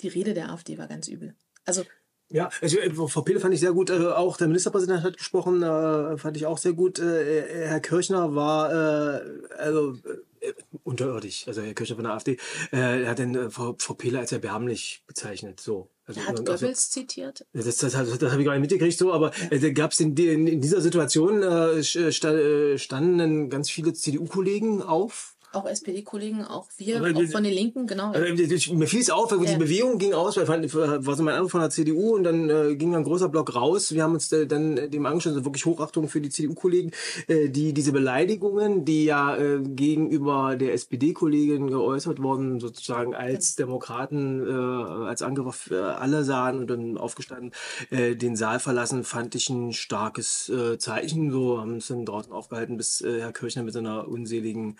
die 0.00 0.08
Rede 0.08 0.34
der 0.34 0.50
AfD 0.50 0.78
war 0.78 0.88
ganz 0.88 1.08
übel. 1.08 1.34
Also 1.64 1.82
Ja, 2.30 2.50
also 2.60 2.78
äh, 2.78 2.90
Frau 2.90 3.22
Pehle 3.22 3.40
fand 3.40 3.54
ich 3.54 3.60
sehr 3.60 3.72
gut. 3.72 3.90
Äh, 3.90 4.06
auch 4.08 4.36
der 4.36 4.48
Ministerpräsident 4.48 5.02
hat 5.02 5.16
gesprochen, 5.18 5.62
äh, 5.62 6.16
fand 6.18 6.36
ich 6.36 6.46
auch 6.46 6.58
sehr 6.58 6.72
gut. 6.72 6.98
Äh, 6.98 7.66
Herr 7.68 7.80
Kirchner 7.80 8.34
war 8.34 8.72
äh, 8.72 9.22
also 9.58 9.96
äh, 10.40 10.52
unterirdisch, 10.82 11.46
also 11.46 11.62
Herr 11.62 11.74
Kirchner 11.74 11.96
von 11.96 12.04
der 12.04 12.14
AfD. 12.14 12.32
Äh, 12.72 13.02
er 13.04 13.10
hat 13.10 13.18
den 13.18 13.34
äh, 13.34 13.50
Frau, 13.50 13.74
Frau 13.78 13.94
Pehle 13.94 14.18
als 14.18 14.32
erbärmlich 14.32 15.02
bezeichnet. 15.06 15.60
So. 15.60 15.88
Also, 16.06 16.20
er 16.20 16.26
hat 16.26 16.40
also, 16.40 16.44
Goebbels 16.52 16.90
zitiert. 16.90 17.46
das, 17.54 17.64
das, 17.64 17.78
das, 17.92 18.18
das 18.18 18.30
habe 18.30 18.42
ich 18.42 18.46
gar 18.46 18.52
nicht 18.52 18.60
mitgekriegt, 18.60 18.98
so, 18.98 19.12
aber 19.12 19.32
äh, 19.50 19.58
da 19.58 19.70
gab 19.70 19.92
es 19.92 20.00
in, 20.00 20.14
in, 20.16 20.46
in 20.46 20.60
dieser 20.60 20.82
Situation 20.82 21.42
äh, 21.42 21.82
sta- 21.82 22.34
äh, 22.36 22.76
standen 22.78 23.16
dann 23.18 23.48
ganz 23.48 23.70
viele 23.70 23.94
CDU-Kollegen 23.94 24.82
auf 24.82 25.33
Auch 25.54 25.66
SPD-Kollegen, 25.66 26.44
auch 26.44 26.66
wir, 26.78 26.98
Aber 26.98 27.08
auch 27.16 27.22
von 27.30 27.44
den 27.44 27.52
Linken, 27.52 27.86
genau. 27.86 28.12
Ich- 28.14 28.72
mir 28.72 28.86
fiel 28.86 29.00
es 29.00 29.10
auf, 29.10 29.30
weil 29.30 29.38
die 29.40 29.52
Ja. 29.52 29.58
Bewegung 29.58 29.98
ging 29.98 30.12
aus, 30.12 30.36
weil 30.36 30.48
war 30.48 31.16
so 31.16 31.22
mein 31.22 31.34
Anruf 31.34 31.50
von 31.52 31.60
der 31.60 31.70
CDU 31.70 32.14
und 32.14 32.24
dann 32.24 32.50
äh, 32.50 32.74
ging 32.76 32.94
ein 32.94 33.04
großer 33.04 33.28
Block 33.28 33.54
raus. 33.54 33.92
Wir 33.92 34.02
haben 34.02 34.14
uns 34.14 34.30
äh, 34.32 34.46
dann 34.46 34.76
äh, 34.76 34.88
dem 34.88 35.06
angeschlossen, 35.06 35.36
also 35.38 35.44
wirklich 35.46 35.64
Hochachtung 35.66 36.08
für 36.08 36.20
die 36.20 36.30
CDU-Kollegen, 36.30 36.90
äh, 37.28 37.48
die 37.48 37.72
diese 37.72 37.92
Beleidigungen, 37.92 38.84
die 38.84 39.04
ja 39.04 39.36
äh, 39.36 39.60
gegenüber 39.62 40.56
der 40.56 40.74
SPD-Kollegin 40.74 41.68
geäußert 41.68 42.20
wurden, 42.22 42.60
sozusagen 42.60 43.14
als 43.14 43.54
Demokraten, 43.56 44.46
äh, 44.46 44.52
als 44.52 45.22
Angriff 45.22 45.70
äh, 45.70 45.76
alle 45.76 46.24
sahen 46.24 46.58
und 46.58 46.68
dann 46.70 46.96
aufgestanden, 46.98 47.52
äh, 47.90 48.16
den 48.16 48.36
Saal 48.36 48.58
verlassen, 48.60 49.04
fand 49.04 49.34
ich 49.34 49.48
ein 49.50 49.72
starkes 49.72 50.48
äh, 50.48 50.78
Zeichen. 50.78 51.30
So 51.30 51.60
haben 51.60 51.74
uns 51.74 51.88
dann 51.88 52.04
draußen 52.04 52.32
aufgehalten, 52.32 52.76
bis 52.76 53.00
äh, 53.00 53.20
Herr 53.20 53.32
Kirchner 53.32 53.62
mit 53.62 53.74
seiner 53.74 54.08
unseligen 54.08 54.76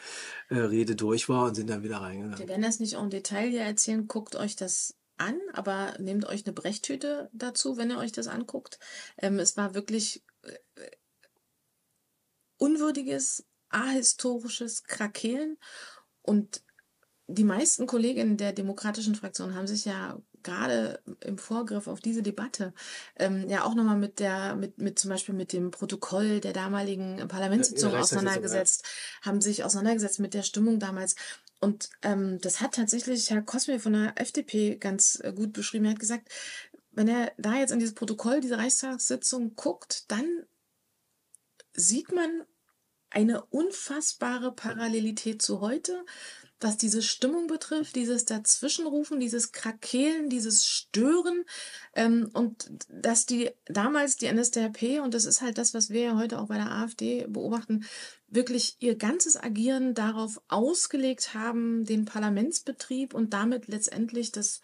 äh, 0.50 0.56
Rede 0.70 0.96
durch 0.96 1.28
war 1.28 1.46
und 1.46 1.54
sind 1.54 1.70
dann 1.70 1.82
wieder 1.82 1.98
reingegangen. 1.98 2.38
Wir 2.38 2.48
werden 2.48 2.62
das 2.62 2.80
nicht 2.80 2.94
en 2.94 3.10
Detail 3.10 3.50
hier 3.50 3.62
erzählen. 3.62 4.06
Guckt 4.06 4.36
euch 4.36 4.56
das 4.56 4.96
an, 5.16 5.38
aber 5.52 5.96
nehmt 5.98 6.26
euch 6.26 6.44
eine 6.44 6.52
Brechtüte 6.52 7.30
dazu, 7.32 7.76
wenn 7.76 7.90
ihr 7.90 7.98
euch 7.98 8.12
das 8.12 8.26
anguckt. 8.26 8.78
Ähm, 9.18 9.38
es 9.38 9.56
war 9.56 9.74
wirklich 9.74 10.24
äh, 10.42 10.90
unwürdiges, 12.56 13.46
ahistorisches 13.68 14.84
Krakeelen 14.84 15.58
und 16.22 16.62
die 17.26 17.44
meisten 17.44 17.86
Kolleginnen 17.86 18.36
der 18.36 18.52
demokratischen 18.52 19.14
Fraktion 19.14 19.54
haben 19.54 19.66
sich 19.66 19.84
ja 19.84 20.20
gerade 20.44 21.00
im 21.20 21.38
Vorgriff 21.38 21.88
auf 21.88 22.00
diese 22.00 22.22
Debatte 22.22 22.72
ähm, 23.16 23.48
ja 23.48 23.64
auch 23.64 23.74
nochmal 23.74 23.98
mit 23.98 24.20
der, 24.20 24.54
mit, 24.54 24.78
mit 24.78 24.98
zum 24.98 25.10
Beispiel 25.10 25.34
mit 25.34 25.52
dem 25.52 25.70
Protokoll 25.70 26.40
der 26.40 26.52
damaligen 26.52 27.26
Parlamentssitzung 27.28 27.90
Ja, 27.90 27.96
Reichstagssitzung, 27.96 28.26
ja. 28.26 28.32
auseinandergesetzt, 28.32 28.84
haben 29.22 29.40
sich 29.40 29.64
auseinandergesetzt 29.64 30.20
mit 30.20 30.34
der 30.34 30.42
Stimmung 30.42 30.78
damals. 30.78 31.16
Und 31.60 31.90
ähm, 32.02 32.38
das 32.40 32.60
hat 32.60 32.74
tatsächlich 32.74 33.30
Herr 33.30 33.42
Kosme 33.42 33.80
von 33.80 33.94
der 33.94 34.12
FDP 34.16 34.76
ganz 34.76 35.18
äh, 35.22 35.32
gut 35.32 35.52
beschrieben. 35.52 35.86
Er 35.86 35.92
hat 35.92 35.98
gesagt, 35.98 36.28
wenn 36.92 37.08
er 37.08 37.32
da 37.38 37.54
jetzt 37.54 37.72
in 37.72 37.78
dieses 37.78 37.94
Protokoll 37.94 38.40
dieser 38.40 38.58
Reichstagssitzung 38.58 39.56
guckt, 39.56 40.10
dann 40.10 40.44
sieht 41.72 42.12
man 42.12 42.44
eine 43.10 43.44
unfassbare 43.46 44.52
Parallelität 44.52 45.40
zu 45.40 45.60
heute, 45.60 46.04
was 46.60 46.76
diese 46.76 47.02
Stimmung 47.02 47.46
betrifft, 47.46 47.96
dieses 47.96 48.24
Dazwischenrufen, 48.24 49.20
dieses 49.20 49.52
Krakeelen, 49.52 50.30
dieses 50.30 50.66
Stören 50.66 51.44
ähm, 51.94 52.30
und 52.32 52.70
dass 52.88 53.26
die 53.26 53.50
damals 53.66 54.16
die 54.16 54.32
NSDAP, 54.32 55.02
und 55.02 55.14
das 55.14 55.24
ist 55.24 55.42
halt 55.42 55.58
das, 55.58 55.74
was 55.74 55.90
wir 55.90 56.02
ja 56.02 56.16
heute 56.16 56.38
auch 56.38 56.46
bei 56.46 56.56
der 56.56 56.70
AfD 56.70 57.26
beobachten, 57.28 57.84
wirklich 58.28 58.76
ihr 58.80 58.96
ganzes 58.96 59.36
Agieren 59.36 59.94
darauf 59.94 60.40
ausgelegt 60.48 61.34
haben, 61.34 61.84
den 61.84 62.04
Parlamentsbetrieb 62.04 63.14
und 63.14 63.32
damit 63.32 63.68
letztendlich 63.68 64.32
das 64.32 64.60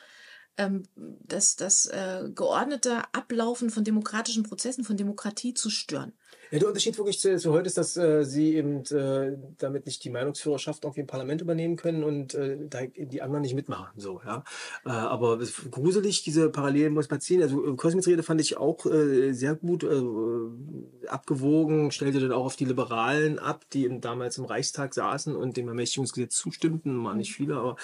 ähm, 0.57 0.83
das, 0.96 1.57
das 1.57 1.87
äh, 1.87 2.29
geordnete 2.35 3.03
Ablaufen 3.14 3.70
von 3.70 3.85
demokratischen 3.85 4.42
Prozessen, 4.42 4.85
von 4.85 4.96
Demokratie 4.96 5.55
zu 5.55 5.70
stören. 5.70 6.12
Ja, 6.51 6.59
der 6.59 6.69
Unterschied 6.69 6.97
wirklich 6.99 7.21
zu, 7.21 7.37
zu 7.37 7.53
heute 7.53 7.67
ist, 7.67 7.79
dass 7.79 7.97
äh, 7.97 8.25
sie 8.25 8.57
eben 8.57 8.85
äh, 8.87 9.37
damit 9.59 9.87
nicht 9.87 10.03
die 10.05 10.11
Meinungsführerschaft 10.11 10.85
irgendwie 10.85 11.01
im 11.01 11.07
Parlament 11.07 11.41
übernehmen 11.41 11.77
können 11.77 12.05
und 12.05 12.35
äh, 12.35 12.57
da 12.69 12.81
die 12.87 13.23
anderen 13.23 13.43
nicht 13.43 13.55
mitmachen. 13.55 13.89
So, 13.97 14.21
ja. 14.25 14.45
Äh, 14.85 14.91
aber 14.91 15.39
gruselig, 15.71 16.23
diese 16.23 16.51
Parallelen 16.51 16.93
muss 16.93 17.11
man 17.11 17.21
ziehen. 17.21 17.43
Also 17.43 17.65
äh, 17.67 17.77
Kosmits 17.77 18.07
Rede 18.07 18.23
fand 18.23 18.41
ich 18.41 18.57
auch 18.57 18.85
äh, 18.87 19.33
sehr 19.33 19.55
gut 19.55 19.85
äh, 19.85 21.09
abgewogen, 21.09 21.91
stellte 21.91 22.21
dann 22.21 22.33
auch 22.33 22.45
auf 22.45 22.57
die 22.57 22.65
Liberalen 22.65 23.39
ab, 23.39 23.65
die 23.73 23.85
eben 23.85 24.01
damals 24.01 24.39
im 24.39 24.45
Reichstag 24.45 24.95
saßen 24.95 25.35
und 25.37 25.57
dem 25.57 25.69
Ermächtigungsgesetz 25.69 26.37
zustimmten, 26.37 27.03
waren 27.05 27.19
nicht 27.19 27.33
viele, 27.33 27.57
aber 27.57 27.77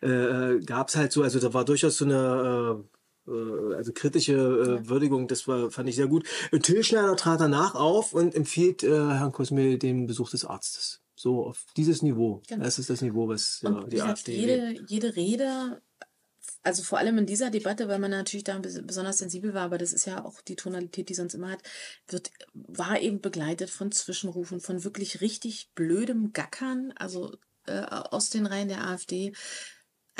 äh, 0.00 0.60
gab 0.64 0.88
es 0.88 0.96
halt 0.96 1.12
so, 1.12 1.22
also 1.22 1.40
da 1.40 1.52
war 1.54 1.64
durchaus 1.64 1.96
so 1.98 2.04
eine 2.04 2.14
äh, 2.14 2.60
äh, 2.60 2.84
also 3.26 3.92
kritische 3.92 4.32
äh, 4.32 4.88
Würdigung, 4.88 5.28
das 5.28 5.46
war, 5.46 5.70
fand 5.70 5.88
ich 5.88 5.96
sehr 5.96 6.08
gut. 6.08 6.26
Äh, 6.52 6.58
Till 6.58 6.82
Schneider 6.82 7.16
trat 7.16 7.40
danach 7.40 7.74
auf 7.74 8.12
und 8.12 8.34
empfiehlt 8.34 8.82
äh, 8.82 8.88
Herrn 8.88 9.32
Kosmel 9.32 9.78
den 9.78 10.06
Besuch 10.06 10.30
des 10.30 10.44
Arztes. 10.44 11.00
So 11.14 11.44
auf 11.44 11.66
dieses 11.76 12.00
Niveau. 12.00 12.42
Genau. 12.48 12.64
Das 12.64 12.78
ist 12.78 12.88
das 12.88 13.02
Niveau, 13.02 13.28
was 13.28 13.60
ja, 13.62 13.84
die 13.84 14.00
AfD 14.00 14.34
jede, 14.34 14.82
jede 14.86 15.16
Rede, 15.16 15.82
also 16.62 16.82
vor 16.82 16.98
allem 16.98 17.18
in 17.18 17.26
dieser 17.26 17.50
Debatte, 17.50 17.88
weil 17.88 17.98
man 17.98 18.10
natürlich 18.10 18.44
da 18.44 18.56
bes- 18.56 18.82
besonders 18.82 19.18
sensibel 19.18 19.52
war, 19.52 19.64
aber 19.64 19.76
das 19.76 19.92
ist 19.92 20.06
ja 20.06 20.24
auch 20.24 20.40
die 20.40 20.56
Tonalität, 20.56 21.10
die 21.10 21.14
sonst 21.14 21.34
immer 21.34 21.50
hat, 21.50 21.62
wird, 22.08 22.30
war 22.54 23.00
eben 23.00 23.20
begleitet 23.20 23.68
von 23.68 23.92
Zwischenrufen, 23.92 24.60
von 24.60 24.82
wirklich 24.82 25.20
richtig 25.20 25.70
blödem 25.74 26.32
Gackern, 26.32 26.94
also 26.96 27.36
äh, 27.66 27.82
aus 27.82 28.30
den 28.30 28.46
Reihen 28.46 28.68
der 28.68 28.86
AfD. 28.86 29.32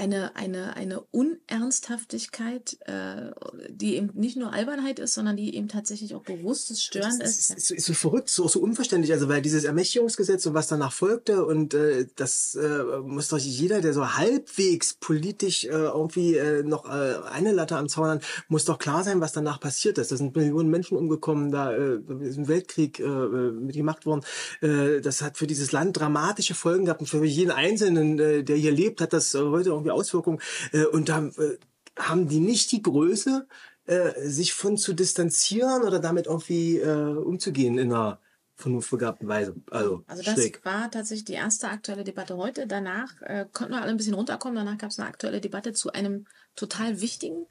Eine, 0.01 0.35
eine, 0.35 0.77
eine 0.77 1.01
Unernsthaftigkeit, 1.11 2.79
äh, 2.87 3.33
die 3.69 3.97
eben 3.97 4.11
nicht 4.15 4.37
nur 4.37 4.53
Albernheit 4.53 4.99
ist, 4.99 5.13
sondern 5.15 5.37
die 5.37 5.55
eben 5.55 5.69
tatsächlich 5.69 6.15
auch 6.15 6.23
bewusstes 6.23 6.83
Stören 6.83 7.19
Das 7.19 7.39
ist. 7.39 7.51
ist, 7.51 7.71
ist, 7.71 7.85
so- 7.85 7.93
verrückt, 7.93 8.31
so, 8.31 8.49
so 8.49 8.61
unverständlich, 8.61 9.13
also 9.13 9.29
weil 9.29 9.43
dieses 9.43 9.65
Ermächtigungsgesetz 9.65 10.47
und 10.47 10.55
was 10.55 10.69
danach 10.69 10.93
folgte 10.93 11.45
und 11.45 11.75
äh, 11.75 12.07
das 12.17 12.55
äh, 12.55 13.01
muss 13.05 13.29
doch 13.29 13.39
jeder, 13.39 13.83
der 13.83 13.93
so 13.93 14.17
halbwegs 14.17 14.95
politisch 14.95 15.65
äh, 15.65 15.69
irgendwie 15.69 16.35
äh, 16.37 16.63
noch 16.63 16.87
äh, 16.87 17.17
eine 17.31 17.53
Latte 17.53 17.77
am 17.77 17.89
Zaun 17.91 18.09
hat, 18.09 18.23
muss 18.49 18.65
doch 18.65 18.79
klar 18.79 19.05
sein, 19.05 19.21
was 19.21 19.33
danach 19.33 19.61
passiert 19.61 19.99
ist. 19.99 20.13
Da 20.13 20.17
sind 20.17 20.35
Millionen 20.35 20.71
Menschen 20.71 20.97
umgekommen, 20.97 21.51
da 21.53 21.73
äh, 21.77 21.99
ist 22.23 22.39
ein 22.39 22.49
Weltkrieg 22.49 23.01
äh, 23.01 23.05
mitgemacht 23.05 24.07
worden. 24.07 24.23
Äh, 24.63 25.01
das 25.03 25.21
hat 25.21 25.37
für 25.37 25.47
dieses 25.47 25.73
Land 25.73 25.99
dramatische 26.01 26.55
Folgen 26.55 26.87
gehabt 26.87 27.01
und 27.03 27.07
für 27.07 27.23
jeden 27.25 27.51
Einzelnen, 27.51 28.19
äh, 28.19 28.43
der 28.45 28.57
hier 28.57 28.73
lebt, 28.73 29.03
hat 29.03 29.13
das 29.13 29.35
äh, 29.35 29.39
heute 29.41 29.69
irgendwie 29.71 29.90
Auswirkungen. 29.91 30.41
Äh, 30.73 30.85
und 30.87 31.09
da 31.09 31.27
äh, 31.27 31.59
haben 31.99 32.29
die 32.29 32.41
nicht 32.41 32.73
die 32.73 32.83
Größe, 32.83 33.47
äh, 33.87 34.29
sich 34.29 34.53
von 34.55 34.77
zu 34.77 34.93
distanzieren 34.93 35.83
oder 35.83 35.99
damit 35.99 36.27
irgendwie 36.27 36.79
äh, 36.79 37.15
umzugehen 37.15 37.79
in 37.79 37.93
einer 37.93 38.21
vernunftbegabten 38.57 39.27
Weise. 39.27 39.57
Also, 39.71 40.05
Also 40.07 40.23
das 40.23 40.35
schräg. 40.35 40.65
war 40.65 40.91
tatsächlich 40.91 41.25
die 41.25 41.33
erste 41.33 41.69
aktuelle 41.69 42.05
Debatte 42.05 42.37
heute. 42.37 42.67
Danach 42.67 43.21
äh, 43.23 43.47
konnten 43.53 43.73
wir 43.73 43.81
alle 43.81 43.91
ein 43.91 43.97
bisschen 43.97 44.15
runterkommen. 44.15 44.57
Danach 44.57 44.79
gab 44.79 44.91
es 44.91 44.99
eine 44.99 45.09
aktuelle 45.09 45.41
Debatte 45.41 45.73
zu 45.73 45.93
einem 45.93 46.27
total 46.57 47.01
wichtigen, 47.01 47.47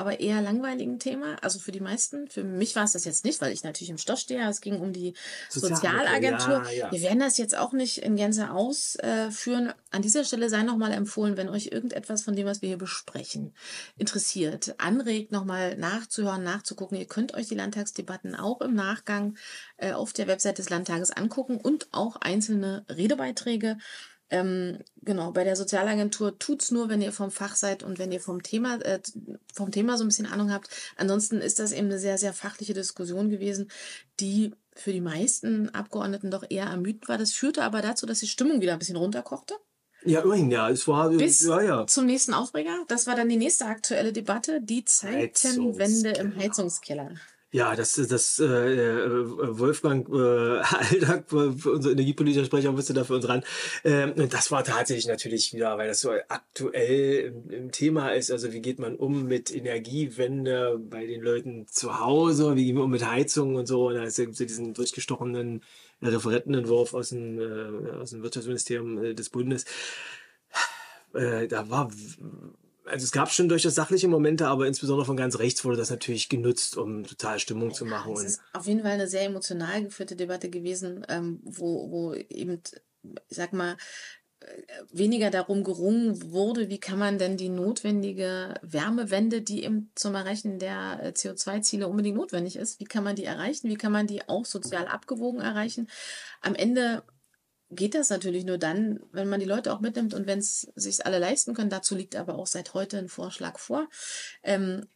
aber 0.00 0.18
eher 0.18 0.40
langweiligen 0.40 0.98
Thema. 0.98 1.36
Also 1.42 1.58
für 1.58 1.72
die 1.72 1.80
meisten. 1.80 2.26
Für 2.28 2.42
mich 2.42 2.74
war 2.74 2.84
es 2.84 2.92
das 2.92 3.04
jetzt 3.04 3.24
nicht, 3.24 3.40
weil 3.40 3.52
ich 3.52 3.62
natürlich 3.62 3.90
im 3.90 3.98
Stoff 3.98 4.18
stehe. 4.18 4.48
Es 4.48 4.60
ging 4.60 4.80
um 4.80 4.92
die 4.92 5.14
Sozialagentur, 5.50 6.64
ja, 6.64 6.70
ja. 6.70 6.92
Wir 6.92 7.02
werden 7.02 7.20
das 7.20 7.36
jetzt 7.36 7.56
auch 7.56 7.72
nicht 7.72 7.98
in 7.98 8.16
Gänze 8.16 8.50
ausführen. 8.50 9.72
An 9.90 10.02
dieser 10.02 10.24
Stelle 10.24 10.48
sei 10.48 10.62
nochmal 10.62 10.92
empfohlen, 10.92 11.36
wenn 11.36 11.48
euch 11.48 11.66
irgendetwas 11.66 12.22
von 12.22 12.34
dem, 12.34 12.46
was 12.46 12.62
wir 12.62 12.68
hier 12.68 12.78
besprechen, 12.78 13.54
interessiert, 13.98 14.74
anregt, 14.78 15.32
nochmal 15.32 15.76
nachzuhören, 15.76 16.42
nachzugucken. 16.42 16.98
Ihr 16.98 17.06
könnt 17.06 17.34
euch 17.34 17.48
die 17.48 17.54
Landtagsdebatten 17.54 18.34
auch 18.34 18.62
im 18.62 18.74
Nachgang 18.74 19.36
äh, 19.76 19.92
auf 19.92 20.12
der 20.12 20.26
Website 20.26 20.58
des 20.58 20.70
Landtages 20.70 21.10
angucken 21.10 21.58
und 21.58 21.88
auch 21.92 22.16
einzelne 22.16 22.84
Redebeiträge. 22.88 23.76
Ähm, 24.30 24.78
genau, 25.02 25.32
bei 25.32 25.44
der 25.44 25.56
Sozialagentur 25.56 26.38
tut's 26.38 26.70
nur, 26.70 26.88
wenn 26.88 27.02
ihr 27.02 27.12
vom 27.12 27.30
Fach 27.30 27.56
seid 27.56 27.82
und 27.82 27.98
wenn 27.98 28.12
ihr 28.12 28.20
vom 28.20 28.42
Thema, 28.42 28.80
äh, 28.82 29.00
vom 29.52 29.72
Thema 29.72 29.98
so 29.98 30.04
ein 30.04 30.08
bisschen 30.08 30.26
Ahnung 30.26 30.52
habt. 30.52 30.68
Ansonsten 30.96 31.38
ist 31.38 31.58
das 31.58 31.72
eben 31.72 31.88
eine 31.88 31.98
sehr, 31.98 32.16
sehr 32.16 32.32
fachliche 32.32 32.74
Diskussion 32.74 33.28
gewesen, 33.28 33.70
die 34.20 34.52
für 34.74 34.92
die 34.92 35.00
meisten 35.00 35.68
Abgeordneten 35.70 36.30
doch 36.30 36.44
eher 36.48 36.66
ermüdend 36.66 37.08
war. 37.08 37.18
Das 37.18 37.32
führte 37.32 37.64
aber 37.64 37.82
dazu, 37.82 38.06
dass 38.06 38.20
die 38.20 38.28
Stimmung 38.28 38.60
wieder 38.60 38.72
ein 38.72 38.78
bisschen 38.78 38.96
runterkochte. 38.96 39.54
Ja, 40.04 40.20
immerhin, 40.20 40.50
ja. 40.50 40.70
Es 40.70 40.88
war, 40.88 41.10
Bis 41.10 41.42
ja, 41.42 41.60
ja. 41.60 41.86
zum 41.86 42.06
nächsten 42.06 42.32
Aufreger. 42.32 42.84
Das 42.88 43.06
war 43.06 43.16
dann 43.16 43.28
die 43.28 43.36
nächste 43.36 43.66
aktuelle 43.66 44.12
Debatte, 44.12 44.60
die 44.62 44.84
Zeitenwende 44.84 46.10
im 46.10 46.34
Heizungskeller. 46.36 47.14
Ja, 47.52 47.74
das, 47.74 47.94
das 47.94 48.38
äh, 48.38 48.44
äh, 48.44 49.58
Wolfgang 49.58 50.08
äh, 50.08 50.60
Aldag, 50.60 51.24
unser 51.32 51.90
energiepolitischer 51.90 52.44
Sprecher, 52.44 52.70
musste 52.70 52.94
da 52.94 53.02
für 53.02 53.16
uns 53.16 53.28
ran. 53.28 53.42
Ähm, 53.82 54.14
das 54.28 54.52
war 54.52 54.62
tatsächlich 54.62 55.08
natürlich 55.08 55.52
wieder, 55.52 55.76
weil 55.76 55.88
das 55.88 56.00
so 56.00 56.12
aktuell 56.28 57.26
im, 57.26 57.50
im 57.50 57.72
Thema 57.72 58.10
ist. 58.10 58.30
Also 58.30 58.52
wie 58.52 58.60
geht 58.60 58.78
man 58.78 58.94
um 58.94 59.24
mit 59.24 59.52
Energiewende 59.52 60.78
bei 60.78 61.06
den 61.06 61.22
Leuten 61.22 61.66
zu 61.66 61.98
Hause? 61.98 62.54
Wie 62.54 62.66
gehen 62.66 62.76
wir 62.76 62.84
um 62.84 62.90
mit 62.90 63.04
Heizung 63.04 63.56
und 63.56 63.66
so? 63.66 63.88
Und 63.88 63.94
da 63.94 64.04
ist 64.04 64.18
ja 64.18 64.26
so 64.30 64.44
diesen 64.44 64.72
durchgestochenen 64.72 65.64
äh, 66.02 66.06
Referentenentwurf 66.06 66.94
aus 66.94 67.08
dem, 67.08 67.40
äh, 67.40 67.90
aus 67.96 68.10
dem 68.10 68.22
Wirtschaftsministerium 68.22 69.02
äh, 69.02 69.14
des 69.14 69.28
Bundes. 69.28 69.64
Äh, 71.14 71.48
da 71.48 71.68
war 71.68 71.90
also 72.90 73.04
es 73.04 73.12
gab 73.12 73.30
schon 73.30 73.48
durchaus 73.48 73.74
sachliche 73.74 74.08
Momente, 74.08 74.48
aber 74.48 74.66
insbesondere 74.66 75.06
von 75.06 75.16
ganz 75.16 75.38
rechts 75.38 75.64
wurde 75.64 75.76
das 75.76 75.90
natürlich 75.90 76.28
genutzt, 76.28 76.76
um 76.76 77.04
total 77.04 77.38
Stimmung 77.38 77.72
zu 77.72 77.84
machen. 77.84 78.12
Es 78.14 78.22
ist 78.22 78.40
auf 78.52 78.66
jeden 78.66 78.82
Fall 78.82 78.92
eine 78.92 79.06
sehr 79.06 79.24
emotional 79.24 79.84
geführte 79.84 80.16
Debatte 80.16 80.50
gewesen, 80.50 81.04
ähm, 81.08 81.40
wo, 81.44 81.90
wo 81.90 82.14
eben, 82.14 82.60
ich 83.28 83.36
sag 83.36 83.52
mal, 83.52 83.76
äh, 84.40 84.46
weniger 84.92 85.30
darum 85.30 85.64
gerungen 85.64 86.32
wurde, 86.32 86.68
wie 86.68 86.80
kann 86.80 86.98
man 86.98 87.18
denn 87.18 87.36
die 87.36 87.48
notwendige 87.48 88.54
Wärmewende, 88.62 89.42
die 89.42 89.64
eben 89.64 89.90
zum 89.94 90.14
Erreichen 90.14 90.58
der 90.58 91.00
äh, 91.02 91.08
CO2-Ziele 91.08 91.86
unbedingt 91.88 92.16
notwendig 92.16 92.56
ist, 92.56 92.80
wie 92.80 92.84
kann 92.84 93.04
man 93.04 93.16
die 93.16 93.24
erreichen, 93.24 93.68
wie 93.68 93.76
kann 93.76 93.92
man 93.92 94.06
die 94.06 94.28
auch 94.28 94.44
sozial 94.44 94.86
abgewogen 94.86 95.40
erreichen. 95.40 95.88
Am 96.40 96.54
Ende 96.54 97.02
geht 97.70 97.94
das 97.94 98.10
natürlich 98.10 98.44
nur 98.44 98.58
dann, 98.58 99.00
wenn 99.12 99.28
man 99.28 99.40
die 99.40 99.46
Leute 99.46 99.72
auch 99.72 99.80
mitnimmt 99.80 100.14
und 100.14 100.26
wenn 100.26 100.40
es 100.40 100.70
sich 100.74 101.06
alle 101.06 101.18
leisten 101.18 101.54
können. 101.54 101.70
Dazu 101.70 101.94
liegt 101.94 102.16
aber 102.16 102.36
auch 102.36 102.46
seit 102.46 102.74
heute 102.74 102.98
ein 102.98 103.08
Vorschlag 103.08 103.58
vor. 103.58 103.88
Ähm, 104.42 104.86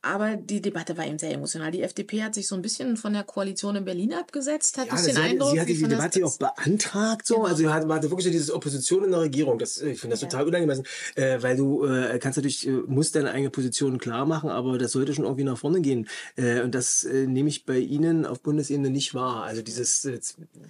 aber 0.00 0.36
die 0.36 0.60
Debatte 0.62 0.96
war 0.96 1.06
eben 1.06 1.18
sehr 1.18 1.32
emotional. 1.32 1.72
Die 1.72 1.82
FDP 1.82 2.22
hat 2.22 2.34
sich 2.34 2.46
so 2.46 2.54
ein 2.54 2.62
bisschen 2.62 2.96
von 2.96 3.12
der 3.12 3.24
Koalition 3.24 3.74
in 3.74 3.84
Berlin 3.84 4.14
abgesetzt, 4.14 4.78
hat 4.78 4.86
Ja, 4.86 4.94
den 4.96 5.16
hat, 5.16 5.24
Eindruck. 5.24 5.50
sie 5.50 5.60
hatte 5.60 5.74
die 5.74 5.82
Debatte 5.82 6.24
auch 6.24 6.38
beantragt, 6.38 7.26
so. 7.26 7.34
Genau. 7.34 7.46
Also, 7.46 7.56
sie 7.58 7.68
hatte, 7.68 7.88
wirklich 7.88 8.24
so 8.24 8.30
dieses 8.30 8.50
Opposition 8.52 9.04
in 9.04 9.10
der 9.10 9.20
Regierung. 9.20 9.58
Das, 9.58 9.80
ich 9.80 9.98
finde 10.00 10.14
das 10.14 10.20
Ja. 10.22 10.28
total 10.28 10.46
unangemessen, 10.46 10.84
äh, 11.16 11.42
weil 11.42 11.56
du 11.56 11.84
äh, 11.84 12.18
kannst 12.20 12.36
natürlich, 12.38 12.66
äh, 12.66 12.70
musst 12.70 13.16
deine 13.16 13.32
eigene 13.32 13.50
Position 13.50 13.98
klar 13.98 14.24
machen, 14.24 14.50
aber 14.50 14.78
das 14.78 14.92
sollte 14.92 15.14
schon 15.14 15.24
irgendwie 15.24 15.44
nach 15.44 15.58
vorne 15.58 15.80
gehen. 15.80 16.08
Äh, 16.36 16.60
und 16.60 16.74
das 16.74 17.02
äh, 17.04 17.26
nehme 17.26 17.48
ich 17.48 17.66
bei 17.66 17.78
Ihnen 17.78 18.24
auf 18.24 18.40
Bundesebene 18.40 18.90
nicht 18.90 19.14
wahr. 19.14 19.42
Also 19.44 19.62
dieses, 19.62 20.04
äh, 20.04 20.20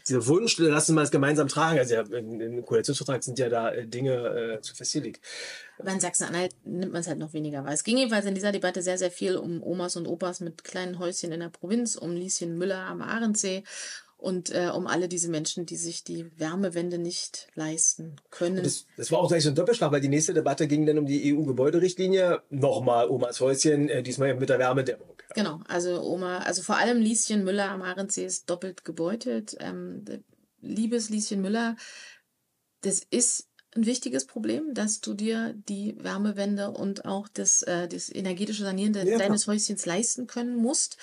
dieser 0.09 0.27
Wunsch, 0.27 0.57
lassen 0.59 0.95
wir 0.95 1.03
es 1.03 1.11
gemeinsam 1.11 1.49
tragen. 1.49 1.79
Also 1.79 1.95
ja, 1.95 2.01
in, 2.03 2.41
im 2.41 2.65
Koalitionsvertrag 2.65 3.23
sind 3.23 3.39
ja 3.39 3.49
da 3.51 3.71
äh, 3.73 3.87
Dinge 3.87 4.57
äh, 4.57 4.61
zu 4.63 4.75
festgelegt. 4.75 5.21
Aber 5.79 5.91
in 5.93 6.01
Sachsen-Anhalt 6.01 6.55
nimmt 6.65 6.93
man 6.93 7.01
es 7.01 7.09
halt 7.09 7.19
noch 7.19 7.33
weniger 7.33 7.65
wahr. 7.65 7.73
Es 7.73 7.85
ging 7.85 7.97
jedenfalls 7.97 8.27
in 8.27 8.35
dieser 8.35 8.53
Debatte 8.53 8.83
sehr, 8.83 8.99
sehr 8.99 9.11
viel 9.11 9.37
um 9.37 9.63
Omas 9.63 9.97
und 9.97 10.07
Opas 10.07 10.41
mit 10.41 10.65
kleinen 10.65 10.99
Häuschen 10.99 11.33
in 11.33 11.41
der 11.41 11.51
Provinz, 11.51 11.97
um 11.97 12.15
Lieschen 12.15 12.59
Müller 12.59 12.81
am 12.81 13.01
Ahrensee 13.01 13.63
und 14.19 14.51
äh, 14.51 14.71
um 14.75 14.89
alle 14.89 15.09
diese 15.09 15.31
Menschen, 15.31 15.65
die 15.65 15.77
sich 15.77 16.03
die 16.03 16.27
Wärmewende 16.39 16.99
nicht 16.99 17.49
leisten 17.55 18.17
können. 18.31 18.65
Das, 18.65 18.85
das 18.97 19.13
war 19.13 19.21
auch 19.21 19.29
gleich 19.29 19.45
so 19.45 19.51
ein 19.51 19.55
Doppelschlag, 19.55 19.93
weil 19.93 20.01
die 20.01 20.09
nächste 20.09 20.35
Debatte 20.35 20.67
ging 20.67 20.85
dann 20.85 20.99
um 20.99 21.07
die 21.07 21.33
EU-Gebäuderichtlinie. 21.33 22.43
Nochmal 22.51 23.09
Omas 23.09 23.41
Häuschen, 23.41 23.89
äh, 23.89 24.03
diesmal 24.03 24.35
mit 24.35 24.49
der 24.49 24.59
Wärmedämmung. 24.59 25.15
Genau, 25.35 25.61
also 25.69 26.03
Oma, 26.03 26.39
also 26.39 26.63
vor 26.63 26.77
allem 26.77 27.01
Lieschen 27.01 27.45
Müller 27.45 27.71
am 27.71 27.83
Ahrensee 27.83 28.25
ist 28.25 28.51
doppelt 28.51 28.85
gebeutelt. 28.85 29.57
Ähm, 29.61 30.05
liebes 30.61 31.11
Lieschen 31.11 31.41
Müller, 31.41 31.77
das 32.81 33.03
ist 33.11 33.48
ein 33.79 33.87
wichtiges 33.87 34.27
Problem, 34.27 34.75
dass 34.75 35.01
du 35.01 35.15
dir 35.15 35.55
die 35.69 35.97
Wärmewende 35.99 36.71
und 36.71 37.05
auch 37.05 37.29
das, 37.29 37.63
äh, 37.63 37.89
das 37.89 38.13
energetische 38.13 38.65
Sanieren 38.65 38.93
de 38.93 39.09
Ja, 39.09 39.19
deines 39.19 39.47
Häuschens 39.47 39.87
leisten 39.87 40.27
können 40.27 40.57
musst. 40.57 40.99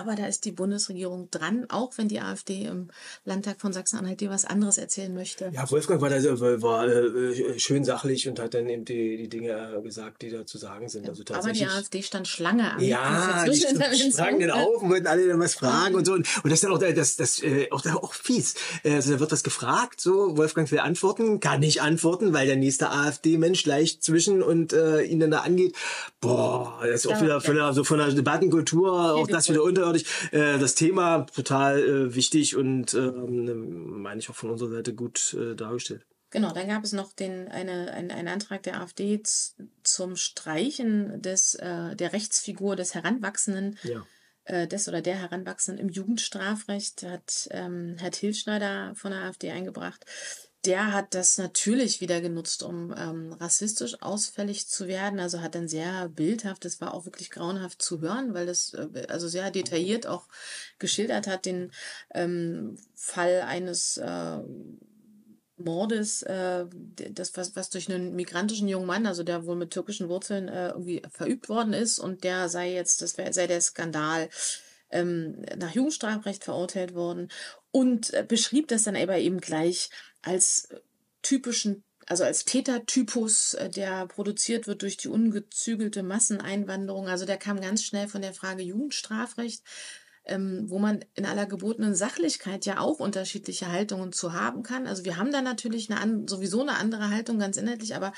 Aber 0.00 0.14
da 0.14 0.26
ist 0.26 0.46
die 0.46 0.52
Bundesregierung 0.52 1.28
dran, 1.30 1.66
auch 1.68 1.92
wenn 1.98 2.08
die 2.08 2.18
AfD 2.20 2.64
im 2.64 2.88
Landtag 3.26 3.60
von 3.60 3.72
Sachsen-Anhalt 3.74 4.20
dir 4.20 4.30
was 4.30 4.46
anderes 4.46 4.78
erzählen 4.78 5.12
möchte. 5.14 5.50
Ja, 5.52 5.70
Wolfgang 5.70 6.00
war 6.00 6.08
da 6.08 6.20
sehr- 6.20 6.40
war, 6.40 6.88
äh, 6.88 7.58
schön 7.58 7.84
sachlich 7.84 8.26
und 8.26 8.38
hat 8.38 8.54
dann 8.54 8.66
eben 8.68 8.86
die, 8.86 9.18
die 9.18 9.28
Dinge 9.28 9.50
äh, 9.76 9.82
gesagt, 9.82 10.22
die 10.22 10.30
da 10.30 10.46
zu 10.46 10.56
sagen 10.56 10.88
sind. 10.88 11.06
Also 11.08 11.20
Aber 11.34 11.52
die 11.52 11.60
tatsächlich. 11.60 11.68
AfD 11.68 12.02
stand 12.02 12.28
Schlange 12.28 12.72
am 12.72 12.80
Ja, 12.80 13.44
die 13.44 13.56
sprangen 13.56 14.40
dann 14.40 14.50
auf 14.52 14.82
und 14.82 14.88
wollten 14.90 15.06
alle 15.06 15.28
dann 15.28 15.38
was 15.40 15.54
fragen 15.54 15.94
und 15.96 16.06
so. 16.06 16.14
Und, 16.14 16.26
und 16.42 16.44
das 16.50 16.54
ist 16.54 16.64
dann 16.64 16.72
auch, 16.72 16.78
das, 16.78 17.16
das, 17.16 17.42
äh, 17.42 17.68
auch, 17.70 17.84
auch 17.84 18.14
fies. 18.14 18.54
Äh, 18.84 18.94
Also 18.94 19.12
da 19.12 19.20
wird 19.20 19.32
was 19.32 19.42
gefragt, 19.44 20.00
so, 20.00 20.36
Wolfgang 20.38 20.70
will 20.70 20.78
antworten, 20.78 21.40
kann 21.40 21.60
nicht 21.60 21.82
antworten, 21.82 22.32
weil 22.32 22.46
der 22.46 22.56
nächste 22.56 22.90
AfD-Mensch 22.90 23.66
leicht 23.66 24.02
zwischen 24.02 24.42
und 24.42 24.72
äh, 24.72 25.02
ihn 25.02 25.20
dann 25.20 25.30
da 25.30 25.40
angeht. 25.40 25.76
Boah, 26.22 26.78
das 26.82 27.04
ist 27.04 27.06
auch 27.12 27.20
wieder 27.20 27.40
von 27.42 27.54
der, 27.54 27.72
so 27.74 27.84
von 27.84 27.98
der 27.98 28.10
Debattenkultur, 28.12 29.14
auch 29.14 29.26
das 29.28 29.50
wieder 29.50 29.62
unterirdisch. 29.76 30.04
Äh, 30.32 30.58
das 30.58 30.74
Thema 30.74 31.26
total 31.34 31.78
äh, 31.80 32.14
wichtig 32.14 32.56
und 32.56 32.94
ähm, 32.94 34.02
meine 34.02 34.20
ich 34.20 34.30
auch 34.30 34.34
von 34.34 34.50
unserer 34.50 34.70
Seite 34.70 34.94
gut 34.94 35.34
äh, 35.34 35.54
dargestellt. 35.54 36.06
Genau, 36.30 36.52
dann 36.52 36.66
gab 36.66 36.82
es 36.82 36.92
noch 36.92 37.12
den, 37.12 37.46
eine, 37.48 37.92
ein, 37.92 38.10
einen 38.10 38.26
Antrag 38.28 38.62
der 38.64 38.80
AfD 38.80 39.22
zum 39.84 40.16
Streichen 40.16 41.22
des, 41.22 41.54
äh, 41.54 41.94
der 41.94 42.12
Rechtsfigur 42.12 42.74
des 42.74 42.94
Heranwachsenden, 42.94 43.78
Ja. 43.84 44.04
äh, 44.44 44.66
des 44.66 44.88
oder 44.88 45.00
der 45.00 45.14
Heranwachsenden 45.16 45.86
im 45.86 45.92
Jugendstrafrecht, 45.92 47.04
hat 47.04 47.46
ähm, 47.52 47.94
Herr 48.00 48.10
Tilschneider 48.10 48.94
von 48.96 49.12
der 49.12 49.20
AfD 49.22 49.52
eingebracht. 49.52 50.04
Der 50.64 50.92
hat 50.92 51.14
das 51.14 51.36
natürlich 51.36 52.00
wieder 52.00 52.20
genutzt, 52.20 52.62
um 52.62 52.94
ähm, 52.96 53.32
rassistisch 53.34 54.00
ausfällig 54.00 54.66
zu 54.66 54.88
werden. 54.88 55.20
Also 55.20 55.42
hat 55.42 55.54
dann 55.54 55.68
sehr 55.68 56.08
bildhaft, 56.08 56.64
das 56.64 56.80
war 56.80 56.94
auch 56.94 57.04
wirklich 57.04 57.30
grauenhaft 57.30 57.82
zu 57.82 58.00
hören, 58.00 58.32
weil 58.32 58.46
das 58.46 58.72
äh, 58.72 59.06
also 59.08 59.28
sehr 59.28 59.50
detailliert 59.50 60.06
auch 60.06 60.26
geschildert 60.78 61.26
hat, 61.26 61.44
den 61.44 61.70
ähm, 62.14 62.76
Fall 62.94 63.42
eines 63.42 63.98
äh, 63.98 64.38
Mordes, 65.56 66.22
äh, 66.22 66.66
das 67.10 67.36
was, 67.36 67.54
was 67.54 67.70
durch 67.70 67.88
einen 67.88 68.14
migrantischen 68.14 68.66
jungen 68.66 68.86
Mann, 68.86 69.06
also 69.06 69.22
der 69.22 69.46
wohl 69.46 69.56
mit 69.56 69.70
türkischen 69.70 70.08
Wurzeln 70.08 70.48
äh, 70.48 70.70
irgendwie 70.70 71.02
verübt 71.10 71.48
worden 71.48 71.72
ist 71.74 71.98
und 71.98 72.24
der 72.24 72.48
sei 72.48 72.72
jetzt, 72.72 73.02
das 73.02 73.18
wär, 73.18 73.32
sei 73.32 73.46
der 73.46 73.60
Skandal 73.60 74.28
ähm, 74.90 75.44
nach 75.56 75.72
Jugendstrafrecht 75.72 76.42
verurteilt 76.42 76.94
worden 76.94 77.28
und 77.70 78.12
äh, 78.14 78.24
beschrieb 78.26 78.68
das 78.68 78.84
dann 78.84 78.96
aber 78.96 79.18
eben 79.18 79.40
gleich 79.40 79.90
als 80.24 80.68
typischen, 81.22 81.84
also 82.06 82.24
als 82.24 82.44
Tätertypus, 82.44 83.54
äh, 83.54 83.70
der 83.70 84.06
produziert 84.06 84.66
wird 84.66 84.82
durch 84.82 84.96
die 84.96 85.08
ungezügelte 85.08 86.02
Masseneinwanderung. 86.02 87.08
Also 87.08 87.24
der 87.24 87.38
kam 87.38 87.60
ganz 87.60 87.82
schnell 87.82 88.08
von 88.08 88.22
der 88.22 88.34
Frage 88.34 88.62
Jugendstrafrecht 88.62 89.62
ähm, 90.26 90.64
wo 90.68 90.78
man 90.78 91.04
in 91.14 91.26
aller 91.26 91.46
gebotenen 91.46 91.94
Sachlichkeit 91.94 92.64
ja 92.64 92.80
auch 92.80 92.98
unterschiedliche 92.98 93.70
Haltungen 93.70 94.12
zu 94.12 94.32
haben 94.32 94.62
kann. 94.62 94.86
Also 94.86 95.04
wir 95.04 95.16
haben 95.16 95.32
da 95.32 95.42
natürlich 95.42 95.90
eine 95.90 96.24
sowieso 96.26 96.62
eine 96.62 96.76
andere 96.76 97.10
Haltung 97.10 97.38
ganz 97.38 97.56
inhaltlich, 97.56 97.94
aber 97.94 98.12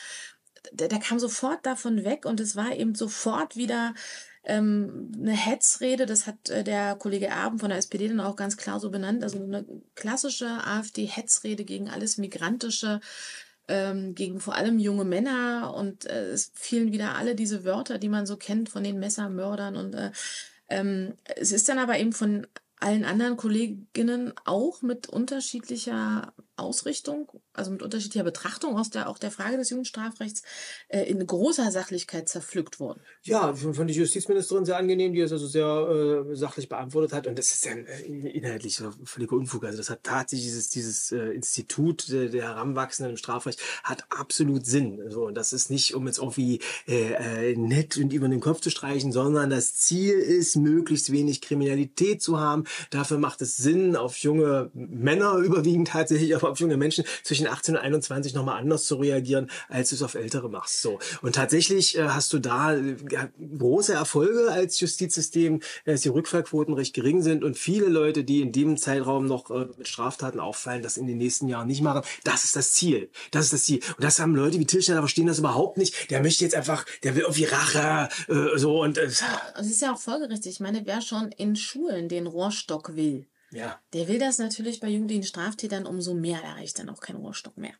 der, 0.72 0.88
der 0.88 0.98
kam 0.98 1.18
sofort 1.18 1.64
davon 1.64 2.04
weg 2.04 2.26
und 2.26 2.40
es 2.40 2.56
war 2.56 2.74
eben 2.74 2.94
sofort 2.94 3.56
wieder 3.56 3.94
ähm, 4.46 5.12
eine 5.18 5.32
Hetzrede, 5.32 6.06
das 6.06 6.26
hat 6.26 6.50
äh, 6.50 6.62
der 6.62 6.94
Kollege 6.94 7.26
Erben 7.26 7.58
von 7.58 7.68
der 7.68 7.78
SPD 7.78 8.08
dann 8.08 8.20
auch 8.20 8.36
ganz 8.36 8.56
klar 8.56 8.78
so 8.78 8.90
benannt, 8.90 9.24
also 9.24 9.42
eine 9.42 9.66
klassische 9.96 10.46
AfD-Hetzrede 10.46 11.64
gegen 11.64 11.90
alles 11.90 12.16
Migrantische, 12.16 13.00
ähm, 13.68 14.14
gegen 14.14 14.38
vor 14.38 14.54
allem 14.54 14.78
junge 14.78 15.04
Männer. 15.04 15.74
Und 15.74 16.06
äh, 16.06 16.28
es 16.28 16.52
fielen 16.54 16.92
wieder 16.92 17.16
alle 17.16 17.34
diese 17.34 17.64
Wörter, 17.64 17.98
die 17.98 18.08
man 18.08 18.24
so 18.24 18.36
kennt 18.36 18.68
von 18.68 18.84
den 18.84 19.00
Messermördern. 19.00 19.76
Und 19.76 19.94
äh, 19.94 20.12
ähm, 20.68 21.14
es 21.24 21.50
ist 21.50 21.68
dann 21.68 21.78
aber 21.78 21.98
eben 21.98 22.12
von 22.12 22.46
allen 22.78 23.04
anderen 23.04 23.36
Kolleginnen 23.36 24.32
auch 24.44 24.82
mit 24.82 25.08
unterschiedlicher 25.08 26.34
Ausrichtung, 26.56 27.32
also 27.56 27.70
mit 27.70 27.82
unterschiedlicher 27.82 28.24
Betrachtung 28.24 28.76
aus 28.76 28.90
der 28.90 29.08
auch 29.08 29.18
der 29.18 29.30
Frage 29.30 29.56
des 29.56 29.70
Jugendstrafrechts 29.70 30.42
äh, 30.88 31.02
in 31.02 31.26
großer 31.26 31.70
Sachlichkeit 31.70 32.28
zerpflückt 32.28 32.80
worden. 32.80 33.00
Ja, 33.22 33.54
von, 33.54 33.74
von 33.74 33.86
der 33.86 33.96
Justizministerin 33.96 34.64
sehr 34.64 34.76
angenehm, 34.76 35.12
die 35.12 35.20
es 35.20 35.32
also 35.32 35.46
sehr 35.46 36.26
äh, 36.30 36.36
sachlich 36.36 36.68
beantwortet 36.68 37.12
hat. 37.12 37.26
Und 37.26 37.38
das 37.38 37.52
ist 37.52 37.66
dann 37.66 37.86
äh, 37.86 38.02
inhaltlich 38.02 38.76
so 38.76 38.92
völliger 39.04 39.36
Unfug. 39.36 39.64
Also 39.64 39.78
das 39.78 39.90
hat 39.90 40.04
tatsächlich 40.04 40.46
dieses, 40.46 40.70
dieses 40.70 41.12
äh, 41.12 41.30
Institut 41.30 42.10
der, 42.10 42.28
der 42.28 42.44
Heranwachsenden 42.44 43.12
im 43.12 43.16
Strafrecht 43.16 43.60
hat 43.82 44.04
absolut 44.10 44.66
Sinn. 44.66 45.02
So, 45.08 45.26
und 45.26 45.34
das 45.34 45.52
ist 45.52 45.70
nicht, 45.70 45.94
um 45.94 46.06
jetzt 46.06 46.18
irgendwie 46.18 46.60
äh, 46.86 47.52
äh, 47.52 47.56
nett 47.56 47.96
und 47.96 48.12
über 48.12 48.28
den 48.28 48.40
Kopf 48.40 48.60
zu 48.60 48.70
streichen, 48.70 49.12
sondern 49.12 49.50
das 49.50 49.74
Ziel 49.76 50.14
ist, 50.14 50.56
möglichst 50.56 51.12
wenig 51.12 51.40
Kriminalität 51.40 52.22
zu 52.22 52.38
haben. 52.38 52.64
Dafür 52.90 53.18
macht 53.18 53.42
es 53.42 53.56
Sinn, 53.56 53.96
auf 53.96 54.16
junge 54.18 54.70
Männer 54.74 55.36
überwiegend 55.38 55.88
tatsächlich, 55.88 56.34
aber 56.34 56.50
auf 56.50 56.60
junge 56.60 56.76
Menschen 56.76 57.04
zwischen 57.22 57.45
18 57.48 57.76
und 57.76 57.80
21 57.80 58.34
nochmal 58.34 58.60
anders 58.60 58.84
zu 58.84 58.96
reagieren, 58.96 59.50
als 59.68 59.90
du 59.90 59.96
es 59.96 60.02
auf 60.02 60.14
Ältere 60.14 60.48
machst. 60.48 60.82
So. 60.82 60.98
Und 61.22 61.34
tatsächlich 61.34 61.96
äh, 61.96 62.08
hast 62.08 62.32
du 62.32 62.38
da 62.38 62.74
äh, 62.74 62.96
große 63.58 63.92
Erfolge 63.92 64.50
als 64.50 64.80
Justizsystem, 64.80 65.60
äh, 65.84 65.92
dass 65.92 66.02
die 66.02 66.08
Rückfallquoten 66.08 66.74
recht 66.74 66.94
gering 66.94 67.22
sind 67.22 67.44
und 67.44 67.56
viele 67.56 67.86
Leute, 67.88 68.24
die 68.24 68.40
in 68.40 68.52
dem 68.52 68.76
Zeitraum 68.76 69.26
noch 69.26 69.50
äh, 69.50 69.66
mit 69.76 69.88
Straftaten 69.88 70.40
auffallen, 70.40 70.82
das 70.82 70.96
in 70.96 71.06
den 71.06 71.18
nächsten 71.18 71.48
Jahren 71.48 71.66
nicht 71.66 71.82
machen. 71.82 72.02
Das 72.24 72.44
ist 72.44 72.56
das 72.56 72.72
Ziel. 72.72 73.10
Das 73.30 73.46
ist 73.46 73.52
das 73.52 73.64
Ziel. 73.64 73.80
Und 73.96 74.04
das 74.04 74.18
haben 74.18 74.34
Leute 74.34 74.58
wie 74.58 74.66
Tilschner 74.66 74.98
verstehen 74.98 75.26
das 75.26 75.38
überhaupt 75.38 75.78
nicht. 75.78 76.10
Der 76.10 76.22
möchte 76.22 76.44
jetzt 76.44 76.54
einfach, 76.54 76.84
der 77.02 77.14
will 77.14 77.22
irgendwie 77.22 77.44
Rache, 77.44 78.08
äh, 78.28 78.58
so 78.58 78.82
und 78.82 78.98
äh, 78.98 79.04
es 79.04 79.22
ist 79.60 79.82
ja 79.82 79.92
auch 79.92 79.98
folgerichtig. 79.98 80.52
Ich 80.52 80.60
meine, 80.60 80.82
wer 80.84 81.00
schon 81.00 81.32
in 81.32 81.56
Schulen 81.56 82.08
den 82.08 82.26
Rohrstock 82.26 82.96
will, 82.96 83.26
ja. 83.56 83.80
der 83.92 84.08
will 84.08 84.18
das 84.18 84.38
natürlich 84.38 84.80
bei 84.80 84.88
jugendlichen 84.88 85.24
Straftätern 85.24 85.86
umso 85.86 86.14
mehr. 86.14 86.40
Da 86.42 86.52
reicht 86.52 86.78
dann 86.78 86.88
auch 86.88 87.00
kein 87.00 87.16
Rohrstock 87.16 87.56
mehr. 87.56 87.74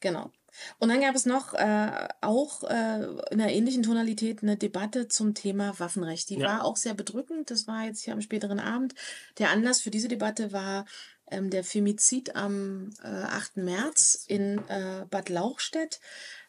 Genau. 0.00 0.32
Und 0.78 0.88
dann 0.88 1.00
gab 1.00 1.14
es 1.14 1.26
noch 1.26 1.54
äh, 1.54 2.08
auch 2.20 2.64
äh, 2.64 3.02
in 3.30 3.40
einer 3.40 3.52
ähnlichen 3.52 3.82
Tonalität 3.82 4.42
eine 4.42 4.56
Debatte 4.56 5.08
zum 5.08 5.34
Thema 5.34 5.78
Waffenrecht. 5.78 6.30
Die 6.30 6.38
Ja. 6.38 6.46
war 6.46 6.64
auch 6.64 6.76
sehr 6.76 6.94
bedrückend. 6.94 7.50
Das 7.50 7.66
war 7.66 7.84
jetzt 7.84 8.02
hier 8.02 8.14
am 8.14 8.20
späteren 8.20 8.58
Abend. 8.58 8.94
Der 9.38 9.50
Anlass 9.50 9.80
für 9.80 9.90
diese 9.90 10.08
Debatte 10.08 10.52
war 10.52 10.84
ähm, 11.30 11.50
der 11.50 11.64
Femizid 11.64 12.34
am 12.34 12.90
äh, 13.02 13.06
8. 13.06 13.58
März 13.58 14.24
in 14.26 14.58
äh, 14.68 15.04
Bad 15.08 15.28
Lauchstädt. 15.28 16.00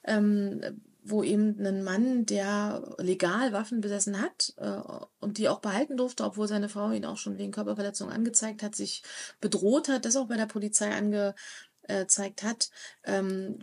Ähm, 0.05 0.81
wo 1.03 1.23
eben 1.23 1.65
ein 1.65 1.83
Mann, 1.83 2.25
der 2.25 2.95
legal 2.97 3.53
Waffen 3.53 3.81
besessen 3.81 4.21
hat 4.21 4.53
äh, 4.57 4.81
und 5.19 5.37
die 5.37 5.49
auch 5.49 5.59
behalten 5.59 5.97
durfte, 5.97 6.23
obwohl 6.23 6.47
seine 6.47 6.69
Frau 6.69 6.91
ihn 6.91 7.05
auch 7.05 7.17
schon 7.17 7.37
wegen 7.37 7.51
Körperverletzung 7.51 8.09
angezeigt 8.09 8.63
hat, 8.63 8.75
sich 8.75 9.03
bedroht 9.39 9.87
hat, 9.87 10.05
das 10.05 10.15
auch 10.15 10.27
bei 10.27 10.37
der 10.37 10.45
Polizei 10.45 10.91
angezeigt 10.91 12.43
hat. 12.43 12.69
Ähm, 13.03 13.59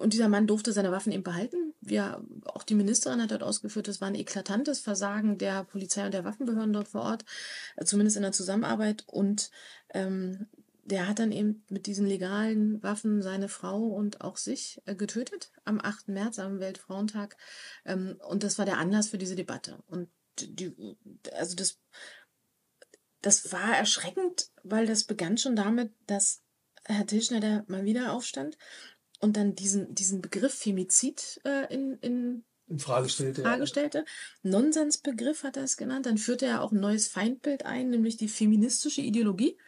und 0.00 0.14
dieser 0.14 0.30
Mann 0.30 0.46
durfte 0.46 0.72
seine 0.72 0.92
Waffen 0.92 1.12
eben 1.12 1.24
behalten. 1.24 1.74
Wir, 1.82 2.24
auch 2.46 2.62
die 2.62 2.74
Ministerin 2.74 3.20
hat 3.20 3.32
dort 3.32 3.42
ausgeführt, 3.42 3.86
das 3.86 4.00
war 4.00 4.08
ein 4.08 4.14
eklatantes 4.14 4.80
Versagen 4.80 5.36
der 5.36 5.64
Polizei 5.64 6.06
und 6.06 6.14
der 6.14 6.24
Waffenbehörden 6.24 6.72
dort 6.72 6.88
vor 6.88 7.02
Ort, 7.02 7.26
äh, 7.76 7.84
zumindest 7.84 8.16
in 8.16 8.22
der 8.22 8.32
Zusammenarbeit. 8.32 9.04
Und 9.06 9.50
ähm, 9.92 10.46
der 10.90 11.08
hat 11.08 11.18
dann 11.18 11.32
eben 11.32 11.64
mit 11.68 11.86
diesen 11.86 12.06
legalen 12.06 12.82
Waffen 12.82 13.22
seine 13.22 13.48
Frau 13.48 13.86
und 13.86 14.20
auch 14.20 14.36
sich 14.36 14.80
äh, 14.86 14.94
getötet 14.94 15.52
am 15.64 15.80
8. 15.80 16.08
März, 16.08 16.38
am 16.38 16.60
Weltfrauentag. 16.60 17.36
Ähm, 17.84 18.20
und 18.28 18.42
das 18.42 18.58
war 18.58 18.64
der 18.64 18.78
Anlass 18.78 19.08
für 19.08 19.18
diese 19.18 19.36
Debatte. 19.36 19.82
Und 19.86 20.08
die, 20.40 20.74
also 21.32 21.56
das, 21.56 21.78
das 23.22 23.52
war 23.52 23.76
erschreckend, 23.76 24.50
weil 24.62 24.86
das 24.86 25.04
begann 25.04 25.38
schon 25.38 25.56
damit, 25.56 25.92
dass 26.06 26.42
Herr 26.84 27.06
Tischner 27.06 27.64
mal 27.68 27.84
wieder 27.84 28.12
aufstand 28.12 28.56
und 29.20 29.36
dann 29.36 29.54
diesen, 29.54 29.94
diesen 29.94 30.22
Begriff 30.22 30.54
Femizid 30.54 31.40
äh, 31.44 31.72
in, 31.72 31.98
in 31.98 32.44
in 32.70 32.78
Frage 32.78 33.08
stellte. 33.08 33.42
Frage 33.42 33.66
stellte. 33.66 34.04
Nonsensbegriff 34.42 35.42
hat 35.42 35.56
er 35.56 35.64
es 35.64 35.76
genannt. 35.76 36.06
Dann 36.06 36.18
führte 36.18 36.46
er 36.46 36.62
auch 36.62 36.70
ein 36.70 36.78
neues 36.78 37.08
Feindbild 37.08 37.66
ein, 37.66 37.90
nämlich 37.90 38.16
die 38.16 38.28
feministische 38.28 39.00
Ideologie. 39.00 39.58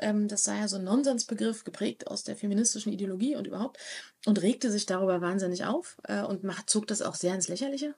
Ähm, 0.00 0.28
das 0.28 0.44
sei 0.44 0.58
ja 0.58 0.68
so 0.68 0.76
ein 0.76 0.84
Nonsensbegriff, 0.84 1.64
geprägt 1.64 2.06
aus 2.08 2.24
der 2.24 2.36
feministischen 2.36 2.92
Ideologie 2.92 3.36
und 3.36 3.46
überhaupt. 3.46 3.78
Und 4.26 4.42
regte 4.42 4.70
sich 4.70 4.86
darüber 4.86 5.20
wahnsinnig 5.20 5.64
auf 5.64 5.98
äh, 6.04 6.22
und 6.22 6.42
zog 6.66 6.86
das 6.86 7.02
auch 7.02 7.14
sehr 7.14 7.34
ins 7.34 7.48
Lächerliche. 7.48 7.94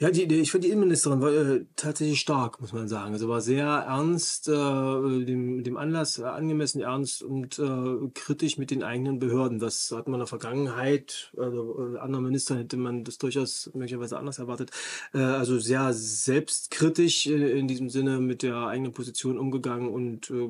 Ja, 0.00 0.10
die, 0.10 0.26
die, 0.26 0.36
ich 0.36 0.50
finde 0.50 0.66
die 0.66 0.72
Innenministerin 0.72 1.20
war 1.20 1.32
äh, 1.32 1.64
tatsächlich 1.76 2.20
stark, 2.20 2.60
muss 2.60 2.72
man 2.72 2.88
sagen. 2.88 3.12
Also 3.12 3.28
war 3.28 3.40
sehr 3.40 3.66
ernst, 3.66 4.48
äh, 4.48 4.52
dem, 4.52 5.62
dem 5.62 5.76
Anlass 5.76 6.18
äh, 6.18 6.24
angemessen 6.24 6.80
ernst 6.80 7.22
und 7.22 7.58
äh, 7.58 8.08
kritisch 8.14 8.58
mit 8.58 8.70
den 8.70 8.82
eigenen 8.82 9.18
Behörden. 9.18 9.58
Das 9.58 9.92
hat 9.92 10.06
man 10.06 10.14
in 10.14 10.20
der 10.20 10.26
Vergangenheit, 10.26 11.32
also 11.36 11.94
äh, 11.94 11.98
anderen 11.98 12.24
Ministern 12.24 12.58
hätte 12.58 12.76
man 12.76 13.04
das 13.04 13.18
durchaus 13.18 13.70
möglicherweise 13.74 14.18
anders 14.18 14.38
erwartet. 14.38 14.70
Äh, 15.12 15.18
also 15.18 15.58
sehr 15.58 15.92
selbstkritisch 15.92 17.26
äh, 17.26 17.58
in 17.58 17.68
diesem 17.68 17.90
Sinne 17.90 18.20
mit 18.20 18.42
der 18.42 18.56
eigenen 18.56 18.92
Position 18.92 19.38
umgegangen 19.38 19.88
und 19.88 20.30
äh, 20.30 20.48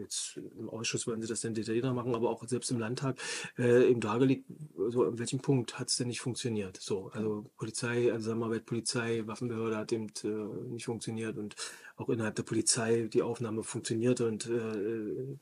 jetzt 0.00 0.38
im 0.58 0.68
Ausschuss 0.68 1.06
wollen 1.06 1.22
sie 1.22 1.28
das 1.28 1.40
dann 1.40 1.54
detaillierter 1.54 1.94
machen, 1.94 2.14
aber 2.14 2.30
auch 2.30 2.46
selbst 2.46 2.70
im 2.70 2.78
Landtag 2.78 3.16
äh, 3.58 3.88
eben 3.90 4.00
dargelegt, 4.00 4.44
so 4.88 5.04
an 5.04 5.18
welchem 5.18 5.40
Punkt 5.40 5.78
hat 5.78 5.88
es 5.88 5.96
denn 5.96 6.08
nicht 6.08 6.20
funktioniert. 6.20 6.76
So, 6.76 7.10
also 7.12 7.46
Polizei, 7.56 8.12
also 8.12 8.26
Zusammenarbeit 8.26 8.65
Polizei, 8.66 9.22
Waffenbehörde 9.26 9.76
hat 9.76 9.92
eben 9.92 10.08
äh, 10.24 10.68
nicht 10.68 10.84
funktioniert 10.84 11.38
und 11.38 11.54
auch 11.96 12.08
innerhalb 12.08 12.34
der 12.34 12.42
Polizei 12.42 13.08
die 13.12 13.22
Aufnahme 13.22 13.62
funktionierte 13.62 14.26
und 14.26 14.46
äh, 14.46 15.38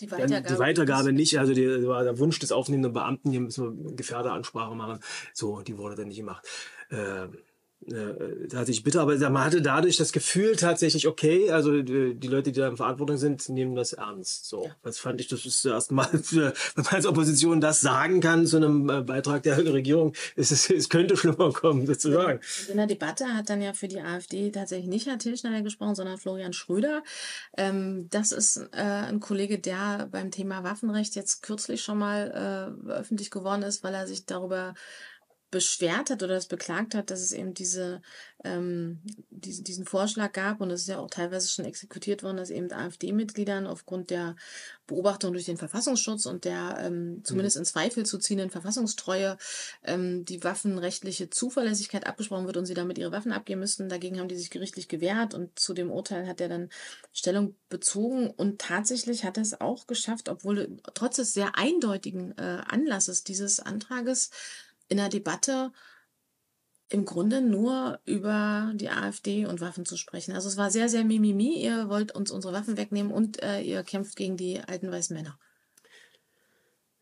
die 0.00 0.10
Weitergabe, 0.10 0.48
die 0.48 0.58
Weitergabe 0.58 1.12
nicht, 1.12 1.38
also 1.38 1.52
die, 1.52 1.86
war 1.86 2.04
der 2.04 2.18
Wunsch 2.18 2.38
des 2.38 2.52
aufnehmenden 2.52 2.92
Beamten, 2.92 3.30
hier 3.30 3.40
müssen 3.40 3.84
wir 3.84 3.96
Gefährderansprache 3.96 4.74
machen, 4.74 5.00
so, 5.34 5.60
die 5.60 5.76
wurde 5.76 5.96
dann 5.96 6.08
nicht 6.08 6.18
gemacht. 6.18 6.46
Äh, 6.90 7.28
da 7.82 8.58
hatte 8.58 8.70
ich 8.70 8.82
bitte, 8.82 9.00
aber 9.00 9.16
man 9.30 9.44
hatte 9.44 9.62
dadurch 9.62 9.96
das 9.96 10.12
Gefühl 10.12 10.54
tatsächlich, 10.56 11.06
okay, 11.06 11.50
also 11.50 11.80
die, 11.80 12.14
die 12.14 12.28
Leute, 12.28 12.52
die 12.52 12.60
da 12.60 12.68
in 12.68 12.76
Verantwortung 12.76 13.16
sind, 13.16 13.48
nehmen 13.48 13.74
das 13.74 13.94
ernst. 13.94 14.46
So, 14.46 14.66
ja. 14.66 14.76
das 14.82 14.98
fand 14.98 15.20
ich, 15.20 15.28
das 15.28 15.46
ist 15.46 15.64
erstmal, 15.64 16.08
wenn 16.12 16.52
man 16.76 16.86
als 16.94 17.06
Opposition 17.06 17.60
das 17.60 17.80
sagen 17.80 18.20
kann 18.20 18.46
zu 18.46 18.58
einem 18.58 18.90
äh, 18.90 19.00
Beitrag 19.00 19.42
der 19.44 19.56
Regierung, 19.72 20.12
ist 20.36 20.52
es, 20.52 20.68
es 20.68 20.90
könnte 20.90 21.16
schlimmer 21.16 21.52
kommen, 21.52 21.86
sozusagen. 21.86 22.40
In 22.68 22.76
der 22.76 22.86
Debatte 22.86 23.34
hat 23.34 23.48
dann 23.48 23.62
ja 23.62 23.72
für 23.72 23.88
die 23.88 24.00
AfD 24.00 24.50
tatsächlich 24.50 24.88
nicht 24.88 25.06
Herr 25.06 25.18
Tilschneider 25.18 25.62
gesprochen, 25.62 25.94
sondern 25.94 26.18
Florian 26.18 26.52
Schröder. 26.52 27.02
Ähm, 27.56 28.08
das 28.10 28.32
ist 28.32 28.58
äh, 28.72 28.82
ein 28.82 29.20
Kollege, 29.20 29.58
der 29.58 30.08
beim 30.10 30.30
Thema 30.30 30.64
Waffenrecht 30.64 31.16
jetzt 31.16 31.42
kürzlich 31.42 31.82
schon 31.82 31.98
mal 31.98 32.76
äh, 32.86 32.90
öffentlich 32.90 33.30
geworden 33.30 33.62
ist, 33.62 33.82
weil 33.82 33.94
er 33.94 34.06
sich 34.06 34.26
darüber 34.26 34.74
beschwert 35.50 36.10
hat 36.10 36.22
oder 36.22 36.36
es 36.36 36.46
beklagt 36.46 36.94
hat, 36.94 37.10
dass 37.10 37.20
es 37.20 37.32
eben 37.32 37.54
diese, 37.54 38.02
ähm, 38.44 39.00
diese, 39.30 39.62
diesen 39.62 39.84
Vorschlag 39.84 40.32
gab 40.32 40.60
und 40.60 40.70
es 40.70 40.82
ist 40.82 40.88
ja 40.88 40.98
auch 40.98 41.10
teilweise 41.10 41.48
schon 41.48 41.64
exekutiert 41.64 42.22
worden, 42.22 42.36
dass 42.36 42.50
eben 42.50 42.70
AfD-Mitgliedern 42.72 43.66
aufgrund 43.66 44.10
der 44.10 44.36
Beobachtung 44.86 45.32
durch 45.32 45.46
den 45.46 45.56
Verfassungsschutz 45.56 46.26
und 46.26 46.44
der 46.44 46.78
ähm, 46.80 47.22
zumindest 47.24 47.56
in 47.56 47.64
Zweifel 47.64 48.06
zu 48.06 48.18
ziehenden 48.18 48.50
Verfassungstreue 48.50 49.38
ähm, 49.84 50.24
die 50.24 50.42
waffenrechtliche 50.44 51.30
Zuverlässigkeit 51.30 52.06
abgesprochen 52.06 52.46
wird 52.46 52.56
und 52.56 52.66
sie 52.66 52.74
damit 52.74 52.98
ihre 52.98 53.12
Waffen 53.12 53.32
abgeben 53.32 53.60
müssten. 53.60 53.88
Dagegen 53.88 54.20
haben 54.20 54.28
die 54.28 54.36
sich 54.36 54.50
gerichtlich 54.50 54.88
gewehrt 54.88 55.34
und 55.34 55.58
zu 55.58 55.74
dem 55.74 55.90
Urteil 55.90 56.28
hat 56.28 56.40
er 56.40 56.48
dann 56.48 56.70
Stellung 57.12 57.56
bezogen 57.68 58.30
und 58.30 58.60
tatsächlich 58.60 59.24
hat 59.24 59.36
er 59.36 59.42
es 59.42 59.60
auch 59.60 59.86
geschafft, 59.86 60.28
obwohl 60.28 60.76
trotz 60.94 61.16
des 61.16 61.34
sehr 61.34 61.56
eindeutigen 61.56 62.36
äh, 62.38 62.62
Anlasses 62.66 63.24
dieses 63.24 63.58
Antrages 63.58 64.30
in 64.90 64.98
der 64.98 65.08
Debatte 65.08 65.72
im 66.90 67.04
Grunde 67.04 67.40
nur 67.40 68.00
über 68.04 68.72
die 68.74 68.90
AfD 68.90 69.46
und 69.46 69.60
Waffen 69.60 69.86
zu 69.86 69.96
sprechen. 69.96 70.34
Also 70.34 70.48
es 70.48 70.56
war 70.56 70.70
sehr, 70.70 70.88
sehr 70.88 71.04
mimimi. 71.04 71.62
Ihr 71.62 71.88
wollt 71.88 72.12
uns 72.12 72.32
unsere 72.32 72.52
Waffen 72.52 72.76
wegnehmen 72.76 73.12
und 73.12 73.42
äh, 73.42 73.60
ihr 73.60 73.84
kämpft 73.84 74.16
gegen 74.16 74.36
die 74.36 74.60
alten 74.60 74.90
weißen 74.90 75.16
Männer. 75.16 75.38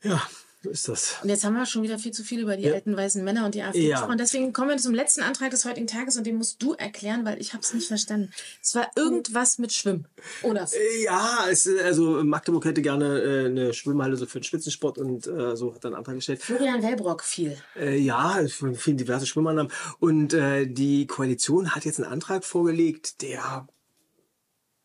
Ja, 0.03 0.23
so 0.61 0.71
ist 0.71 0.89
das. 0.89 1.17
Und 1.23 1.29
jetzt 1.29 1.45
haben 1.45 1.55
wir 1.55 1.67
schon 1.67 1.83
wieder 1.85 2.01
viel 2.01 2.11
zu 2.11 2.25
viel 2.25 2.41
über 2.41 2.57
die 2.57 2.65
ja. 2.65 2.75
alten 2.75 2.97
weißen 2.97 3.23
Männer 3.23 3.45
und 3.45 3.55
die 3.55 3.63
AfD 3.63 3.87
ja. 3.87 3.97
gesprochen. 3.97 4.19
Deswegen 4.19 4.53
kommen 4.53 4.71
wir 4.71 4.77
zum 4.79 4.93
letzten 4.93 5.23
Antrag 5.23 5.51
des 5.51 5.65
heutigen 5.65 5.87
Tages 5.87 6.17
und 6.17 6.27
den 6.27 6.37
musst 6.37 6.61
du 6.61 6.73
erklären, 6.73 7.25
weil 7.25 7.41
ich 7.41 7.53
habe 7.53 7.63
es 7.63 7.73
nicht 7.75 7.87
verstanden. 7.87 8.33
Es 8.61 8.75
war 8.75 8.91
irgendwas 8.97 9.59
mit 9.59 9.73
Schwimmen, 9.73 10.09
oder? 10.43 10.69
Äh, 10.73 11.05
ja, 11.05 11.47
es, 11.49 11.69
also 11.85 12.25
Magdeburg 12.25 12.65
hätte 12.65 12.83
gerne 12.83 13.21
äh, 13.21 13.47
eine 13.47 13.73
Schwimmhalle 13.73 14.17
so 14.17 14.27
für 14.27 14.41
den 14.41 14.45
Spitzensport 14.45 14.99
und 14.99 15.29
äh, 15.29 15.55
so 15.55 15.73
hat 15.73 15.85
er 15.85 15.89
einen 15.89 15.97
Antrag 15.97 16.17
gestellt. 16.17 16.43
Florian 16.43 16.83
Wellbrock 16.83 17.23
viel. 17.23 17.57
Äh, 17.77 17.97
ja, 17.97 18.45
vielen 18.49 18.97
diverse 18.97 19.27
Schwimmannahmen. 19.27 19.71
Und 20.01 20.35
äh, 20.35 20.67
die 20.67 21.07
Koalition 21.07 21.77
hat 21.77 21.85
jetzt 21.85 22.01
einen 22.01 22.11
Antrag 22.11 22.45
vorgelegt, 22.45 23.23
der 23.23 23.69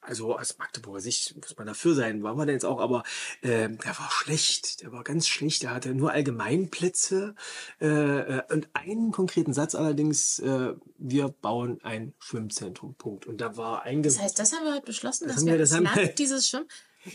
also 0.06 0.38
aus 0.38 0.58
Magdeburger 0.58 1.00
Sicht 1.00 1.36
muss 1.36 1.58
man 1.58 1.68
dafür 1.68 1.96
sein, 1.96 2.24
war 2.24 2.36
man 2.36 2.48
denn 2.48 2.56
jetzt 2.56 2.66
auch, 2.66 2.80
aber 2.80 3.04
äh, 3.42 3.70
der 3.70 4.00
war 4.00 4.10
schlecht, 4.12 4.82
der 4.82 4.92
war 4.92 5.04
ganz 5.04 5.28
schlecht, 5.28 5.64
der 5.64 5.72
hatte 5.72 5.94
nur 5.94 6.12
Allgemeinplätze 6.12 7.36
äh, 7.82 7.88
äh, 7.88 8.42
und 8.52 8.70
einen 8.74 9.12
konkreten 9.12 9.54
Satz 9.54 9.76
allerdings, 9.76 10.40
äh, 10.40 10.74
wir 10.98 11.30
bauen 11.30 11.80
ein 11.84 12.14
Schwimmzentrum, 12.20 12.96
Punkt. 12.96 13.26
Und 13.26 13.42
da 13.42 13.58
war 13.58 13.84
einge... 13.84 14.04
Das 14.04 14.20
heißt, 14.20 14.38
das 14.40 14.54
haben 14.54 14.66
wir 14.66 14.74
heute 14.74 14.86
beschlossen, 14.86 15.28
dass 15.28 15.46
wir, 15.46 15.58
das 15.58 15.74
haben 15.74 15.88
wir, 15.94 16.08
dieses 16.08 16.50
Schwimm... 16.50 16.66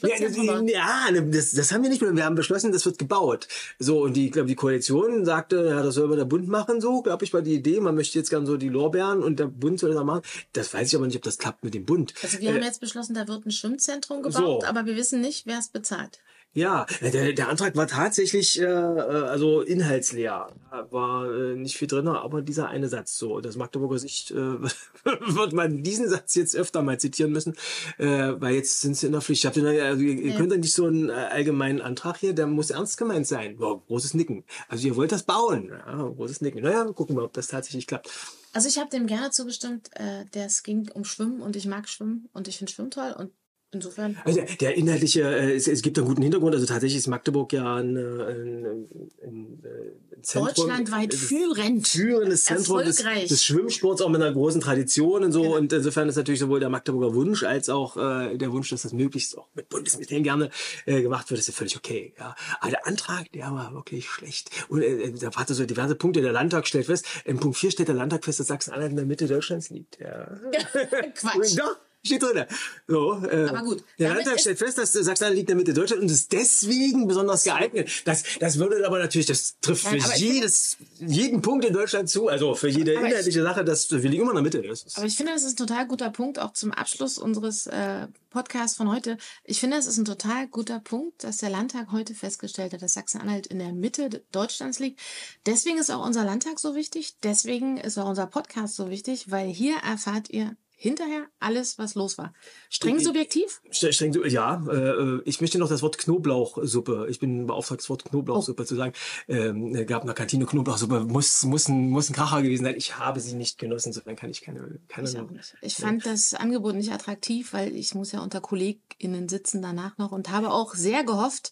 Ja, 0.02 0.60
ja, 0.60 1.10
ne, 1.10 1.30
das, 1.30 1.52
das 1.52 1.72
haben 1.72 1.82
wir 1.82 1.90
nicht 1.90 2.02
mehr. 2.02 2.14
Wir 2.14 2.24
haben 2.24 2.34
beschlossen, 2.34 2.72
das 2.72 2.84
wird 2.84 2.98
gebaut. 2.98 3.48
So, 3.78 4.02
und 4.02 4.14
die, 4.14 4.30
glaube 4.30 4.48
die 4.48 4.54
Koalition 4.54 5.24
sagte, 5.24 5.66
ja, 5.68 5.82
das 5.82 5.94
soll 5.94 6.04
aber 6.04 6.16
der 6.16 6.24
Bund 6.24 6.48
machen, 6.48 6.80
so, 6.80 7.02
glaube 7.02 7.24
ich, 7.24 7.32
war 7.32 7.42
die 7.42 7.54
Idee. 7.54 7.80
Man 7.80 7.94
möchte 7.94 8.18
jetzt 8.18 8.30
gern 8.30 8.44
so 8.44 8.56
die 8.56 8.68
Lorbeeren 8.68 9.22
und 9.22 9.38
der 9.38 9.46
Bund 9.46 9.80
soll 9.80 9.94
das 9.94 10.04
machen. 10.04 10.22
Das 10.52 10.74
weiß 10.74 10.88
ich 10.88 10.96
aber 10.96 11.06
nicht, 11.06 11.16
ob 11.16 11.22
das 11.22 11.38
klappt 11.38 11.64
mit 11.64 11.74
dem 11.74 11.86
Bund. 11.86 12.12
Also 12.22 12.38
wir 12.38 12.50
äh, 12.50 12.54
haben 12.54 12.62
jetzt 12.62 12.80
beschlossen, 12.80 13.14
da 13.14 13.26
wird 13.28 13.46
ein 13.46 13.50
Schwimmzentrum 13.50 14.22
gebaut, 14.22 14.62
so. 14.62 14.66
aber 14.66 14.84
wir 14.86 14.96
wissen 14.96 15.20
nicht, 15.20 15.46
wer 15.46 15.58
es 15.58 15.68
bezahlt. 15.68 16.20
Ja, 16.58 16.86
der, 17.00 17.32
der 17.34 17.48
Antrag 17.48 17.76
war 17.76 17.86
tatsächlich 17.86 18.60
äh, 18.60 18.64
äh 18.64 19.28
also 19.28 19.60
inhaltsleer. 19.60 20.48
Da 20.72 20.90
war 20.90 21.32
äh, 21.32 21.54
nicht 21.54 21.76
viel 21.76 21.86
drin, 21.86 22.08
aber 22.08 22.42
dieser 22.42 22.68
eine 22.68 22.88
Satz 22.88 23.16
so. 23.16 23.40
Das 23.40 23.54
Magdeburger 23.54 23.98
Sicht 23.98 24.32
äh, 24.32 24.34
wird 25.04 25.52
man 25.52 25.84
diesen 25.84 26.08
Satz 26.08 26.34
jetzt 26.34 26.56
öfter 26.56 26.82
mal 26.82 26.98
zitieren 26.98 27.30
müssen, 27.30 27.54
äh, 27.98 28.32
weil 28.40 28.56
jetzt 28.56 28.80
sind 28.80 28.96
sie 28.96 29.06
in 29.06 29.12
der 29.12 29.20
Pflicht. 29.20 29.44
Habt 29.44 29.56
ihr, 29.56 29.84
also 29.84 30.02
ihr, 30.02 30.14
ihr 30.14 30.34
könnt 30.34 30.50
ja 30.50 30.58
nicht 30.58 30.72
so 30.72 30.86
einen 30.86 31.10
äh, 31.10 31.12
allgemeinen 31.12 31.80
Antrag 31.80 32.16
hier, 32.16 32.32
der 32.32 32.48
muss 32.48 32.70
ernst 32.70 32.98
gemeint 32.98 33.28
sein. 33.28 33.54
Wow, 33.58 33.86
großes 33.86 34.14
Nicken. 34.14 34.42
Also 34.68 34.88
ihr 34.88 34.96
wollt 34.96 35.12
das 35.12 35.22
bauen. 35.22 35.68
Ja, 35.70 35.94
großes 35.94 36.40
Nicken. 36.40 36.64
Naja, 36.64 36.84
gucken 36.86 37.14
wir, 37.14 37.22
ob 37.22 37.34
das 37.34 37.46
tatsächlich 37.46 37.86
klappt. 37.86 38.10
Also 38.52 38.68
ich 38.68 38.78
habe 38.78 38.90
dem 38.90 39.06
gerne 39.06 39.30
zugestimmt, 39.30 39.90
äh, 39.94 40.24
der 40.34 40.46
es 40.46 40.64
ging 40.64 40.90
um 40.92 41.04
Schwimmen 41.04 41.40
und 41.40 41.54
ich 41.54 41.66
mag 41.66 41.88
Schwimmen 41.88 42.28
und 42.32 42.48
ich 42.48 42.58
finde 42.58 42.72
Schwimmen 42.72 42.90
toll 42.90 43.14
und 43.16 43.30
Insofern. 43.70 44.16
Also 44.24 44.40
der 44.60 44.76
inhaltliche, 44.76 45.22
äh, 45.22 45.54
es, 45.54 45.68
es 45.68 45.82
gibt 45.82 45.98
einen 45.98 46.06
guten 46.06 46.22
Hintergrund. 46.22 46.54
Also 46.54 46.66
tatsächlich 46.66 46.98
ist 46.98 47.06
Magdeburg 47.06 47.52
ja 47.52 47.76
ein, 47.76 47.96
ein, 47.98 48.86
ein, 49.22 49.62
ein 49.62 50.22
Zentrum. 50.22 50.54
Deutschlandweit 50.54 51.12
führend. 51.12 51.86
Führendes 51.86 52.44
Zentrum 52.44 52.78
des, 52.78 53.04
des, 53.28 53.44
Schwimmsports, 53.44 54.00
auch 54.00 54.08
mit 54.08 54.22
einer 54.22 54.32
großen 54.32 54.62
Tradition 54.62 55.22
und 55.22 55.32
so. 55.32 55.42
Genau. 55.42 55.56
Und 55.56 55.72
insofern 55.72 56.08
ist 56.08 56.16
natürlich 56.16 56.40
sowohl 56.40 56.60
der 56.60 56.70
Magdeburger 56.70 57.14
Wunsch 57.14 57.42
als 57.42 57.68
auch 57.68 57.98
äh, 57.98 58.38
der 58.38 58.52
Wunsch, 58.52 58.70
dass 58.70 58.82
das 58.82 58.94
möglichst 58.94 59.36
auch 59.36 59.48
mit 59.54 59.68
Bundesmitteln 59.68 60.22
gerne 60.22 60.48
äh, 60.86 61.02
gemacht 61.02 61.30
wird, 61.30 61.38
ist 61.38 61.48
ja 61.48 61.52
völlig 61.52 61.76
okay. 61.76 62.14
Ja. 62.18 62.34
Aber 62.60 62.70
der 62.70 62.86
Antrag, 62.86 63.30
der 63.32 63.52
war 63.52 63.74
wirklich 63.74 64.08
schlecht. 64.08 64.50
Und 64.70 64.80
äh, 64.80 65.12
da 65.12 65.30
hatte 65.36 65.52
so 65.52 65.66
diverse 65.66 65.94
Punkte. 65.94 66.22
Der 66.22 66.32
Landtag 66.32 66.66
stellt 66.66 66.86
fest, 66.86 67.06
in 67.26 67.38
Punkt 67.38 67.58
4 67.58 67.72
stellt 67.72 67.88
der 67.88 67.96
Landtag 67.96 68.24
fest, 68.24 68.40
dass 68.40 68.46
Sachsen-Anhalt 68.46 68.90
in 68.90 68.96
der 68.96 69.06
Mitte 69.06 69.26
Deutschlands 69.26 69.68
liegt. 69.68 69.98
Ja. 70.00 70.26
Quatsch. 71.14 71.56
Doch. 71.58 71.76
Steht 72.04 72.22
drin. 72.22 72.44
So, 72.86 73.20
äh, 73.24 73.48
Aber 73.48 73.62
gut. 73.62 73.84
Der 73.98 74.14
Landtag 74.14 74.38
stellt 74.38 74.58
fest, 74.58 74.78
dass 74.78 74.92
Sachsen 74.92 75.32
liegt 75.32 75.40
in 75.40 75.46
der 75.46 75.56
Mitte 75.56 75.74
Deutschland 75.74 76.02
und 76.02 76.10
ist 76.10 76.32
deswegen 76.32 77.08
besonders 77.08 77.42
geeignet. 77.42 77.90
Das, 78.04 78.22
das 78.38 78.58
würde 78.58 78.86
aber 78.86 79.00
natürlich, 79.00 79.26
das 79.26 79.58
trifft 79.60 79.84
für 79.84 79.96
ja, 79.96 80.14
jedes, 80.14 80.76
jeden 81.00 81.42
Punkt 81.42 81.64
in 81.64 81.72
Deutschland 81.72 82.08
zu. 82.08 82.28
Also 82.28 82.54
für 82.54 82.68
jede 82.68 82.92
inhaltliche 82.92 83.40
ich, 83.40 83.44
Sache, 83.44 83.64
dass 83.64 83.90
wir 83.90 83.98
liegen 84.08 84.22
immer 84.22 84.30
in 84.30 84.36
der 84.36 84.42
Mitte. 84.44 84.62
Das 84.62 84.96
aber 84.96 85.06
ich 85.06 85.16
finde, 85.16 85.32
das 85.32 85.42
ist 85.42 85.54
ein 85.60 85.66
total 85.66 85.88
guter 85.88 86.10
Punkt, 86.10 86.38
auch 86.38 86.52
zum 86.52 86.72
Abschluss 86.72 87.18
unseres 87.18 87.66
äh, 87.66 88.06
Podcasts 88.30 88.76
von 88.76 88.90
heute. 88.90 89.18
Ich 89.42 89.58
finde, 89.58 89.76
es 89.76 89.86
ist 89.86 89.98
ein 89.98 90.04
total 90.04 90.46
guter 90.46 90.78
Punkt, 90.78 91.24
dass 91.24 91.38
der 91.38 91.50
Landtag 91.50 91.90
heute 91.90 92.14
festgestellt 92.14 92.72
hat, 92.72 92.82
dass 92.82 92.94
Sachsen-Anhalt 92.94 93.48
in 93.48 93.58
der 93.58 93.72
Mitte 93.72 94.22
Deutschlands 94.30 94.78
liegt. 94.78 95.00
Deswegen 95.46 95.78
ist 95.78 95.90
auch 95.90 96.06
unser 96.06 96.24
Landtag 96.24 96.60
so 96.60 96.76
wichtig. 96.76 97.16
Deswegen 97.24 97.76
ist 97.76 97.98
auch 97.98 98.08
unser 98.08 98.26
Podcast 98.26 98.76
so 98.76 98.88
wichtig, 98.88 99.30
weil 99.30 99.48
hier 99.48 99.76
erfahrt 99.78 100.30
ihr 100.30 100.56
hinterher 100.80 101.26
alles, 101.40 101.76
was 101.76 101.96
los 101.96 102.18
war. 102.18 102.32
Streng 102.70 103.00
subjektiv? 103.00 103.60
Streng, 103.70 104.14
ja, 104.28 104.64
äh, 104.70 105.20
ich 105.24 105.40
möchte 105.40 105.58
noch 105.58 105.68
das 105.68 105.82
Wort 105.82 105.98
Knoblauchsuppe. 105.98 107.08
Ich 107.10 107.18
bin 107.18 107.48
beauftragt, 107.48 107.80
das 107.80 107.90
Wort 107.90 108.04
Knoblauchsuppe 108.04 108.62
oh. 108.62 108.64
zu 108.64 108.76
sagen. 108.76 108.92
Ähm, 109.26 109.72
gab 109.86 110.02
eine 110.02 110.14
Kantine 110.14 110.46
Knoblauchsuppe, 110.46 111.00
muss, 111.00 111.42
muss, 111.42 111.68
ein, 111.68 111.90
muss 111.90 112.08
ein 112.08 112.12
Kracher 112.14 112.42
gewesen 112.42 112.62
sein. 112.62 112.76
Ich 112.76 112.96
habe 112.96 113.18
sie 113.18 113.34
nicht 113.34 113.58
genossen, 113.58 113.88
insofern 113.88 114.14
kann 114.14 114.30
ich 114.30 114.40
keine. 114.40 114.78
keine 114.86 115.08
ich 115.08 115.14
nicht. 115.16 115.56
Ich 115.62 115.74
fand 115.74 116.06
das 116.06 116.32
Angebot 116.34 116.76
nicht 116.76 116.92
attraktiv, 116.92 117.52
weil 117.52 117.74
ich 117.74 117.96
muss 117.96 118.12
ja 118.12 118.20
unter 118.20 118.40
KollegInnen 118.40 119.28
sitzen 119.28 119.60
danach 119.60 119.98
noch 119.98 120.12
und 120.12 120.30
habe 120.30 120.52
auch 120.52 120.76
sehr 120.76 121.02
gehofft, 121.02 121.50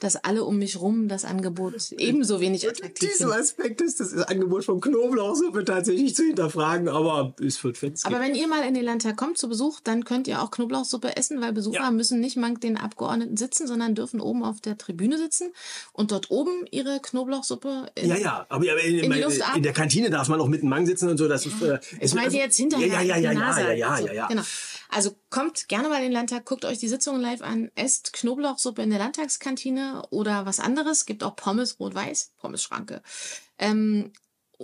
dass 0.00 0.16
alle 0.16 0.42
um 0.42 0.58
mich 0.58 0.80
rum 0.80 1.06
das 1.06 1.24
Angebot 1.24 1.92
ebenso 1.92 2.40
wenig 2.40 2.68
attraktiv 2.68 3.08
finden. 3.08 3.30
Diesem 3.30 3.30
Aspekt 3.30 3.80
ist 3.82 4.00
das 4.00 4.14
Angebot 4.14 4.64
von 4.64 4.80
Knoblauchsuppe 4.80 5.64
tatsächlich 5.64 6.16
zu 6.16 6.24
hinterfragen, 6.24 6.88
aber 6.88 7.36
es 7.40 7.62
wird 7.62 7.78
fett. 7.78 8.00
Aber 8.02 8.18
wenn 8.18 8.34
ihr 8.34 8.48
mal 8.48 8.63
in 8.66 8.74
den 8.74 8.84
Landtag 8.84 9.16
kommt 9.16 9.38
zu 9.38 9.48
Besuch, 9.48 9.80
dann 9.80 10.04
könnt 10.04 10.28
ihr 10.28 10.42
auch 10.42 10.50
Knoblauchsuppe 10.50 11.16
essen, 11.16 11.40
weil 11.40 11.52
Besucher 11.52 11.80
ja. 11.80 11.90
müssen 11.90 12.20
nicht 12.20 12.36
mank 12.36 12.60
den 12.60 12.76
Abgeordneten 12.76 13.36
sitzen, 13.36 13.66
sondern 13.66 13.94
dürfen 13.94 14.20
oben 14.20 14.44
auf 14.44 14.60
der 14.60 14.78
Tribüne 14.78 15.18
sitzen 15.18 15.52
und 15.92 16.10
dort 16.10 16.30
oben 16.30 16.66
ihre 16.70 17.00
Knoblauchsuppe 17.00 17.90
in, 17.94 18.08
ja, 18.08 18.16
ja, 18.16 18.46
aber 18.48 18.64
in, 18.84 18.98
in, 18.98 19.12
in, 19.12 19.62
der 19.62 19.72
Kantine 19.72 20.10
darf 20.10 20.28
man 20.28 20.40
auch 20.40 20.48
mit 20.48 20.62
dem 20.62 20.68
Mang 20.68 20.86
sitzen 20.86 21.08
und 21.08 21.18
so. 21.18 21.28
Das 21.28 21.46
ist, 21.46 21.62
äh, 21.62 21.78
ich 22.00 22.14
meine 22.14 22.26
also, 22.26 22.38
jetzt 22.38 22.56
hinterher. 22.56 22.86
Ja, 22.86 23.00
ja, 23.00 23.16
ja, 23.16 23.32
ja, 23.32 23.58
ja, 23.58 23.72
ja, 23.72 23.98
ja, 23.98 24.12
ja. 24.12 24.26
Genau. 24.28 24.42
Also 24.88 25.16
kommt 25.30 25.68
gerne 25.68 25.88
mal 25.88 25.96
in 25.96 26.04
den 26.04 26.12
Landtag, 26.12 26.44
guckt 26.44 26.64
euch 26.64 26.78
die 26.78 26.88
Sitzungen 26.88 27.20
live 27.20 27.42
an, 27.42 27.70
esst 27.74 28.12
Knoblauchsuppe 28.12 28.82
in 28.82 28.90
der 28.90 28.98
Landtagskantine 28.98 30.02
oder 30.10 30.46
was 30.46 30.60
anderes. 30.60 31.06
Gibt 31.06 31.24
auch 31.24 31.36
Pommes 31.36 31.80
rot-weiß, 31.80 32.32
Pommes-Schranke. 32.38 33.02
Ähm, 33.58 34.12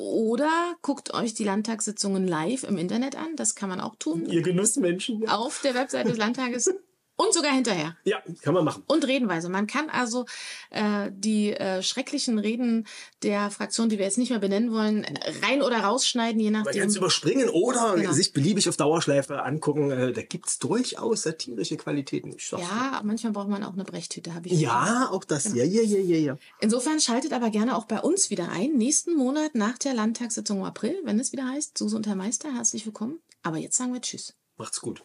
oder 0.01 0.51
guckt 0.81 1.13
euch 1.13 1.35
die 1.35 1.45
Landtagssitzungen 1.45 2.27
live 2.27 2.65
im 2.65 2.79
Internet 2.79 3.17
an. 3.17 3.37
Das 3.37 3.55
kann 3.55 3.69
man 3.69 3.81
auch 3.81 3.97
tun. 3.97 4.25
Ihr 4.27 4.43
Genussmenschen. 4.43 5.23
Ja. 5.23 5.37
Auf 5.37 5.61
der 5.63 5.75
Webseite 5.75 6.09
des 6.09 6.19
Landtages 6.19 6.75
und 7.21 7.35
sogar 7.35 7.53
hinterher. 7.53 7.97
Ja, 8.05 8.23
kann 8.41 8.55
man 8.55 8.65
machen. 8.65 8.83
Und 8.87 9.07
Redenweise. 9.07 9.51
Man 9.51 9.67
kann 9.67 9.91
also 9.91 10.25
äh, 10.71 11.11
die 11.13 11.53
äh, 11.53 11.83
schrecklichen 11.83 12.39
Reden 12.39 12.87
der 13.23 13.51
Fraktion, 13.51 13.91
die 13.91 13.99
wir 13.99 14.07
jetzt 14.07 14.17
nicht 14.17 14.31
mehr 14.31 14.39
benennen 14.39 14.73
wollen, 14.73 15.07
rein 15.43 15.61
oder 15.61 15.81
rausschneiden, 15.81 16.41
je 16.41 16.51
nachdem. 16.51 16.73
Man 16.73 16.81
kann 16.81 16.89
es 16.89 16.97
überspringen 16.97 17.51
oder 17.51 17.97
genau. 17.97 18.13
sich 18.13 18.33
beliebig 18.33 18.69
auf 18.71 18.77
Dauerschleife 18.79 19.43
angucken. 19.43 19.91
Äh, 19.91 20.13
da 20.13 20.23
gibt's 20.23 20.59
durchaus 20.59 21.23
satirische 21.23 21.77
Qualitäten. 21.77 22.33
Ich 22.37 22.51
ja, 22.51 22.59
mal. 22.59 23.03
manchmal 23.05 23.33
braucht 23.33 23.49
man 23.49 23.65
auch 23.65 23.75
eine 23.75 23.85
Brechtüte, 23.85 24.35
habe 24.35 24.49
ich 24.49 24.59
Ja, 24.59 24.85
gehört. 24.85 25.13
auch 25.13 25.25
das. 25.25 25.45
Genau. 25.45 25.57
Ja, 25.57 25.65
ja, 25.65 25.83
ja, 25.83 25.99
ja, 25.99 26.17
ja. 26.17 26.39
Insofern 26.61 27.01
schaltet 27.01 27.35
aber 27.35 27.51
gerne 27.51 27.77
auch 27.77 27.85
bei 27.85 28.01
uns 28.01 28.31
wieder 28.31 28.49
ein. 28.51 28.79
Nächsten 28.79 29.15
Monat 29.15 29.55
nach 29.55 29.77
der 29.77 29.93
Landtagssitzung 29.93 30.59
im 30.59 30.65
April, 30.65 30.97
wenn 31.05 31.21
es 31.21 31.33
wieder 31.33 31.47
heißt, 31.47 31.77
Suse 31.77 31.97
und 31.97 32.07
Herr 32.07 32.17
Meister, 32.17 32.55
herzlich 32.55 32.87
willkommen. 32.87 33.21
Aber 33.43 33.59
jetzt 33.59 33.77
sagen 33.77 33.93
wir 33.93 34.01
Tschüss. 34.01 34.35
Macht's 34.57 34.81
gut. 34.81 35.03